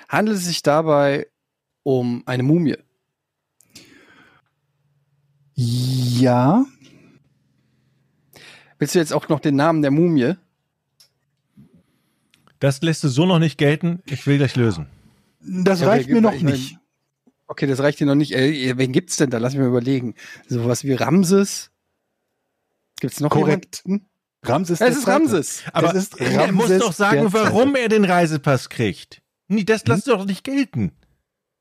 [0.09, 1.29] Handelt es sich dabei
[1.83, 2.79] um eine Mumie?
[5.55, 6.65] Ja.
[8.79, 10.37] Willst du jetzt auch noch den Namen der Mumie?
[12.61, 14.03] Das lässt du so noch nicht gelten.
[14.07, 14.87] Ich will gleich lösen.
[15.41, 16.77] Das Ja, reicht mir noch ich mein- nicht.
[17.47, 18.33] Okay, das reicht dir noch nicht.
[18.35, 19.39] Äh, wen gibt's denn da?
[19.39, 20.15] Lass mich mal überlegen.
[20.49, 21.71] Sowas wie Ramses?
[23.01, 23.83] Gibt's noch Korrekt.
[23.87, 24.09] jemanden?
[24.43, 25.21] Ramses es ist Zweite.
[25.21, 25.63] Ramses.
[25.73, 29.23] Aber Es ist er muss Ramses doch sagen, warum er den Reisepass kriegt.
[29.49, 30.93] Nee, das lässt doch nicht gelten.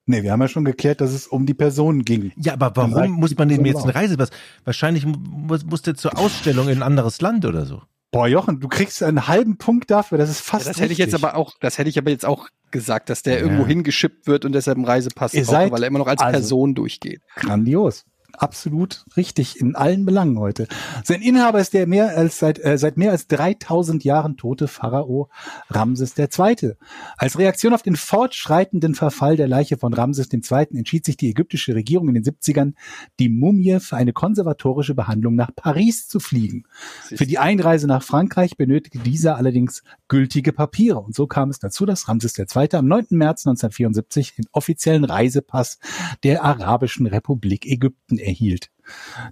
[0.06, 2.32] Nee, wir haben ja schon geklärt, dass es um die Person ging.
[2.38, 3.90] Ja, aber warum muss man dem jetzt einen.
[3.92, 4.30] Reisepass?
[4.64, 7.82] Wahrscheinlich muss, muss der zur Ausstellung in ein anderes Land oder so.
[8.12, 10.98] Boah, Jochen, du kriegst einen halben Punkt dafür, das ist Ja, fast das hätte ich
[11.00, 11.24] jetzt richtig.
[11.28, 13.40] aber auch, das hätte ich aber jetzt auch gesagt, dass der Ja.
[13.42, 16.32] irgendwo hingeschippt wird und deshalb einen Reisepass Ihr braucht, weil er immer noch als also-
[16.40, 17.22] Person durchgeht.
[17.36, 18.06] Grandios.
[18.38, 20.68] Absolut richtig in allen Belangen heute.
[21.04, 25.30] Sein Inhaber ist der mehr als seit, äh, seit mehr als 3000 Jahren tote Pharao
[25.70, 26.74] Ramses II.
[27.18, 30.78] Als Reaktion auf den fortschreitenden Verfall der Leiche von Ramses II.
[30.78, 32.74] entschied sich die ägyptische Regierung in den 70ern,
[33.20, 36.66] die Mumie für eine konservatorische Behandlung nach Paris zu fliegen.
[37.02, 41.00] Für die Einreise nach Frankreich benötigte dieser allerdings gültige Papiere.
[41.00, 42.68] Und so kam es dazu, dass Ramses II.
[42.74, 43.08] am 9.
[43.10, 45.80] März 1974 den offiziellen Reisepass
[46.24, 48.70] der Arabischen Republik Ägypten erhielt.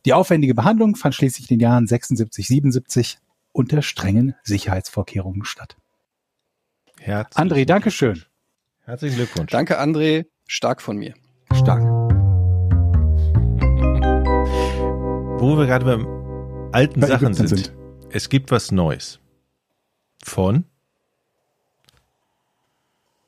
[0.06, 3.20] Die aufwendige Behandlung fand schließlich in den Jahren 76, 77
[3.52, 5.78] unter strengen Sicherheitsvorkehrungen statt.
[7.00, 8.24] Herzlichen, André, Dankeschön.
[8.84, 9.52] Herzlichen Glückwunsch.
[9.52, 10.26] Danke, André.
[10.48, 11.14] Stark von mir.
[11.54, 11.82] Stark.
[15.40, 16.06] Wo wir gerade beim
[16.74, 17.74] alten Bei Sachen Ägyptern sind.
[18.10, 19.20] Es gibt was Neues.
[20.24, 20.66] Von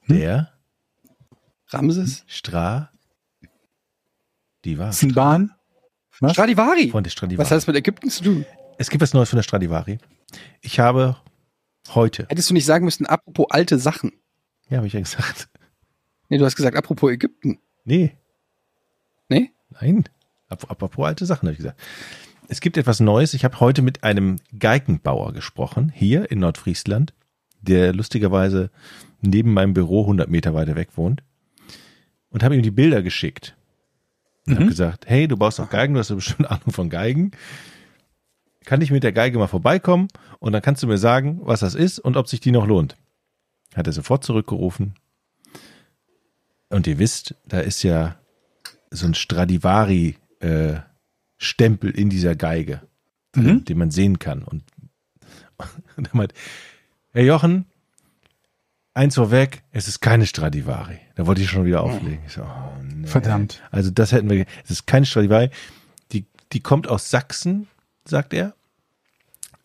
[0.01, 0.17] Hm?
[0.17, 0.53] der
[1.69, 2.23] Ramses?
[2.27, 2.91] Stra
[4.67, 5.53] die war Sinban?
[6.21, 6.33] Was?
[6.33, 6.89] Stradivari.
[6.89, 7.43] von der Stradivari.
[7.43, 8.45] Was hat das mit Ägypten zu tun?
[8.77, 9.97] Es gibt was Neues von der Stradivari.
[10.61, 11.17] Ich habe
[11.93, 14.11] heute, Hättest du nicht sagen müssen, apropos alte Sachen.
[14.69, 15.49] ja, habe ich ja gesagt.
[16.29, 17.59] Nee, du hast gesagt, apropos Ägypten.
[17.85, 18.17] Nee,
[19.29, 19.51] Nee?
[19.81, 20.03] nein.
[20.49, 21.79] Ap- Apropos alte Sachen, habe ich gesagt.
[22.49, 23.33] Es gibt etwas Neues.
[23.33, 27.13] Ich habe heute mit einem Geigenbauer gesprochen, hier in Nordfriesland,
[27.61, 28.69] der lustigerweise
[29.21, 31.23] neben meinem Büro 100 Meter weiter weg wohnt.
[32.29, 33.55] Und habe ihm die Bilder geschickt.
[34.47, 34.69] Und habe Mhm.
[34.69, 37.31] gesagt, hey, du baust doch Geigen, du hast ja bestimmt Ahnung von Geigen.
[38.65, 40.07] Kann ich mit der Geige mal vorbeikommen
[40.39, 42.95] und dann kannst du mir sagen, was das ist und ob sich die noch lohnt.
[43.75, 44.95] Hat er sofort zurückgerufen.
[46.69, 48.17] Und ihr wisst, da ist ja
[48.91, 52.81] so ein Stradivari-Stempel in dieser Geige,
[53.35, 53.65] Mhm.
[53.65, 54.43] den man sehen kann.
[54.43, 54.63] Und,
[55.97, 56.33] und er meint,
[57.13, 57.65] Herr Jochen,
[58.97, 60.99] eins vorweg, es ist keine Stradivari.
[61.15, 62.19] Da wollte ich schon wieder auflegen.
[62.27, 63.07] So, oh, nee.
[63.07, 63.61] Verdammt.
[63.71, 65.49] Also das hätten wir, es ist keine Stradivari.
[66.11, 67.67] Die, die kommt aus Sachsen,
[68.05, 68.53] sagt er.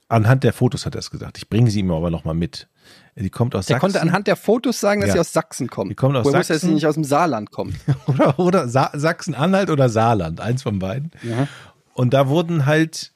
[0.08, 1.38] Anhand der Fotos hat er es gesagt.
[1.38, 2.68] Ich bringe sie ihm aber nochmal mit.
[3.16, 3.80] Die kommt aus Der Sachsen.
[3.80, 5.14] konnte anhand der Fotos sagen, dass Ja.
[5.14, 5.90] sie aus Sachsen kommt.
[5.90, 6.74] Die kommt aus Woher wusste, dass sie Sachsen.
[6.74, 7.74] nicht aus dem Saarland kommt?
[8.06, 11.10] oder, oder Sa Sachsen-Anhalt oder Saarland, eins von beiden.
[11.22, 11.48] Ja.
[11.94, 13.12] Und da wurden halt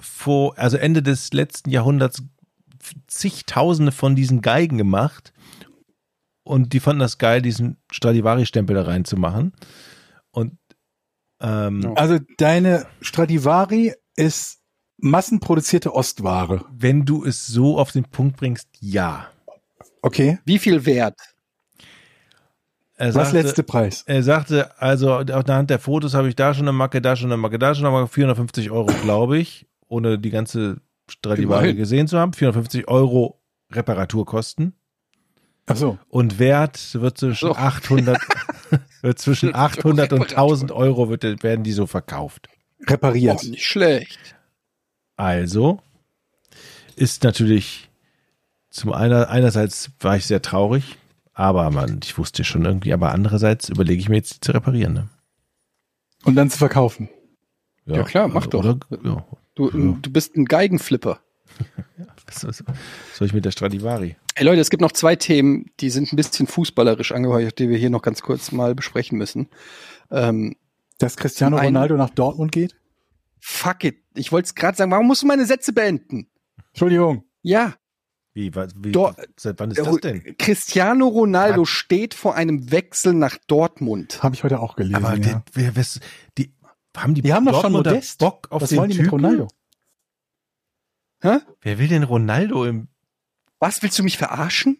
[0.00, 2.22] vor, also Ende des letzten Jahrhunderts
[3.06, 5.32] zigtausende von diesen Geigen gemacht.
[6.44, 9.52] Und die fanden das geil, diesen Stradivari-Stempel da reinzumachen.
[10.30, 10.58] Und
[11.40, 11.92] ähm.
[11.96, 14.60] Also deine Stradivari ist
[14.98, 16.64] massenproduzierte Ostware.
[16.72, 19.28] wenn du es so auf den Punkt bringst, ja.
[20.00, 20.38] Okay.
[20.44, 21.18] Wie viel wert?
[22.94, 24.04] Er Was sagte, letzte Preis?
[24.06, 27.36] Er sagte, also anhand der Fotos habe ich da schon eine Macke, da schon eine
[27.36, 30.80] Macke, da schon eine Macke, 450 Euro, glaube ich, ohne die ganze
[31.12, 31.76] Stradivari Immerhin.
[31.76, 32.32] gesehen zu haben.
[32.32, 33.40] 450 Euro
[33.70, 34.74] Reparaturkosten.
[35.66, 35.98] Ach so.
[36.08, 37.54] Und Wert wird zwischen So.
[37.54, 38.18] 800,
[39.02, 42.48] wird zwischen 800 und 1000 Euro wird, werden die so verkauft.
[42.88, 43.40] Repariert.
[43.44, 44.34] Oh, nicht schlecht.
[45.16, 45.80] Also
[46.96, 47.90] ist natürlich
[48.70, 50.96] zum einer, einerseits war ich sehr traurig,
[51.32, 54.94] aber man, ich wusste schon irgendwie, aber andererseits überlege ich mir jetzt die zu reparieren.
[54.94, 55.08] Ne?
[56.24, 57.08] Und dann zu verkaufen.
[57.86, 58.60] Ja, klar, mach doch.
[58.60, 59.24] Oder, ja,
[59.54, 59.98] Du, Ja.
[60.00, 61.20] du bist ein Geigenflipper.
[62.30, 64.16] soll ich mit der Stradivari?
[64.34, 67.76] Hey Leute, es gibt noch zwei Themen, die sind ein bisschen fußballerisch angeheuert, die wir
[67.76, 69.48] hier noch ganz kurz mal besprechen müssen.
[70.10, 70.56] Ähm,
[70.98, 72.74] Dass Cristiano Ronaldo nach Dortmund geht?
[73.44, 73.98] fuck it.
[74.14, 76.28] Ich wollte es gerade sagen, warum musst du meine Sätze beenden?
[76.68, 77.24] Entschuldigung.
[77.42, 77.74] Ja,
[78.34, 80.36] Wie, wie, Dor- seit wann ist das denn?
[80.38, 84.22] Cristiano Ronaldo steht vor einem Wechsel nach Dortmund.
[84.22, 84.94] Habe ich heute auch gelesen.
[84.94, 85.42] Aber ja.
[85.56, 86.00] die,
[86.38, 86.54] die,
[86.96, 88.18] haben die, Die haben doch schon Modest.
[88.18, 89.04] Bock auf Was den wollen die Typen?
[89.06, 89.48] mit Ronaldo?
[91.22, 91.38] Hä?
[91.60, 92.88] Wer will denn Ronaldo im,
[93.58, 94.78] Was willst du mich verarschen?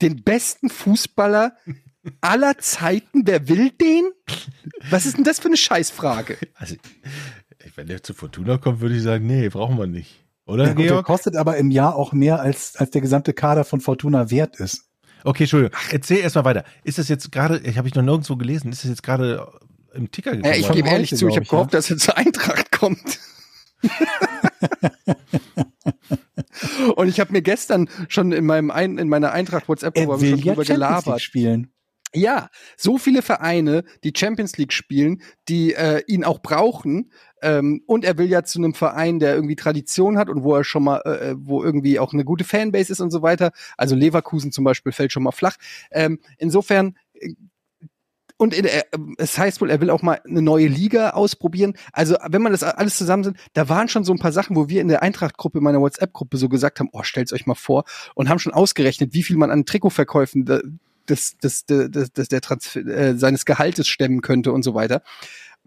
[0.00, 1.56] Den besten Fußballer
[2.22, 4.10] aller Zeiten, wer will den?
[4.88, 6.38] Was ist denn das für eine Scheißfrage?
[6.54, 6.76] also,
[7.74, 10.24] wenn der zu Fortuna kommt, würde ich sagen, nee, brauchen wir nicht.
[10.46, 13.64] Oder, Ja, gut, der kostet aber im Jahr auch mehr, als, als der gesamte Kader
[13.64, 14.88] von Fortuna wert ist.
[15.22, 15.78] Okay, Entschuldigung.
[15.90, 16.64] Erzähl erstmal weiter.
[16.82, 19.46] Ist das jetzt gerade, ich habe ich noch nirgendwo gelesen, ist das jetzt gerade
[19.94, 20.52] im Ticker gekommen?
[20.52, 23.20] Ja, ich gebe ehrlich zu, ich habe gehofft, dass er zur Eintracht kommt.
[26.96, 30.38] Und ich habe mir gestern schon in meinem ein, in meiner Eintracht WhatsApp Gruppe schon
[30.38, 31.20] ja drüber gelabert.
[31.20, 31.72] Spielen.
[32.12, 37.12] Ja, so viele Vereine, die Champions League spielen, die äh, ihn auch brauchen.
[37.40, 40.64] Ähm, und er will ja zu einem Verein, der irgendwie Tradition hat und wo er
[40.64, 43.52] schon mal, äh, wo irgendwie auch eine gute Fanbase ist und so weiter.
[43.76, 45.56] Also Leverkusen zum Beispiel fällt schon mal flach.
[45.92, 47.34] Ähm, insofern äh,
[48.40, 48.84] und in, äh,
[49.18, 51.74] es heißt wohl, er will auch mal eine neue Liga ausprobieren.
[51.92, 54.70] Also, wenn man das alles zusammen sind, da waren schon so ein paar Sachen, wo
[54.70, 57.84] wir in der Eintracht-Gruppe, in meiner WhatsApp-Gruppe so gesagt haben, oh, stellt's euch mal vor
[58.14, 62.80] und haben schon ausgerechnet, wie viel man an Trikotverkäufen des, des, des, des, der Transfer,
[62.86, 65.02] äh, seines Gehaltes stemmen könnte und so weiter.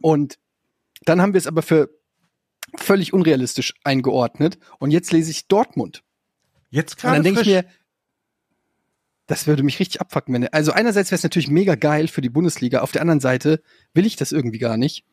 [0.01, 0.39] Und
[1.05, 1.91] dann haben wir es aber für
[2.75, 4.57] völlig unrealistisch eingeordnet.
[4.79, 6.01] Und jetzt lese ich Dortmund.
[6.71, 7.65] Jetzt Und gerade dann denke ich mir,
[9.27, 10.33] das würde mich richtig abfacken.
[10.33, 13.61] Wenn, also einerseits wäre es natürlich mega geil für die Bundesliga, auf der anderen Seite
[13.93, 15.05] will ich das irgendwie gar nicht.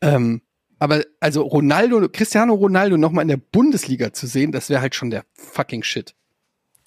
[0.00, 0.42] Ähm,
[0.78, 5.10] aber also Ronaldo, Cristiano Ronaldo nochmal in der Bundesliga zu sehen, das wäre halt schon
[5.10, 6.14] der fucking Shit.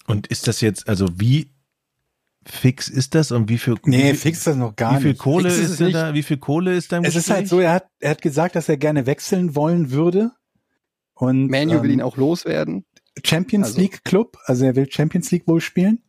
[0.06, 1.50] Und ist das jetzt, also wie
[2.46, 5.20] fix ist das und wie viel, Nee, wie, fix das noch gar wie viel nicht.
[5.20, 5.94] Kohle Fix ist ist, nicht.
[5.94, 7.48] da, wie viel Kohle ist da im Es ist halt Gespräch?
[7.50, 10.32] so, er hat, er hat gesagt, dass er gerne wechseln wollen würde.
[11.14, 12.84] Und Manu will ähm, ihn auch loswerden.
[13.22, 16.02] Champions Also- League Club, also er will Champions League wohl spielen.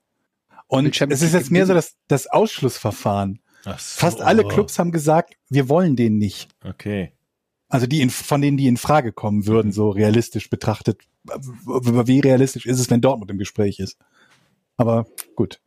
[0.68, 3.40] Und es ist jetzt mehr so das, das Ausschlussverfahren.
[3.64, 3.72] So.
[3.78, 6.50] Fast alle Clubs haben gesagt, wir wollen den nicht.
[6.64, 7.12] Okay.
[7.68, 11.02] Also die in, von denen, die in Frage kommen würden, so realistisch betrachtet.
[11.24, 13.98] Wie realistisch ist es, wenn Dortmund im Gespräch ist?
[14.78, 15.60] Aber gut.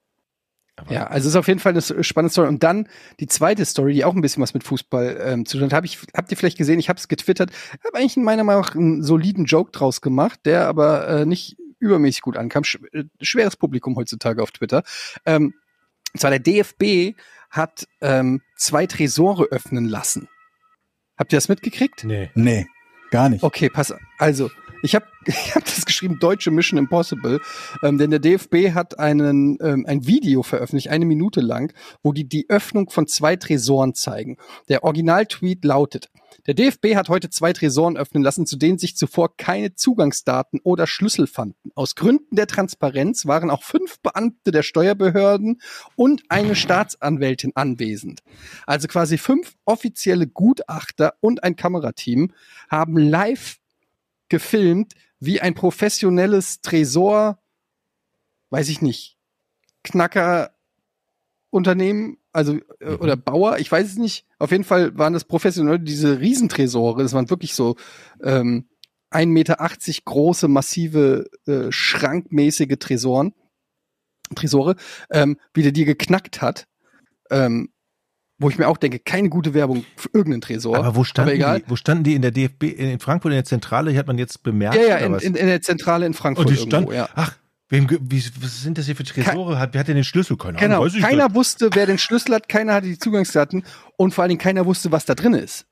[0.79, 2.49] Aber Ja, also es ist auf jeden Fall eine spannende Story.
[2.49, 2.89] Und dann
[3.21, 5.87] die zweite Story, die auch ein bisschen was mit Fußball ähm, zu tun hat, habe
[5.87, 7.51] ich, habt ihr vielleicht gesehen, ich habe es getwittert,
[7.85, 11.57] habe eigentlich in meiner Meinung nach einen soliden Joke draus gemacht, der aber äh, nicht
[11.81, 12.65] übermäßig gut ankam.
[12.65, 14.83] Sch äh, schweres Publikum heutzutage auf Twitter.
[15.25, 15.55] Ähm,
[16.15, 17.17] und zwar der DFB
[17.51, 20.29] hat ähm, zwei Tresore öffnen lassen.
[21.17, 22.05] Habt ihr das mitgekriegt?
[22.05, 22.31] Nee.
[22.35, 22.67] Nee,
[23.11, 23.43] gar nicht.
[23.43, 23.95] Okay, pass.
[24.19, 24.51] Also,
[24.83, 27.41] ich habe ich hab das geschrieben, deutsche Mission Impossible,
[27.83, 31.73] ähm, denn der DFB hat einen ähm, ein Video veröffentlicht, eine Minute lang,
[32.03, 34.37] wo die die Öffnung von zwei Tresoren zeigen.
[34.69, 36.09] Der Originaltweet lautet:
[36.47, 40.87] Der DFB hat heute zwei Tresoren öffnen lassen, zu denen sich zuvor keine Zugangsdaten oder
[40.87, 41.71] Schlüssel fanden.
[41.75, 45.61] Aus Gründen der Transparenz waren auch fünf Beamte der Steuerbehörden
[45.97, 48.21] und eine Staatsanwältin anwesend.
[48.67, 52.33] Also quasi fünf offizielle Gutachter und ein Kamerateam
[52.69, 53.59] haben live
[54.29, 57.43] gefilmt, wie ein professionelles Tresor,
[58.51, 59.19] weiß ich nicht,
[59.85, 60.55] Knacker
[61.51, 62.97] Unternehmen, also äh, Mhm.
[63.01, 64.27] oder Bauer, ich weiß es nicht.
[64.39, 67.03] Auf jeden Fall waren das professionell diese Riesentresore.
[67.03, 67.77] Das waren wirklich so
[68.23, 68.69] ähm,
[69.11, 69.57] 1,80 Meter
[70.05, 73.33] große, massive, äh, schrankmäßige Tresoren,
[74.35, 74.77] Tresore,
[75.11, 76.67] ähm, wie der die geknackt hat.
[77.31, 77.71] Ähm,
[78.39, 80.77] wo ich mir auch denke, keine gute Werbung für irgendeinen Tresor.
[80.77, 81.61] Aber wo standen, egal.
[81.61, 83.91] die, wo standen die in der DFB, in Frankfurt in der Zentrale?
[83.91, 84.77] Hier hat man jetzt bemerkt.
[84.77, 85.23] ja, ja, oder in, was?
[85.25, 87.09] in, in der Zentrale in Frankfurt Und die irgendwo, stand, ja.
[87.17, 87.37] ach,
[87.69, 89.59] wem, wie, was sind das hier für Tresore?
[89.59, 90.37] Hat, wer hat denn den Schlüssel?
[90.37, 91.35] Keine Ahnung, Genau, weiß ich keiner nicht.
[91.35, 93.65] wusste, wer den Schlüssel hat, keiner hatte die Zugangsdaten
[93.97, 95.67] und vor allen Dingen keiner wusste, was da drin ist.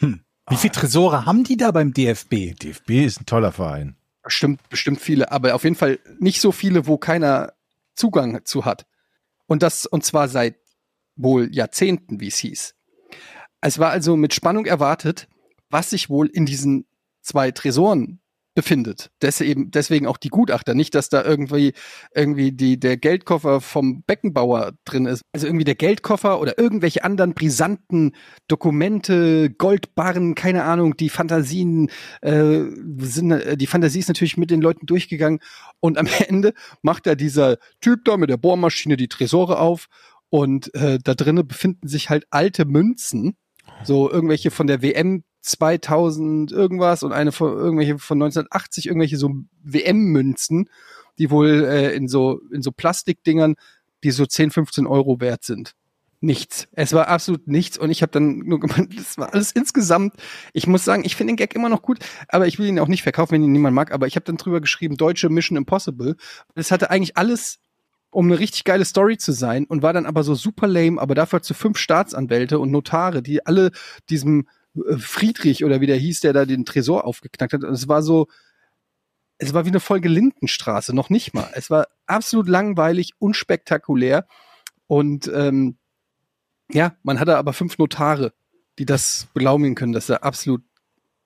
[0.00, 2.56] Wie viele Tresore haben die da beim DFB?
[2.60, 3.96] DFB ist ein toller Verein.
[4.22, 7.52] Bestimmt, bestimmt viele, aber auf jeden Fall nicht so viele, wo keiner
[7.94, 8.86] Zugang zu hat.
[9.46, 10.56] Und das, und zwar seit
[11.22, 12.74] wohl Jahrzehnten, wie es hieß.
[13.60, 15.28] Es war also mit Spannung erwartet,
[15.70, 16.86] was sich wohl in diesen
[17.22, 18.22] zwei Tresoren
[18.54, 19.10] befindet.
[19.22, 20.74] Deswegen, deswegen auch die Gutachter.
[20.74, 21.72] Nicht, dass da irgendwie,
[22.14, 25.22] irgendwie die, der Geldkoffer vom Beckenbauer drin ist.
[25.32, 28.12] Also irgendwie der Geldkoffer oder irgendwelche anderen brisanten
[28.48, 31.90] Dokumente, Goldbarren, keine Ahnung, die Fantasien,
[32.20, 32.60] äh,
[32.98, 35.40] sind, äh, die Fantasie ist natürlich mit den Leuten durchgegangen.
[35.80, 39.88] Und am Ende macht da dieser Typ da mit der Bohrmaschine die Tresore auf
[40.32, 43.36] und äh, da drinnen befinden sich halt alte Münzen,
[43.84, 49.34] so irgendwelche von der WM 2000 irgendwas und eine von irgendwelche von 1980 irgendwelche so
[49.62, 50.70] WM-Münzen,
[51.18, 53.56] die wohl äh, in so in so Plastikdingern,
[54.04, 55.74] die so 10, 15 Euro wert sind.
[56.22, 56.66] Nichts.
[56.72, 60.14] Es war absolut nichts und ich habe dann nur gemeint, das war alles insgesamt.
[60.54, 61.98] Ich muss sagen, ich finde den Gag immer noch gut,
[62.28, 63.92] aber ich will ihn auch nicht verkaufen, wenn ihn niemand mag.
[63.92, 66.16] Aber ich habe dann drüber geschrieben, deutsche Mission Impossible.
[66.54, 67.58] Es hatte eigentlich alles
[68.12, 71.14] um eine richtig geile Story zu sein und war dann aber so super lame, aber
[71.14, 73.72] dafür zu fünf Staatsanwälte und Notare, die alle
[74.10, 77.64] diesem äh, Friedrich oder wie der hieß, der da den Tresor aufgeknackt hat.
[77.64, 78.28] Und es war so,
[79.38, 81.50] es war wie eine Folge Lindenstraße, noch nicht mal.
[81.54, 84.26] Es war absolut langweilig, unspektakulär
[84.86, 85.78] und ähm,
[86.70, 88.34] ja, man hatte aber fünf Notare,
[88.78, 90.62] die das belaumigen können, dass da absolut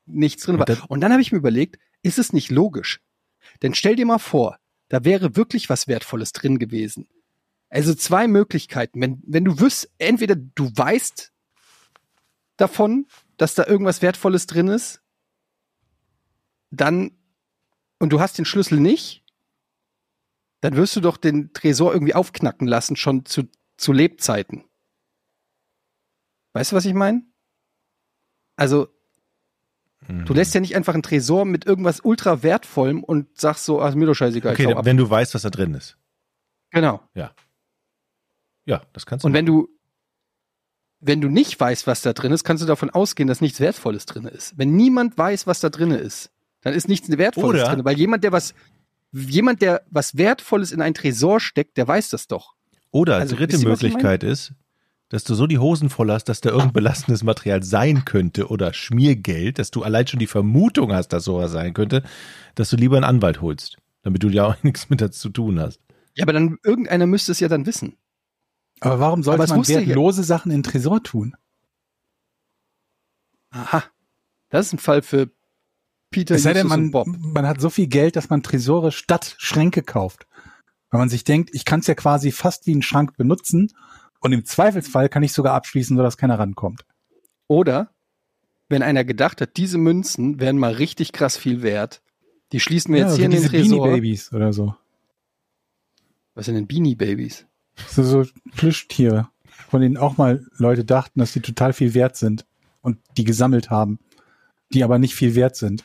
[0.06, 0.66] nichts drin war.
[0.88, 3.00] Und dann habe ich mir überlegt, ist es nicht logisch?
[3.62, 4.58] Denn stell dir mal vor,
[4.88, 7.08] da wäre wirklich was Wertvolles drin gewesen.
[7.68, 9.00] Also zwei Möglichkeiten.
[9.00, 11.32] Wenn, wenn du wüsst, entweder du weißt
[12.56, 13.06] davon,
[13.36, 15.02] dass da irgendwas Wertvolles drin ist,
[16.70, 17.18] dann,
[17.98, 19.24] und du hast den Schlüssel nicht,
[20.60, 24.64] dann wirst du doch den Tresor irgendwie aufknacken lassen, schon zu, zu Lebzeiten.
[26.54, 27.22] Weißt du, was ich meine?
[28.56, 28.88] Also,
[30.08, 33.94] Du lässt ja nicht einfach einen Tresor mit irgendwas ultra wertvollem und sagst so, ach,
[33.94, 34.52] mir doch scheißegal.
[34.54, 35.96] Okay, wenn du weißt, was da drin ist.
[36.70, 37.00] Genau.
[37.14, 37.32] Ja.
[38.66, 39.28] Ja, das kannst du.
[39.28, 39.68] Und wenn du,
[41.00, 44.06] wenn du nicht weißt, was da drin ist, kannst du davon ausgehen, dass nichts Wertvolles
[44.06, 44.56] drin ist.
[44.58, 46.30] Wenn niemand weiß, was da drin ist,
[46.62, 47.84] dann ist nichts Wertvolles Oder- drin.
[47.84, 48.54] Weil jemand, der was,
[49.12, 52.54] jemand, der was Wertvolles in einen Tresor steckt, der weiß das doch.
[52.90, 54.52] Oder Also, dritte Möglichkeit ist,
[55.08, 58.72] dass du so die Hosen voll hast, dass da irgendein belastendes Material sein könnte oder
[58.74, 62.02] Schmiergeld, dass du allein schon die Vermutung hast, dass sowas sein könnte,
[62.56, 65.60] dass du lieber einen Anwalt holst, damit du ja auch nichts mit dazu zu tun
[65.60, 65.80] hast.
[66.14, 67.96] Ja, aber dann, irgendeiner müsste es ja dann wissen.
[68.80, 71.36] Aber warum sollte Aber man wusste ja- wertlose Sachen in den Tresor tun?
[73.50, 73.84] Aha.
[74.50, 75.30] Das ist ein Fall für
[76.10, 77.06] Peter Es sei denn, man, und Bob.
[77.08, 80.26] man hat so viel Geld, dass man Tresore statt Schränke kauft.
[80.90, 83.72] Weil man sich denkt, ich kann es ja quasi fast wie einen Schrank benutzen
[84.20, 86.84] und im Zweifelsfall kann ich sogar abschließen, sodass keiner rankommt.
[87.48, 87.90] Oder
[88.68, 92.02] wenn einer gedacht hat, diese Münzen wären mal richtig krass viel wert,
[92.52, 93.88] die schließen wir jetzt so hier in den diese Beanie Tresor.
[93.88, 94.74] Babies oder so.
[96.34, 97.46] Was sind denn Beanie Babies?
[97.88, 98.24] So, so
[98.56, 99.28] Plüschtiere,
[99.68, 102.46] von denen auch mal Leute dachten, dass die total viel wert sind
[102.82, 103.98] und die gesammelt haben,
[104.72, 105.84] die aber nicht viel wert sind.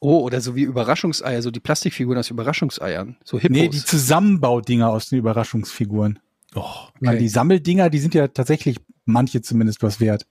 [0.00, 3.16] Oh, oder so wie Überraschungseier, so die Plastikfiguren aus Überraschungseiern.
[3.22, 3.54] So Hippos.
[3.54, 6.18] Nee, die Zusammenbaudinger aus den Überraschungsfiguren.
[6.54, 6.64] Oh,
[7.00, 10.26] Weil die Sammeldinger, die sind ja tatsächlich manche zumindest was wert.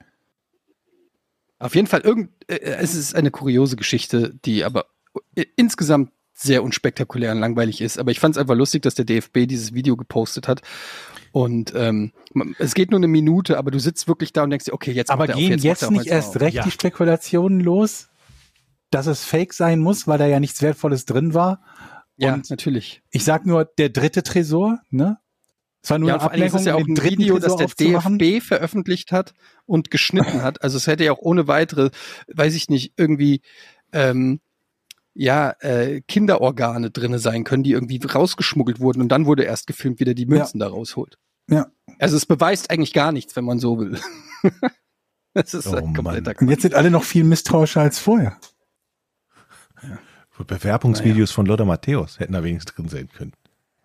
[1.58, 4.86] Auf jeden Fall, irgend, äh, es ist eine kuriose Geschichte, die aber
[5.34, 7.98] äh, insgesamt sehr unspektakulär und langweilig ist.
[7.98, 10.62] Aber ich fand es einfach lustig, dass der DFB dieses Video gepostet hat.
[11.32, 12.12] Und ähm,
[12.58, 15.10] es geht nur eine Minute, aber du sitzt wirklich da und denkst dir, okay, jetzt
[15.10, 16.42] Aber macht er auf, gehen jetzt, jetzt, auf, nicht jetzt erst er auf.
[16.42, 16.64] recht Ja.
[16.64, 18.08] die Spekulationen los,
[18.90, 21.62] dass es fake sein muss, weil da ja nichts Wertvolles drin war?
[22.16, 23.02] Ja, Und natürlich.
[23.10, 25.18] ich sag nur, der dritte Tresor, ne?
[25.82, 27.66] Es war nur ja, eine ist Ablenkung, es ja auch ein Video, das Tresor der
[27.66, 28.18] aufzumachen.
[28.18, 29.32] DFB veröffentlicht hat
[29.66, 30.62] und geschnitten hat.
[30.62, 31.90] Also es hätte ja auch ohne weitere,
[32.28, 33.40] weiß ich nicht, irgendwie
[33.92, 34.40] ähm,
[35.14, 40.00] ja äh, Kinderorgane drinne sein können, die irgendwie rausgeschmuggelt wurden und dann wurde erst gefilmt,
[40.00, 41.18] wie der die Münzen da rausholt.
[41.48, 41.66] Ja.
[41.98, 43.98] Also es beweist eigentlich gar nichts, wenn man so will.
[45.34, 48.38] das ist Oh, ein kompletter Und jetzt sind alle noch viel misstrauischer als vorher.
[50.46, 53.32] Bewerbungsvideos von Lothar Matthäus hätten da wenigstens drin sein können.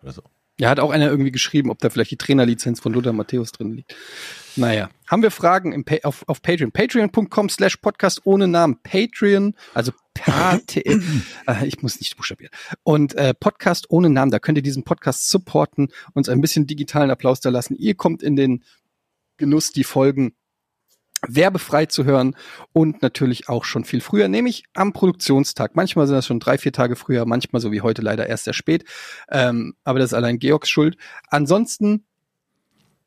[0.01, 0.21] Oder so.
[0.57, 3.73] Ja, hat auch einer irgendwie geschrieben, ob da vielleicht die Trainerlizenz von Lothar Matthäus drin
[3.73, 3.93] liegt.
[4.55, 6.71] Naja, haben wir Fragen pa auf, auf Patreon.
[6.71, 8.79] Patreon.com slash Podcast ohne Namen.
[8.81, 9.91] Patreon, also
[10.25, 12.53] äh, ich muss nicht buchstabieren.
[12.83, 17.11] Und äh, Podcast ohne Namen, da könnt ihr diesen Podcast supporten, uns ein bisschen digitalen
[17.11, 17.75] Applaus da lassen.
[17.75, 18.63] Ihr kommt in den
[19.35, 20.35] Genuss, die Folgen
[21.27, 22.35] werbefrei zu hören
[22.73, 25.75] und natürlich auch schon viel früher, nämlich am Produktionstag.
[25.75, 28.53] Manchmal sind das schon drei, vier Tage früher, manchmal so wie heute leider erst sehr
[28.53, 28.85] spät.
[29.29, 30.97] Ähm, aber das ist allein Georgs Schuld.
[31.29, 32.05] Ansonsten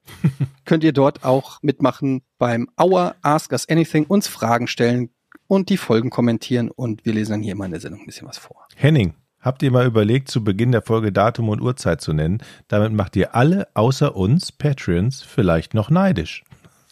[0.65, 5.11] könnt ihr dort auch mitmachen beim Hour Ask Us Anything, uns Fragen stellen
[5.47, 8.29] und die Folgen kommentieren und wir lesen dann hier immer in der Sendung ein bisschen
[8.29, 8.67] was vor.
[8.77, 12.43] Henning, habt ihr mal überlegt, zu Beginn der Folge Datum und Uhrzeit zu nennen?
[12.69, 16.45] Damit macht ihr alle außer uns Patreons vielleicht noch neidisch.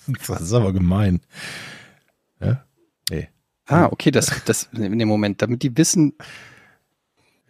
[0.29, 1.21] Das ist aber gemein.
[2.41, 2.65] Ja?
[3.11, 3.29] Nee.
[3.67, 6.15] Ah, okay, das, das, in dem Moment, damit die wissen,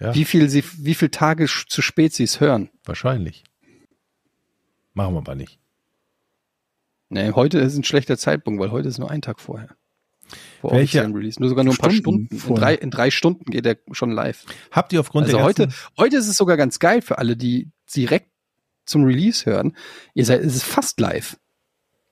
[0.00, 0.14] Ja.
[0.14, 2.70] wie viel sie, wie viel Tage zu spät sie es hören.
[2.84, 3.44] Wahrscheinlich.
[4.94, 5.58] Machen wir aber nicht.
[7.08, 9.76] Nee, heute ist ein schlechter Zeitpunkt, weil heute ist nur ein Tag vorher.
[10.60, 11.38] Vor Welche- Release.
[11.38, 12.48] Nur sogar nur ein paar Stunden Stunden.
[12.48, 14.44] In drei, in drei Stunden geht er schon live.
[14.72, 15.68] Habt ihr aufgrund Also der heute,
[15.98, 18.30] heute ist es sogar ganz geil für alle, die direkt
[18.86, 19.76] zum Release hören.
[20.14, 21.36] Ihr seid, es ist fast live.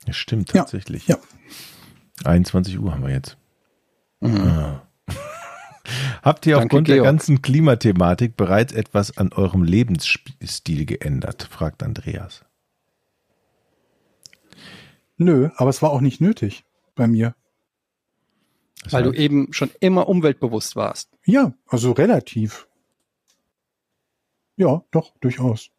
[0.07, 1.07] Ja, stimmt Ja, tatsächlich.
[1.07, 1.19] ja.
[2.25, 3.37] 21 Uhr haben wir jetzt.
[4.21, 4.37] Mhm.
[4.41, 4.83] Ah.
[6.23, 7.07] Habt ihr Danke, aufgrund der Georg.
[7.07, 11.43] ganzen Klimathematik bereits etwas an eurem Lebensstil geändert?
[11.51, 12.45] fragt Andreas.
[15.17, 16.65] Nö, aber es war auch nicht nötig
[16.95, 17.35] bei mir.
[18.83, 21.11] Das Weil du heißt, eben schon immer umweltbewusst warst.
[21.25, 22.67] Ja, also relativ.
[24.57, 25.71] Ja, doch, durchaus.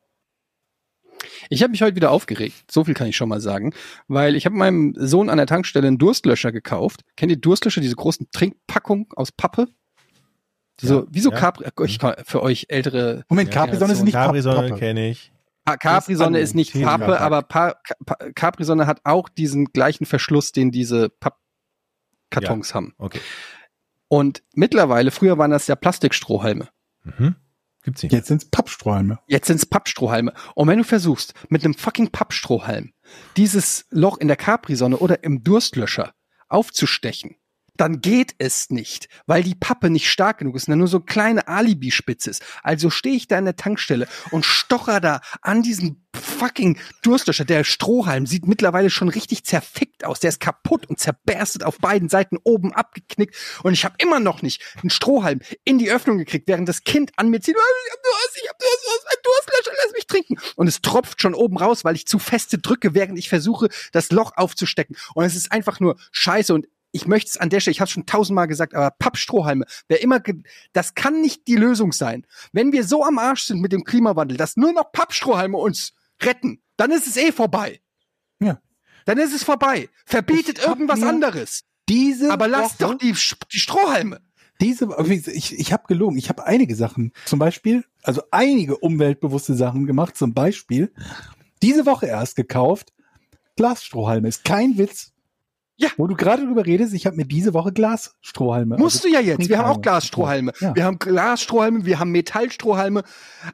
[1.50, 2.70] Ich habe mich heute wieder aufgeregt.
[2.70, 3.74] So viel kann ich schon mal sagen.
[4.08, 7.02] Weil ich habe meinem Sohn an der Tankstelle einen Durstlöscher gekauft.
[7.16, 9.68] Kennt ihr Durstlöscher, diese großen Trinkpackungen aus Pappe?
[10.80, 11.38] So, Ja, wie so ja.
[11.38, 15.32] Capri, ich, für euch ältere Moment, Ja, Capri-Sonne ist nicht Capri-Sonne kenne ich.
[15.64, 16.74] Pa- Capri-Sonne ist nicht.
[16.74, 17.76] Pappe, aber pa
[18.36, 22.94] Capri-Sonne hat auch diesen gleichen Verschluss, den diese Pappkartons haben.
[22.98, 23.20] Okay.
[24.08, 26.70] Und mittlerweile, früher waren das ja Plastikstrohhalme.
[27.04, 27.36] Mhm.
[27.86, 28.12] Gibt's nicht.
[28.12, 29.20] Jetzt sind's Pappsträume.
[29.28, 30.34] Jetzt sind's Pappstrohhalme.
[30.56, 32.94] Und wenn du versuchst, mit einem fucking Pappstrohhalm
[33.38, 36.16] dieses Loch in der Capri-Sonne oder im Durstlöscher
[36.50, 37.36] aufzustechen,
[37.78, 41.06] dann geht es nicht, weil die Pappe nicht stark genug ist, sondern nur so eine
[41.06, 42.44] kleine Alibispitze ist.
[42.64, 47.46] Also stehe ich da in der Tankstelle und stocher da an diesen fucking Durstlöscher.
[47.46, 50.20] Der Strohhalm sieht mittlerweile schon richtig zerfickt aus.
[50.20, 53.36] Der ist kaputt und zerberstet auf beiden Seiten oben abgeknickt.
[53.64, 57.12] Und ich habe immer noch nicht einen Strohhalm in die Öffnung gekriegt, während das Kind
[57.18, 57.56] an mir zieht.
[57.56, 60.36] Ich hab Durst, ich hab Durst, ein Durstlöscher, lass mich trinken.
[60.56, 64.12] Und es tropft schon oben raus, weil ich zu feste drücke, während ich versuche, das
[64.12, 64.96] Loch aufzustecken.
[65.14, 66.54] Und es ist einfach nur scheiße.
[66.54, 70.02] Und ich möchte es an der Stelle, ich habe schon tausendmal gesagt, aber Pappstrohhalme, wer
[70.02, 70.22] immer,
[70.72, 72.26] das kann nicht die Lösung sein.
[72.54, 76.62] Wenn wir so am Arsch sind mit dem Klimawandel, dass nur noch Pappstrohhalme uns retten,
[76.78, 77.80] dann ist es eh vorbei.
[78.40, 78.60] Ja.
[79.06, 79.90] Dann ist es vorbei.
[80.06, 81.64] Verbietet irgendwas anderes.
[81.88, 83.14] Diese Aber lasst doch die,
[83.54, 84.22] die Strohhalme.
[84.62, 84.88] Diese,
[85.32, 86.18] ich, ich habe gelogen.
[86.18, 90.16] Ich habe einige Sachen, zum Beispiel, also einige umweltbewusste Sachen gemacht.
[90.16, 90.94] Zum Beispiel
[91.62, 92.94] diese Woche erst gekauft
[93.56, 94.28] Glasstrohhalme.
[94.28, 95.14] Ist kein Witz.
[95.78, 95.90] Ja.
[95.98, 98.78] Wo du gerade drüber redest, ich habe mir diese Woche Glasstrohhalme.
[98.78, 99.50] Musst du ja jetzt.
[99.50, 99.82] Wir haben auch.
[99.82, 100.54] Glasstrohhalme.
[100.62, 100.74] Ja.
[100.76, 103.04] Wir haben Glasstrohhalme, wir haben Metallstrohhalme.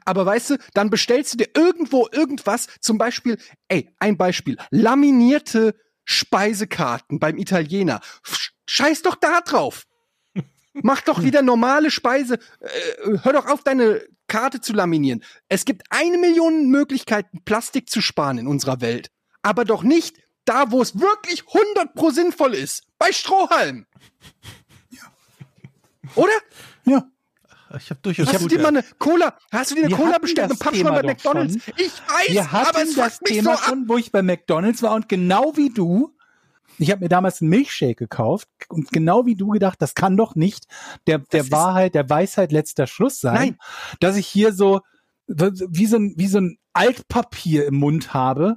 [0.04, 3.38] Aber weißt du, dann bestellst du dir irgendwo irgendwas, zum Beispiel,
[3.68, 5.74] ey, ein Beispiel, laminierte
[6.04, 8.00] Speisekarten beim Italiener.
[8.24, 9.84] Sch- Scheiß doch da drauf.
[10.74, 12.38] Mach doch wieder normale Speise.
[12.60, 15.22] Äh, hör doch auf, deine Karte zu laminieren.
[15.48, 19.10] Es gibt eine Million Möglichkeiten, Plastik zu sparen in unserer Welt.
[19.42, 22.84] Aber doch nicht da, wo es wirklich 100 pro sinnvoll ist.
[22.98, 23.86] Bei Strohhalm.
[26.14, 26.32] Oder?
[26.84, 27.04] Ja.
[27.78, 30.18] Ich habe durchaus Hast du dir mal eine Cola, hast du dir eine Wir Cola
[30.18, 31.64] bestellt, eine das Pappschwamm bei McDonalds?
[31.64, 31.74] schon.
[31.78, 34.94] Ich weiß, Wir hatten aber es das Thema so schon, wo ich bei McDonalds war
[34.94, 36.14] und genau wie du,
[36.78, 40.34] ich habe mir damals einen Milchshake gekauft und genau wie du gedacht, das kann doch
[40.34, 40.66] nicht
[41.06, 43.58] der, der Das Wahrheit, der Weisheit letzter Schluss sein, Nein.
[44.00, 44.80] dass ich hier so
[45.26, 48.56] wie so ein, wie so ein Altpapier im Mund habe,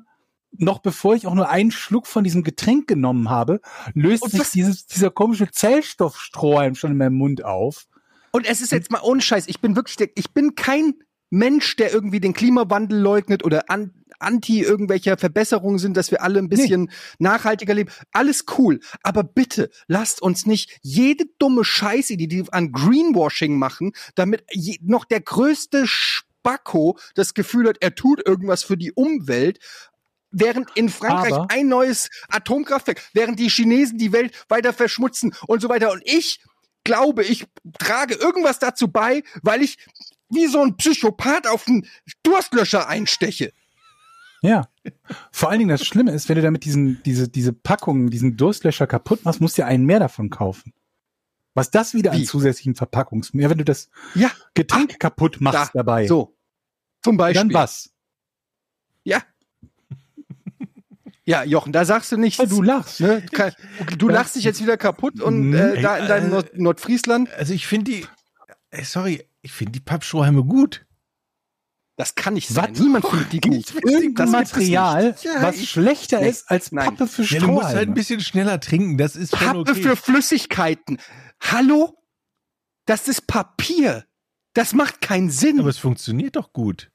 [0.60, 3.62] noch bevor ich auch nur einen Schluck von diesem Getränk genommen habe,
[3.94, 7.86] löst Und sich dieses, dieser komische Zellstoffstrohhalm schon in meinem Mund auf.
[8.32, 10.96] Und es ist jetzt mal ohne Scheiß, ich bin wirklich, der, ich bin kein
[11.30, 16.40] Mensch, der irgendwie den Klimawandel leugnet oder an, anti irgendwelcher Verbesserungen sind, dass wir alle
[16.40, 17.92] ein bisschen nachhaltiger leben.
[18.12, 18.80] Alles cool.
[19.04, 24.78] Aber bitte lasst uns nicht jede dumme Scheiße, die die an Greenwashing machen, damit je,
[24.82, 29.60] noch der größte Spacko das Gefühl hat, er tut irgendwas für die Umwelt,
[30.32, 35.62] während in Frankreich Aber- ein neues Atomkraftwerk, während die Chinesen die Welt weiter verschmutzen und
[35.62, 35.92] so weiter.
[35.92, 36.42] Und ich
[36.84, 37.46] glaube, ich
[37.80, 39.78] trage irgendwas dazu bei, weil ich
[40.30, 41.88] wie so ein Psychopath auf einen
[42.24, 43.54] Durstlöscher einsteche.
[44.42, 44.68] Ja.
[45.32, 48.86] Vor allen Dingen das Schlimme ist, wenn du damit diesen, diese, diese Packungen, diesen Durstlöscher
[48.86, 50.74] kaputt machst, musst du ja einen mehr davon kaufen.
[51.56, 52.26] Was das wieder an Wie?
[52.26, 56.36] zusätzlichen Verpackungs, ja, wenn du das Ja, Getränk kaputt machst da, dabei, so.
[57.02, 57.48] Zum Beispiel.
[57.48, 57.92] dann was?
[59.04, 59.24] Ja.
[61.28, 62.38] Ja, Jochen, da sagst du nichts.
[62.50, 63.00] Du lachst.
[63.02, 63.22] ne?
[63.22, 63.54] Du kann-
[63.98, 67.54] Du lachst dich jetzt wieder kaputt und äh, da in deinem äh, Nord Nordfriesland, Also
[67.54, 68.08] ich finde die,
[68.70, 70.86] ey, sorry, ich finde die Pappstrohhalme gut.
[71.98, 72.72] das kann nicht sein.
[72.74, 72.80] Was?
[72.80, 73.74] Niemand findet die gut.
[73.84, 75.16] Irgendein Material.
[75.24, 76.86] Ja, was ich- schlechter Nee, ist als nein.
[76.96, 77.92] Pappe für Ja, du musst halt Strohhalme.
[77.92, 79.82] ein bisschen schneller trinken, das ist schon Pappe okay.
[79.82, 81.00] für Flüssigkeiten.
[81.42, 81.98] Hallo?
[82.86, 84.06] Das ist Papier.
[84.54, 85.60] Das macht keinen Sinn.
[85.60, 86.92] Aber es funktioniert doch gut.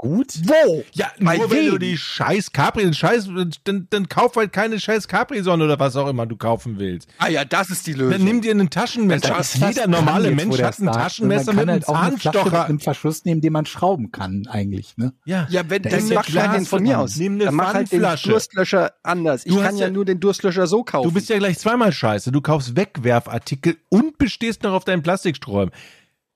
[0.00, 0.32] Gut.
[0.44, 0.84] Wo?
[0.92, 1.78] Ja, Bei nur wenn du wem?
[1.80, 3.28] die scheiß Capri, scheiß,
[3.64, 7.08] dann, dann kauf halt keine scheiß Capri-Sonne oder was auch immer du kaufen willst.
[7.18, 8.12] Ah ja, das ist die Lösung.
[8.12, 9.30] Dann nimm dir einen Taschenmesser.
[9.30, 12.66] Das ist Jeder normale Mensch hat ein Taschenmesser man mit einem halt auch eine Zahnstocher.
[12.66, 15.14] einem Verschluss nehmen, den man schrauben kann, eigentlich, ne?
[15.24, 17.16] Ja, Ja, wenn, Da dann ist ja mach klar, halt den von mir aus.
[17.16, 18.06] Nimm eine dann mach halt den.
[18.22, 19.44] Durstlöscher anders.
[19.46, 21.08] Ich Du kann ja, ja- nur den Durstlöscher so kaufen.
[21.08, 22.30] Du bist ja gleich zweimal scheiße.
[22.30, 25.72] Du kaufst Wegwerfartikel und bestehst noch auf deinen Plastiksträumen.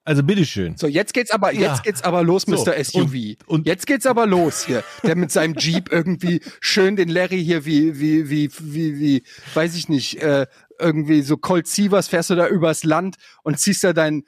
[0.05, 0.77] Also bitteschön.
[0.77, 1.71] so, jetzt geht's aber, Ja.
[1.73, 2.75] jetzt geht's aber los, So, Mr.
[2.77, 3.37] SUV.
[3.47, 4.83] und- und- jetzt geht's aber los hier.
[5.05, 9.23] Der mit seinem Jeep irgendwie schön den Larry hier wie, wie, wie, wie, wie,
[9.55, 10.47] weiß ich nicht, äh,
[10.81, 14.25] irgendwie so Colt Sievers fährst du da übers Land und ziehst da dein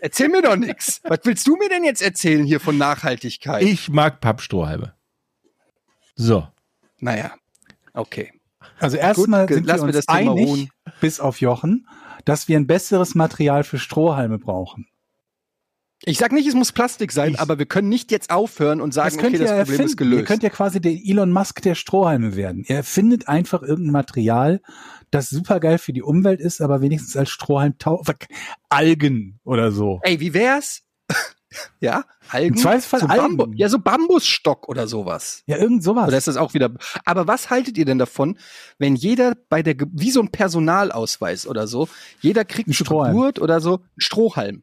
[0.00, 1.00] Erzähl mir doch nix.
[1.04, 3.62] Was willst du mir denn jetzt erzählen hier von Nachhaltigkeit?
[3.62, 4.94] Ich mag Pappstrohhalme.
[6.14, 6.46] So.
[6.98, 7.34] naja,
[7.92, 8.32] okay.
[8.78, 10.70] Also erstmal sind wir lassen wir uns das Thema einig, ruhen.
[11.00, 11.86] bis auf Jochen,
[12.24, 14.86] dass wir ein besseres Material für Strohhalme brauchen.
[16.04, 18.92] Ich sag nicht, es muss Plastik sein, Ich- aber wir können nicht jetzt aufhören und
[18.92, 19.82] sagen, Das okay, das Problem erfinden.
[19.84, 20.20] ist gelöst.
[20.20, 22.64] Ihr könnt ja quasi der Elon Musk der Strohhalme werden.
[22.66, 24.60] Er erfindet einfach irgendein Material,
[25.10, 27.74] das supergeil für die Umwelt ist, aber wenigstens als Strohhalm
[28.68, 30.00] Algen oder so.
[30.02, 30.82] Ey, wie wär's?
[31.80, 32.54] Ja, Algen.
[32.54, 33.36] Im Zweifelsfall so Algen.
[33.36, 35.42] Bambu ja, so Bambusstock oder sowas.
[35.46, 36.08] Ja, irgend sowas.
[36.08, 36.70] Oder ist das auch wieder?
[37.04, 38.38] Aber was haltet ihr denn davon,
[38.78, 41.88] wenn jeder bei der, Ge- wie so ein Personalausweis oder so,
[42.20, 43.14] jeder kriegt Ein zur Strohhalm.
[43.16, 44.62] Geburt oder so einen Strohhalm.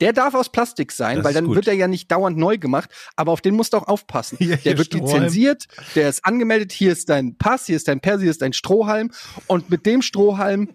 [0.00, 1.54] Der darf aus Plastik sein, Das weil dann gut.
[1.54, 4.36] wird er ja nicht dauernd neu gemacht, aber auf den musst du auch aufpassen.
[4.40, 5.22] Ja, der wird Strohhalm.
[5.22, 8.52] lizenziert, der ist angemeldet, hier ist dein Pass, hier ist dein Persi, hier ist dein
[8.52, 9.12] Strohhalm
[9.46, 10.70] und mit dem Strohhalm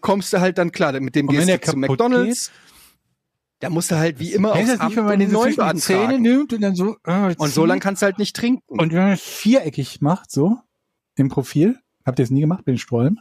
[0.00, 2.52] kommst du halt dann klar, mit dem Und gehst du zu McDonalds.
[3.62, 5.38] Da musst du halt wie immer aufs das Amt nicht, wenn man den einen so
[5.38, 8.18] neuen zwischen die Zähne nimmt und dann so äh, Und so lang kannst du halt
[8.18, 8.80] nicht trinken.
[8.80, 10.58] Und wenn man es viereckig macht, so
[11.14, 13.20] im Profil, habt ihr es nie gemacht mit den Sträumen,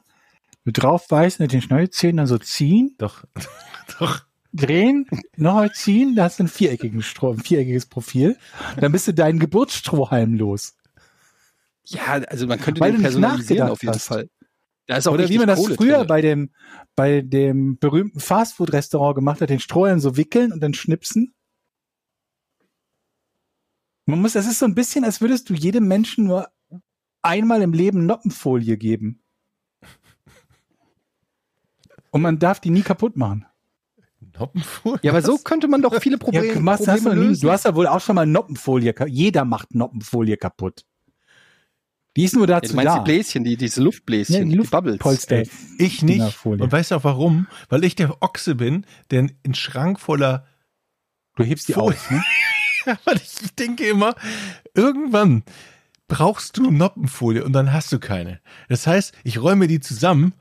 [0.65, 3.23] so draufbeißen mit den Schneidezähnen dann so ziehen, Doch.
[3.99, 4.21] Doch.
[4.51, 5.05] drehen,
[5.37, 8.35] nochmal ziehen, da hast du ein viereckiges, Stroh, ein viereckiges Profil.
[8.77, 10.73] Dann bist du deinen Geburtsstrohhalm los.
[11.85, 14.07] Ja, also man könnte Weil den personalisieren auf jeden hast.
[14.07, 14.27] Fall.
[14.87, 16.07] Da ist auch Oder wie man das Kohle früher drin.
[16.07, 16.49] bei dem,
[16.95, 21.33] bei dem berühmten Fastfood-Restaurant gemacht hat, den Strohhalm so wickeln und dann schnipsen.
[24.05, 26.49] Man muss, das ist so ein bisschen, als würdest du jedem Menschen nur
[27.21, 29.21] einmal im Leben Noppenfolie geben.
[32.09, 33.45] Und man darf die nie kaputt machen.
[34.37, 34.99] Noppenfuhr?
[35.01, 37.27] Ja, aber so könnte man doch viele Probleme, ja, du, machst, hast Probleme du, nie,
[37.29, 37.41] lösen.
[37.41, 38.93] du hast ja wohl auch schon mal Noppenfolie.
[39.07, 40.85] Jeder macht Noppenfolie kaputt.
[42.17, 42.99] Die ist nur ja, dazu du meinst da.
[42.99, 44.93] die Bläschen, die, diese Luftbläschen, Ja, die die Bubbles.
[44.95, 45.37] Luftpolster.
[45.37, 46.45] Ey, ich nicht.
[46.45, 47.47] Und weißt du auch warum?
[47.69, 50.45] Weil ich der Ochse bin, der einen Schrank voller
[51.37, 52.11] Du hebst die Folie- auf.
[52.11, 52.21] Ne?
[52.87, 54.15] Ja, weil ich denke immer,
[54.73, 55.43] irgendwann
[56.07, 58.41] brauchst du Noppenfolie und dann hast du keine.
[58.69, 60.33] Das heißt, ich räume die zusammen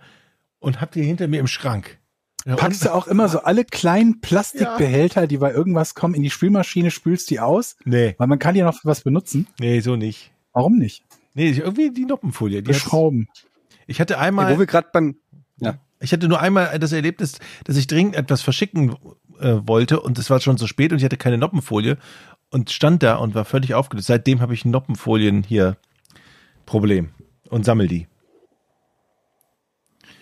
[0.58, 1.98] und hab die hinter mir im Schrank.
[2.46, 6.30] Ja, Packst du auch immer so alle kleinen Plastikbehälter, die bei irgendwas kommen, in die
[6.30, 9.46] Spülmaschine, spülst die aus, Nee, weil man kann die noch für was benutzen.
[9.60, 10.32] nee, so nicht.
[10.54, 11.04] Warum nicht?
[11.34, 12.62] Nee, irgendwie die Noppenfolie.
[12.62, 13.28] Die Beschrauben.
[13.86, 15.16] ich hatte Ja, einmal, wo wir gerade beim
[16.00, 18.96] ich hatte nur einmal das Erlebnis, dass ich dringend etwas verschicken
[19.38, 21.98] äh, wollte und es war schon so spät und ich hatte keine Noppenfolie
[22.50, 24.08] und stand da und war völlig aufgelöst.
[24.08, 25.76] Seitdem habe ich Noppenfolien hier
[26.64, 27.10] Problem
[27.50, 28.08] und sammel die.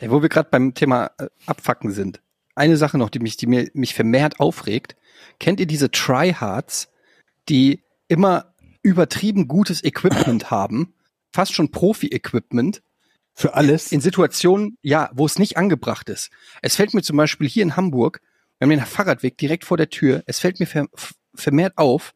[0.00, 2.20] Ja, wo wir gerade beim Thema äh, Abfacken sind.
[2.54, 4.96] Eine Sache noch, die mich, die mir, mich vermehrt aufregt.
[5.38, 6.90] Kennt ihr diese Tryhards,
[7.48, 8.52] die immer
[8.82, 10.92] übertrieben gutes Equipment haben?
[11.32, 12.82] Fast schon Profi-Equipment.
[13.34, 13.92] Für alles.
[13.92, 16.30] In Situationen, ja, wo es nicht angebracht ist.
[16.60, 18.20] Es fällt mir zum Beispiel hier in Hamburg,
[18.58, 20.88] wir haben den Fahrradweg direkt vor der Tür, es fällt mir ver
[21.34, 22.14] vermehrt auf,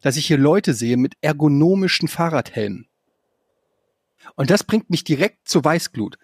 [0.00, 2.88] dass ich hier Leute sehe mit ergonomischen Fahrradhelmen.
[4.34, 6.18] Und das bringt mich direkt zur Weißglut.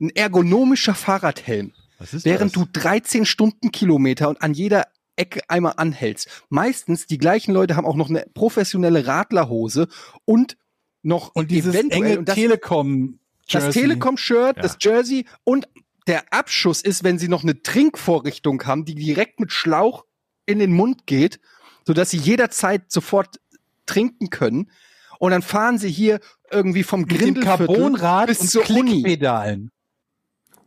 [0.00, 2.62] Ein ergonomischer Fahrradhelm, während das?
[2.62, 6.44] du 13 Stundenkilometer und an jeder Ecke einmal anhältst.
[6.48, 9.88] Meistens die gleichen Leute haben auch noch eine professionelle Radlerhose
[10.24, 10.56] und
[11.02, 13.18] noch und dieses eventuell, enge und das, Telekom.
[13.50, 13.82] das Jersey.
[13.82, 14.62] Telekom-Shirt, Ja.
[14.62, 15.68] das Jersey und
[16.06, 20.04] der Abschuss ist, wenn sie noch eine Trinkvorrichtung haben, die direkt mit Schlauch
[20.46, 21.40] in den Mund geht,
[21.86, 23.40] sodass sie jederzeit sofort
[23.86, 24.70] trinken können.
[25.18, 26.20] Und dann fahren sie hier
[26.50, 28.62] irgendwie vom Grindelviertel Carbonrad bis und zur.
[28.64, 29.70] Klickpedalen.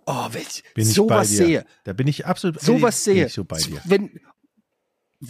[0.06, 3.44] Oh, wenn ich Bin sowas sehe, Da bin ich absolut sowas bin sehe, ich so
[3.46, 3.82] bei dir.
[3.86, 4.20] wenn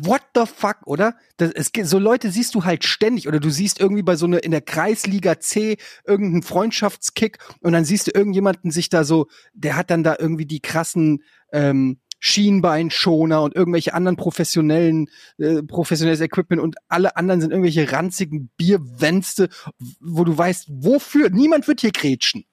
[0.02, 1.16] What the fuck, oder?
[1.38, 4.44] Das, es, so Leute siehst du halt ständig oder du siehst irgendwie bei so einer
[4.44, 9.76] in der Kreisliga C irgendeinen Freundschaftskick und dann siehst du irgendjemanden sich da so, der
[9.76, 11.22] hat dann da irgendwie die krassen
[11.52, 18.50] ähm, Schienbeinschoner und irgendwelche anderen professionellen, äh, professionelles Equipment und alle anderen sind irgendwelche ranzigen
[18.58, 19.50] Bierwänste,
[20.00, 21.30] wo du weißt, wofür?
[21.30, 22.46] Niemand wird hier grätschen.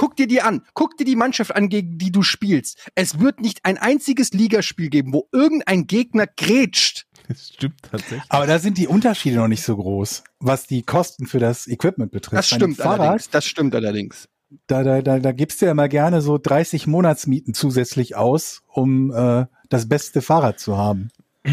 [0.00, 0.62] Guck dir die an.
[0.72, 2.88] Guck dir die Mannschaft an, gegen die du spielst.
[2.94, 7.06] Es wird nicht ein einziges Ligaspiel geben, wo irgendein Gegner grätscht.
[7.28, 8.22] Das stimmt tatsächlich.
[8.30, 12.12] Aber da sind die Unterschiede noch nicht so groß, was die Kosten für das Equipment
[12.12, 12.38] betrifft.
[12.38, 13.28] Das stimmt Fahrrad, allerdings.
[13.28, 14.26] Das stimmt allerdings.
[14.66, 19.12] da, da, da, da gibst du ja immer gerne so 30 Monatsmieten zusätzlich aus, um
[19.12, 21.10] äh, das beste Fahrrad zu haben.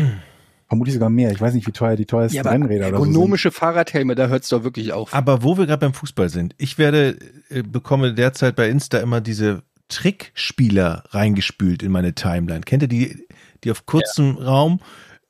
[0.68, 1.32] Vermutlich sogar mehr.
[1.32, 3.14] Ich weiß nicht, wie teuer die teuersten Ja, Rennräder oder so sind.
[3.14, 5.14] ergonomische Fahrradhelme, da hört's doch wirklich auf.
[5.14, 7.18] Aber wo wir gerade beim Fußball sind, ich werde,
[7.50, 12.62] äh, bekomme derzeit bei Insta immer diese Trickspieler reingespült in meine Timeline.
[12.62, 13.26] Kennt ihr die,
[13.64, 14.80] die auf kurzem Raum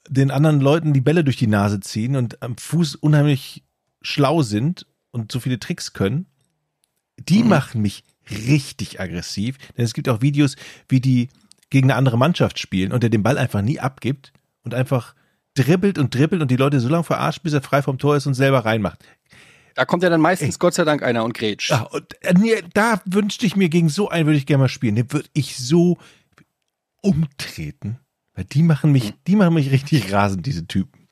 [0.10, 3.64] den anderen Leuten die Bälle durch die Nase ziehen und am Fuß unheimlich
[4.02, 6.26] schlau sind und so viele Tricks können?
[7.20, 7.50] Die Mhm.
[7.50, 9.58] machen mich richtig aggressiv.
[9.78, 10.56] Denn es gibt auch Videos,
[10.90, 11.30] wie die
[11.70, 14.32] gegen eine andere Mannschaft spielen und der den Ball einfach nie abgibt
[14.64, 15.14] und einfach
[15.58, 18.26] dribbelt und dribbelt und die Leute so lange verarscht, bis er frei vom Tor ist
[18.28, 19.00] und selber reinmacht.
[19.76, 20.60] Da kommt ja dann meistens Ey.
[20.60, 21.70] Gott sei Dank einer und grätscht.
[21.70, 24.70] Ja, und, äh, nee, da wünschte ich mir, gegen so einen würde ich gerne mal
[24.70, 24.96] spielen.
[24.96, 25.98] Den würde ich so
[27.02, 28.00] umtreten.
[28.34, 31.08] Weil die machen mich, die machen mich richtig rasend, diese Typen.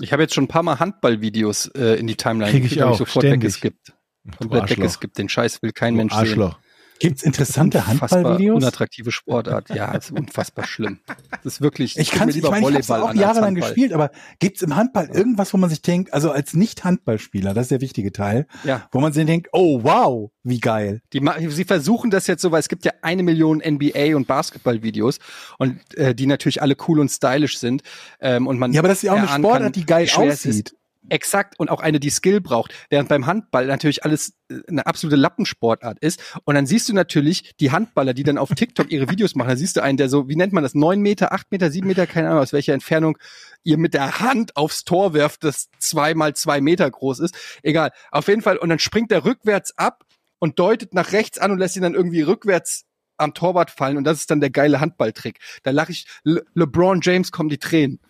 [0.00, 2.78] Ich habe jetzt schon ein paar Mal Handballvideos äh, in die Timeline Krieg ich ich
[2.78, 3.42] sofort ständig.
[3.42, 3.92] weggeskippt.
[4.38, 5.18] Komplett weggeskippt.
[5.18, 6.54] Den Scheiß will kein Du Mensch Arschloch.
[6.54, 6.67] sehen.
[7.00, 8.56] Gibt's interessante Unfassbar Handballvideos?
[8.56, 9.68] unattraktive Sportart.
[9.70, 10.98] Ja, ist unfassbar schlimm.
[11.44, 11.96] Das ist wirklich.
[11.98, 14.74] Ich kann, ich lieber ich habe Volleyball auch an als jahrelang gespielt, aber gibt's im
[14.76, 18.88] Handball irgendwas, wo man sich denkt, also als Nicht-Handballspieler, das ist der wichtige Teil, Ja,
[18.92, 21.00] wo man sich denkt, oh wow, wie geil.
[21.12, 21.20] die,
[21.50, 25.18] sie versuchen das jetzt so, weil es gibt ja eine Million NBA und Basketballvideos
[25.58, 27.82] und äh, die natürlich alle cool und stylisch sind
[28.20, 30.16] ähm, und man Ja, aber das ist ja auch eine Sportart, kann, die geil es
[30.16, 30.74] aussieht.
[31.08, 35.16] Exakt und auch eine, die Skill braucht, während beim Handball natürlich alles äh, eine absolute
[35.16, 36.20] Lappensportart ist.
[36.44, 39.48] Und dann siehst du natürlich die Handballer, die dann auf TikTok ihre Videos machen.
[39.48, 41.88] Da siehst du einen, der so, wie nennt man das, neun Meter, acht Meter, sieben
[41.88, 43.18] Meter, keine Ahnung aus welcher Entfernung
[43.64, 47.36] ihr mit der Hand aufs Tor werft, das zwei mal zwei Meter groß ist.
[47.62, 48.56] Egal, auf jeden Fall.
[48.56, 50.04] Und dann springt er rückwärts ab
[50.38, 52.84] und deutet nach rechts an und lässt ihn dann irgendwie rückwärts
[53.16, 53.96] am Torwart fallen.
[53.96, 55.38] Und das ist dann der geile Handballtrick.
[55.62, 58.00] Da lache ich, Le LeBron James kommen die Tränen,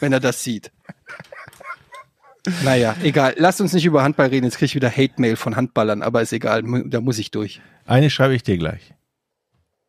[0.00, 0.72] wenn er das sieht.
[2.64, 3.34] Naja, egal.
[3.38, 4.44] Lasst uns nicht über Handball reden.
[4.44, 6.62] Jetzt kriege ich wieder Hate-Mail von Handballern, aber ist egal.
[6.86, 7.60] Da muss ich durch.
[7.86, 8.94] Eine schreibe ich dir gleich.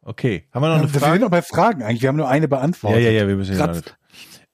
[0.01, 0.45] Okay.
[0.51, 1.19] Haben wir noch eine wir sind Frage?
[1.19, 2.01] noch bei Fragen eigentlich.
[2.01, 3.03] Wir haben nur eine Ja, beantwortet.
[3.03, 3.93] ja, ja, wir müssen Ratz- noch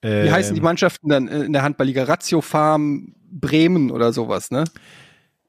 [0.01, 2.03] Wie heißen Ähm, die Mannschaften dann äh, in der Handballliga?
[2.03, 4.63] Ratio Farm Bremen oder sowas, ne?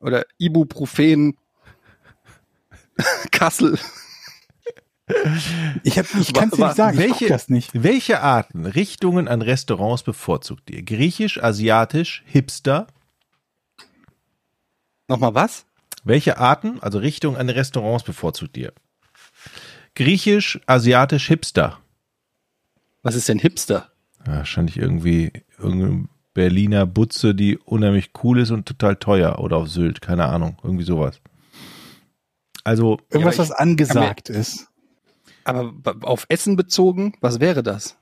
[0.00, 1.36] Oder Ibuprofen
[3.30, 3.78] Kassel.
[5.84, 6.98] Ich, hab, ich kann es nicht sagen.
[6.98, 7.70] ich welche- guck das nicht.
[7.80, 10.82] Welche Arten, Richtungen an Restaurants bevorzugt ihr?
[10.82, 12.88] Griechisch, asiatisch, Hipster?
[15.08, 15.66] Nochmal was?
[16.04, 18.72] Welche Arten, also Richtungen an Restaurants bevorzugt ihr?
[19.94, 21.78] Griechisch, asiatisch, Hipster?
[23.02, 23.90] Was ist denn Hipster?
[24.24, 29.38] Wahrscheinlich irgendwie irgendeine Berliner Butze, die unheimlich cool ist und total teuer.
[29.38, 30.58] Oder auf Sylt, keine Ahnung.
[30.62, 31.20] Irgendwie sowas.
[32.64, 34.65] Also, Irgendwas, was angesagt ist.
[35.47, 37.97] Aber auf Essen bezogen, was wäre das?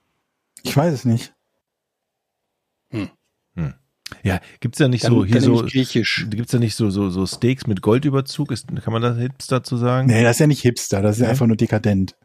[0.62, 1.34] Ich weiß es nicht.
[4.22, 6.26] ja, gibt's da nicht Dann, so hier so, Griechisch.
[6.30, 8.50] gibt's da nicht so, so, so Steaks mit Goldüberzug?
[8.50, 10.06] Ist, kann man das Hipster zu sagen?
[10.06, 12.16] Nee, das ist ja nicht Hipster, das ist ja einfach nur dekadent.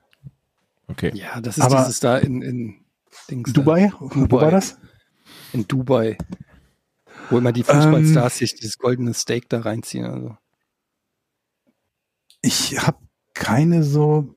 [0.87, 1.11] Okay.
[1.13, 2.75] Ja, das ist Aber- dieses da in, in
[3.29, 3.61] Dings da.
[3.61, 3.91] Dubai?
[3.99, 4.41] Wo Dubai.
[4.43, 4.77] war das?
[5.51, 6.17] In Dubai.
[7.29, 10.05] Wo immer die Fußballstars sich dieses goldene Steak da reinziehen.
[10.05, 10.37] Also.
[12.41, 12.97] Ich habe
[13.33, 14.35] keine so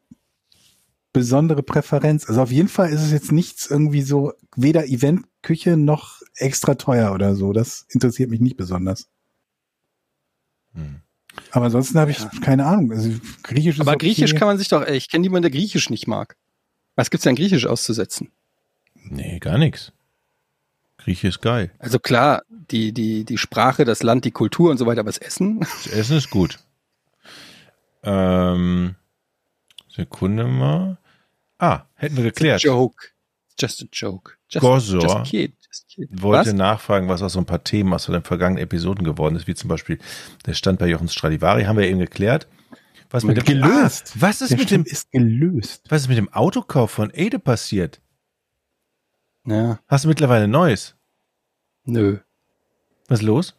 [1.13, 2.29] besondere Präferenz.
[2.29, 7.13] Also auf jeden Fall ist es jetzt nichts irgendwie so, weder Eventküche noch extra teuer
[7.13, 7.53] oder so.
[7.53, 9.09] Das interessiert mich nicht besonders.
[10.75, 11.01] Hm.
[11.51, 12.31] Aber ansonsten habe ich Ja.
[12.43, 12.93] keine Ahnung.
[12.93, 13.11] Also
[13.43, 14.07] Griechisch ist Aber okay.
[14.09, 16.37] Griechisch kann man sich doch, ey, ich kenne niemanden, der Griechisch nicht mag.
[16.97, 18.31] Was gibt's denn Griechisch auszusetzen?
[18.95, 19.93] Nee, gar nichts.
[20.99, 21.71] Grieche ist geil.
[21.79, 25.19] Also klar, die, die, die Sprache, das Land, die Kultur und so weiter, aber das
[25.19, 25.61] Essen?
[25.61, 26.59] Das Essen ist gut.
[28.05, 28.95] Ähm,
[29.89, 30.99] Sekunde mal.
[31.63, 32.61] Ah, hätten wir geklärt.
[32.63, 33.09] Joke.
[33.59, 34.37] Just a joke.
[34.49, 35.53] Just, Gosor just a kid.
[35.69, 36.09] Just a kid.
[36.23, 36.55] Wollte Was?
[36.55, 39.69] nachfragen, was aus so ein paar Themen aus den vergangenen Episoden geworden ist, wie zum
[39.69, 39.99] Beispiel
[40.45, 42.49] der Stand bei Jochen Stradivari, haben wir eben geklärt.
[43.11, 44.15] Was mit dem Gelöst.
[44.17, 45.85] Ah, was ist Der mit dem Stand ist gelöst.
[45.89, 48.01] was ist mit dem Autokauf von Ede passiert?
[49.47, 50.97] Ja, Hast du mittlerweile neues?
[51.85, 52.19] nö.
[53.09, 53.55] Was ist los?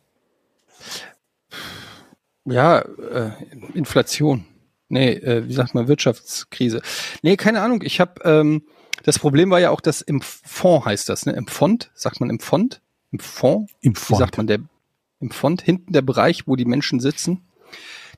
[2.46, 3.32] Ja, äh,
[3.74, 4.46] Inflation.
[4.94, 6.82] Nee, äh, wie sagt man, Wirtschaftskrise.
[7.22, 7.82] Nee, keine Ahnung.
[7.84, 8.64] Ich habe ähm,
[9.04, 11.34] das Problem war ja auch, dass im Fond heißt das, ne?
[11.34, 12.82] Im Fond, sagt man im Fond?
[13.12, 13.70] Im Fond?
[13.82, 14.20] Im Wie Fond.
[14.20, 14.60] sagt man der
[15.20, 17.42] im Fond, hinten der Bereich, wo die Menschen sitzen,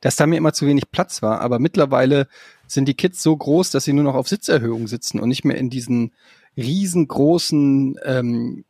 [0.02, 1.39] dass da mir immer zu wenig Platz war.
[1.41, 2.27] Aber mittlerweile
[2.68, 5.57] sind die Kids so groß, dass sie nur noch auf Sitzerhöhung sitzen und nicht mehr
[5.57, 6.14] in diesen
[6.57, 8.65] riesengroßen ähm,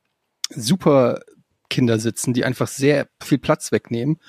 [0.49, 4.19] Superkinder sitzen, die einfach sehr viel Platz wegnehmen.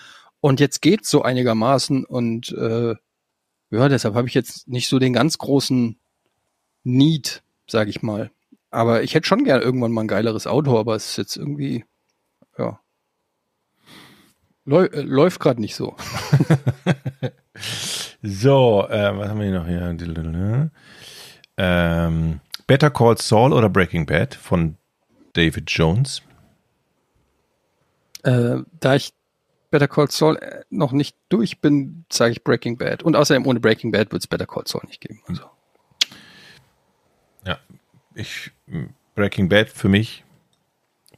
[0.41, 2.95] Und jetzt geht's so einigermaßen und äh,
[3.71, 5.99] ja, deshalb habe ich jetzt nicht so den ganz großen
[6.85, 8.31] Need, sage ich mal.
[8.71, 11.85] Aber ich hätte schon gern irgendwann mal ein geileres Auto, aber es ist jetzt irgendwie,
[12.59, 12.81] ja.
[14.65, 15.97] Läu äh, läuft gerade nicht so.
[18.23, 20.71] So, äh, was haben wir hier noch hier?
[21.57, 24.77] Ähm, Better Call Saul oder Breaking Bad von
[25.35, 26.23] David Jones.
[28.25, 29.13] Äh, da ich
[29.71, 33.03] Better Call Saul äh, noch nicht durch bin, sage ich Breaking Bad.
[33.03, 35.23] Und außerdem ohne Breaking Bad wird es Better Call Saul nicht geben.
[35.27, 35.45] Also.
[37.45, 37.59] Ja,
[38.15, 38.53] ich
[39.15, 40.25] Breaking Bad für mich.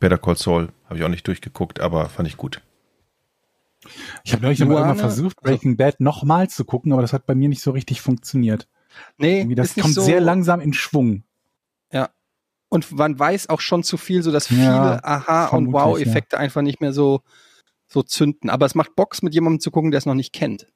[0.01, 2.63] Better Call Saul habe ich auch nicht durchgeguckt, aber fand ich gut.
[4.25, 7.49] Ich habe neulich irgendwann versucht, Breaking Bad nochmal zu gucken, aber das hat bei mir
[7.49, 8.69] nicht so richtig funktioniert.
[9.17, 11.25] Nee, Irgendwie das ist nicht kommt so, sehr langsam in Schwung.
[12.69, 16.63] Und man weiß auch schon zu viel, so dass viele Ja, Aha- und Wow-Effekte einfach
[16.63, 17.23] nicht mehr so,
[17.89, 18.51] so zünden.
[18.51, 20.67] Aber es macht Box, mit jemandem zu gucken, der es noch nicht kennt.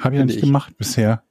[0.00, 0.42] Habe ich ja nicht ich.
[0.42, 1.22] gemacht bisher.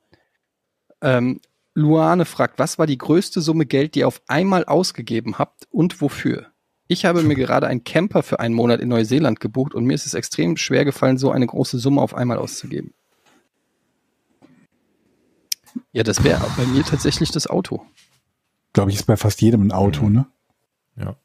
[1.02, 1.42] Ähm,
[1.74, 6.02] Luane fragt, was war die größte Summe Geld, die ihr auf einmal ausgegeben habt und
[6.02, 6.48] wofür?
[6.88, 10.06] Ich habe mir gerade einen Camper für einen Monat in Neuseeland gebucht und mir ist
[10.06, 12.94] es extrem schwer gefallen, so eine große Summe auf einmal auszugeben.
[15.92, 17.84] Ja, das wäre bei mir tatsächlich das Auto.
[18.74, 20.28] Glaube ich, ist bei fast jedem ein Auto, ne?
[20.96, 21.16] Ja.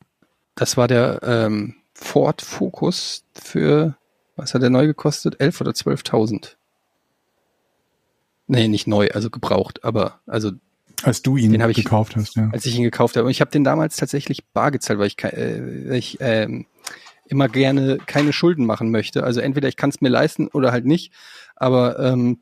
[0.55, 3.97] Das war der ähm, Ford Focus für,
[4.37, 5.41] was hat der neu gekostet?
[5.41, 6.55] 11 oder 12.000?
[8.47, 10.53] Nee, nicht neu, also gebraucht, aber also
[11.03, 12.49] Als du ihn Den ich- gekauft hast, ja.
[12.53, 13.25] als ich ihn gekauft habe.
[13.27, 16.67] Und ich habe den damals tatsächlich bar gezahlt, weil ich, äh, ich ähm,
[17.27, 19.23] immer gerne keine Schulden machen möchte.
[19.25, 21.13] Also entweder ich kann es mir leisten oder halt nicht.
[21.57, 22.39] Aber ähm,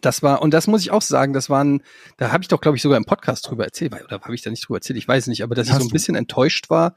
[0.00, 1.82] das war, und das muss ich auch sagen, das waren,
[2.18, 4.50] da habe ich doch, glaube ich, sogar im Podcast drüber erzählt, oder habe ich da
[4.50, 5.92] nicht drüber erzählt, ich weiß nicht, aber dass ich Hast so ein du.
[5.92, 6.94] bisschen enttäuscht war,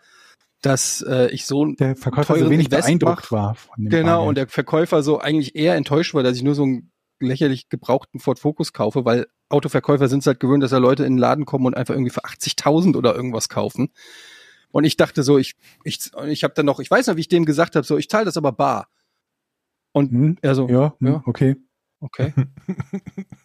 [0.64, 3.31] dass äh, ich so ein Der Verkäufer so wenig Invest beeindruckt macht.
[3.31, 4.30] war von dem Genau, Bargeld.
[4.30, 8.19] und der Verkäufer so eigentlich eher enttäuscht war, dass ich nur so einen lächerlich gebrauchten
[8.19, 11.45] Ford Focus kaufe, weil Autoverkäufer sind es halt gewöhnt, dass da Leute in den Laden
[11.45, 13.90] kommen und einfach irgendwie für 80.000 oder irgendwas kaufen.
[14.72, 15.53] Und ich dachte so, ich,
[15.84, 18.10] ich, ich habe dann noch, ich weiß noch, wie ich dem gesagt habe, so, ich
[18.10, 18.88] zahle das aber bar.
[19.91, 20.38] Und Hm?
[20.41, 21.23] er so, Ja, hm, ja.
[21.27, 21.56] okay.
[21.99, 22.34] okay.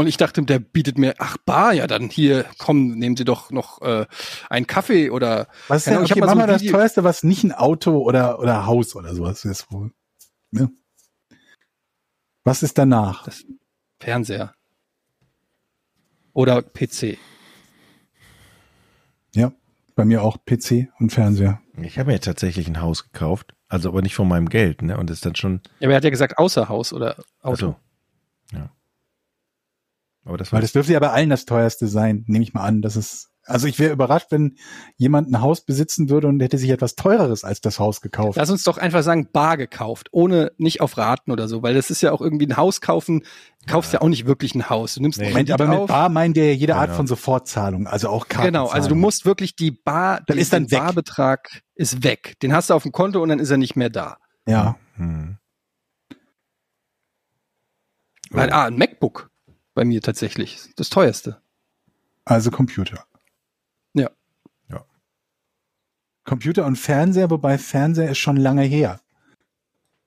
[0.00, 3.50] Und ich dachte, der bietet mir, ach bar, ja dann hier, komm, nehmen Sie doch
[3.50, 4.06] noch äh,
[4.48, 7.04] einen Kaffee oder Was ist denn, ich okay, mach so mal ein das Video- teuerste,
[7.04, 9.92] was nicht ein Auto oder, oder Haus oder sowas ist wohl.
[10.50, 10.70] Ne?
[12.44, 13.24] Was ist danach?
[13.24, 13.44] Das-
[14.00, 14.54] Fernseher.
[16.32, 17.18] Oder PC.
[19.34, 19.52] Ja,
[19.94, 21.60] bei mir auch PC und Fernseher.
[21.82, 24.96] Ich habe mir tatsächlich ein Haus gekauft, also aber nicht von meinem Geld, ne?
[24.98, 25.60] Und ist dann schon.
[25.78, 27.50] Ja, aber er hat ja gesagt, außer Haus oder Auto.
[27.50, 27.76] Also,
[28.52, 28.70] ja.
[30.24, 32.62] Aber das war Weil das dürfte ja bei allen das teuerste sein, nehme ich mal
[32.64, 32.82] an.
[32.82, 34.56] Das ist, also ich wäre überrascht, wenn
[34.96, 38.36] jemand ein Haus besitzen würde und hätte sich etwas teureres als das Haus gekauft.
[38.36, 41.90] Lass uns doch einfach sagen, bar gekauft, ohne nicht auf Raten oder so, weil das
[41.90, 43.24] ist ja auch irgendwie ein Haus kaufen,
[43.66, 44.94] kaufst ja, auch nicht wirklich ein Haus.
[44.94, 45.24] Du nimmst Nee.
[45.24, 45.88] einen Moment, aber mit auf.
[45.88, 48.48] Bar meint der ja jede Art von Sofortzahlung, also auch Karten.
[48.48, 50.78] Genau, also du musst wirklich die Bar, Dann die- ist dann den weg.
[50.80, 52.36] Barbetrag ist weg.
[52.42, 54.18] Den hast du auf dem Konto und dann ist er nicht mehr da.
[54.46, 55.38] Ja, Hm.
[58.30, 59.30] Weil, ah, ein MacBook
[59.74, 60.70] bei mir tatsächlich.
[60.76, 61.40] Das teuerste.
[62.24, 63.04] also Computer.
[63.94, 64.10] Ja.
[64.68, 64.84] Ja.
[66.24, 69.00] Computer und Fernseher, wobei Fernseher ist schon lange her.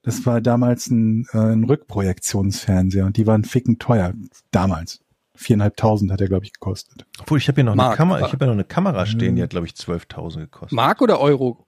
[0.03, 4.13] Das war damals ein, äh, ein Rückprojektionsfernseher und die waren ficken teuer
[4.51, 4.99] damals.
[5.35, 7.05] Viereinhalbtausend hat er, glaube ich, gekostet.
[7.19, 9.41] Obwohl, ich habe hier noch eine Kamera, ich habe ja noch eine Kamera stehen, die
[9.41, 10.73] hat, glaube ich, 12.000 gekostet.
[10.73, 11.65] Mark oder Euro?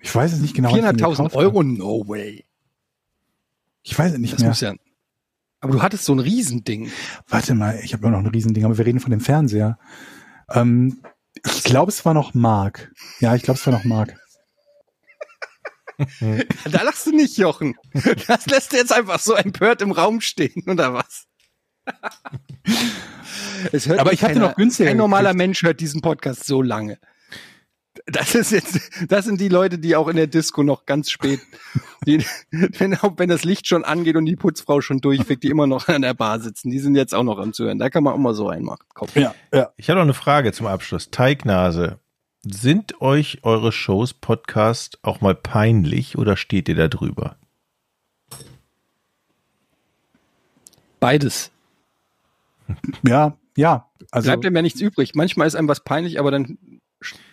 [0.00, 0.70] Ich weiß es nicht genau.
[0.70, 1.58] was ich mir 4.500 gekauft Euro?
[1.60, 1.68] habe.
[1.68, 2.44] No way.
[3.84, 4.48] Ich weiß es nicht Das mehr.
[4.48, 4.74] muss ja.
[5.62, 6.90] Aber du hattest so ein Riesending.
[7.28, 9.78] Warte mal, ich habe auch noch ein Riesending, aber wir reden von dem Fernseher.
[10.50, 11.02] Ähm,
[11.46, 12.92] ich glaube, es war noch Mark.
[13.20, 14.14] Ja, ich glaube, es war noch Mark.
[16.70, 17.76] Da lachst du nicht, Jochen.
[18.26, 21.26] Das lässt du jetzt einfach so empört im Raum stehen, oder was?
[23.72, 25.38] Es hört Aber ich hatte keiner- noch günstiger Kein normaler gekriegt.
[25.38, 26.98] Mensch hört diesen Podcast so lange.
[28.06, 31.40] Das ist jetzt, das sind die Leute, die auch in der Disco noch ganz spät,
[32.06, 35.66] die, wenn, auch wenn das Licht schon angeht und die Putzfrau schon durchfickt, die immer
[35.66, 37.78] noch an der Bar sitzen, die sind jetzt auch noch am Zuhören.
[37.78, 38.84] Da kann man auch mal so reinmachen.
[39.14, 39.70] Ja, ja.
[39.76, 41.10] Ich habe noch eine Frage zum Abschluss.
[41.10, 41.98] Teignase,
[42.42, 47.36] sind euch eure Shows, Podcast auch mal peinlich oder steht ihr da drüber?
[50.98, 51.50] Beides.
[53.06, 53.88] Ja, ja.
[54.10, 55.14] Also, Bleibt einem ja nichts übrig.
[55.14, 56.58] Manchmal ist einem was peinlich, aber dann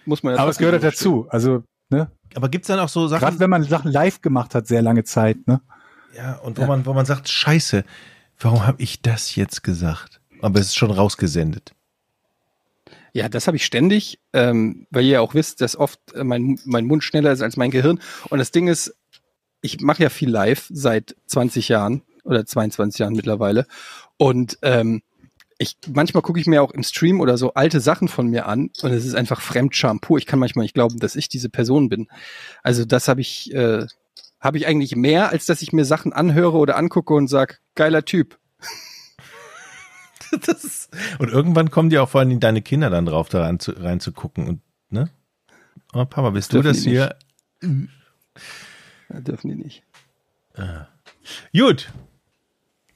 [0.06, 1.28] muss man ja aber es gehört halt so dazu.
[1.30, 2.12] Also, ne?
[2.36, 5.04] Aber gibt's dann auch so Gerade Sachen, wenn man Sachen live gemacht hat, sehr lange
[5.04, 5.62] Zeit, ne?
[6.16, 7.84] ja, und wo man, wo man sagt, Scheiße,
[8.40, 10.22] warum habe ich das jetzt gesagt?
[10.42, 11.74] Aber es ist schon rausgesendet.
[13.14, 16.60] Ja, das habe ich ständig, ähm, weil ihr ja auch wisst, dass oft äh, mein,
[16.66, 18.00] mein Mund schneller ist als mein Gehirn.
[18.30, 18.96] Und das Ding ist,
[19.62, 23.66] ich mache ja viel live seit 20 Jahren oder 22 Jahren mittlerweile.
[24.18, 25.02] Und ähm,
[25.60, 28.72] ich manchmal gucke ich mir auch im Stream oder so alte Sachen von mir an
[28.82, 30.18] und es ist einfach Fremdscham pur.
[30.18, 32.08] Ich kann manchmal nicht glauben, dass ich diese Person bin.
[32.64, 33.86] Also das habe ich, äh,
[34.40, 38.04] habe ich eigentlich mehr, als dass ich mir Sachen anhöre oder angucke und sag, geiler
[38.06, 38.40] Typ.
[40.46, 43.60] Das ist, und irgendwann kommen die auch vor allem deine Kinder dann drauf, da rein
[43.60, 44.62] zu, reinzugucken und,
[44.92, 45.10] ne?
[45.92, 47.16] Oh, Papa, bist du Dürfen das die hier?
[49.12, 49.84] Ja, dürfen die nicht.
[51.52, 51.92] Gut.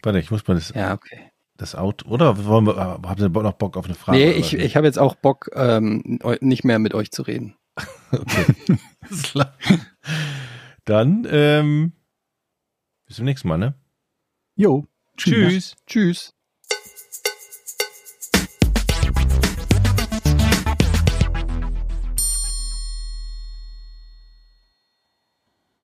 [0.04, 1.33] Warte, ich muss mal das, Ja, okay.
[1.64, 4.18] Das Auto, oder wollen wir, äh, habt ihr noch Bock auf eine Frage?
[4.18, 7.56] nee, ich, ich habe jetzt auch Bock, ähm, nicht mehr mit euch zu reden.
[8.12, 8.78] Okay.
[10.86, 11.94] Dann, ähm,
[13.06, 13.76] bis zum nächsten Mal, ne?
[14.56, 14.86] Jo.
[15.18, 15.76] Tschüss.
[15.88, 16.34] Tschüss.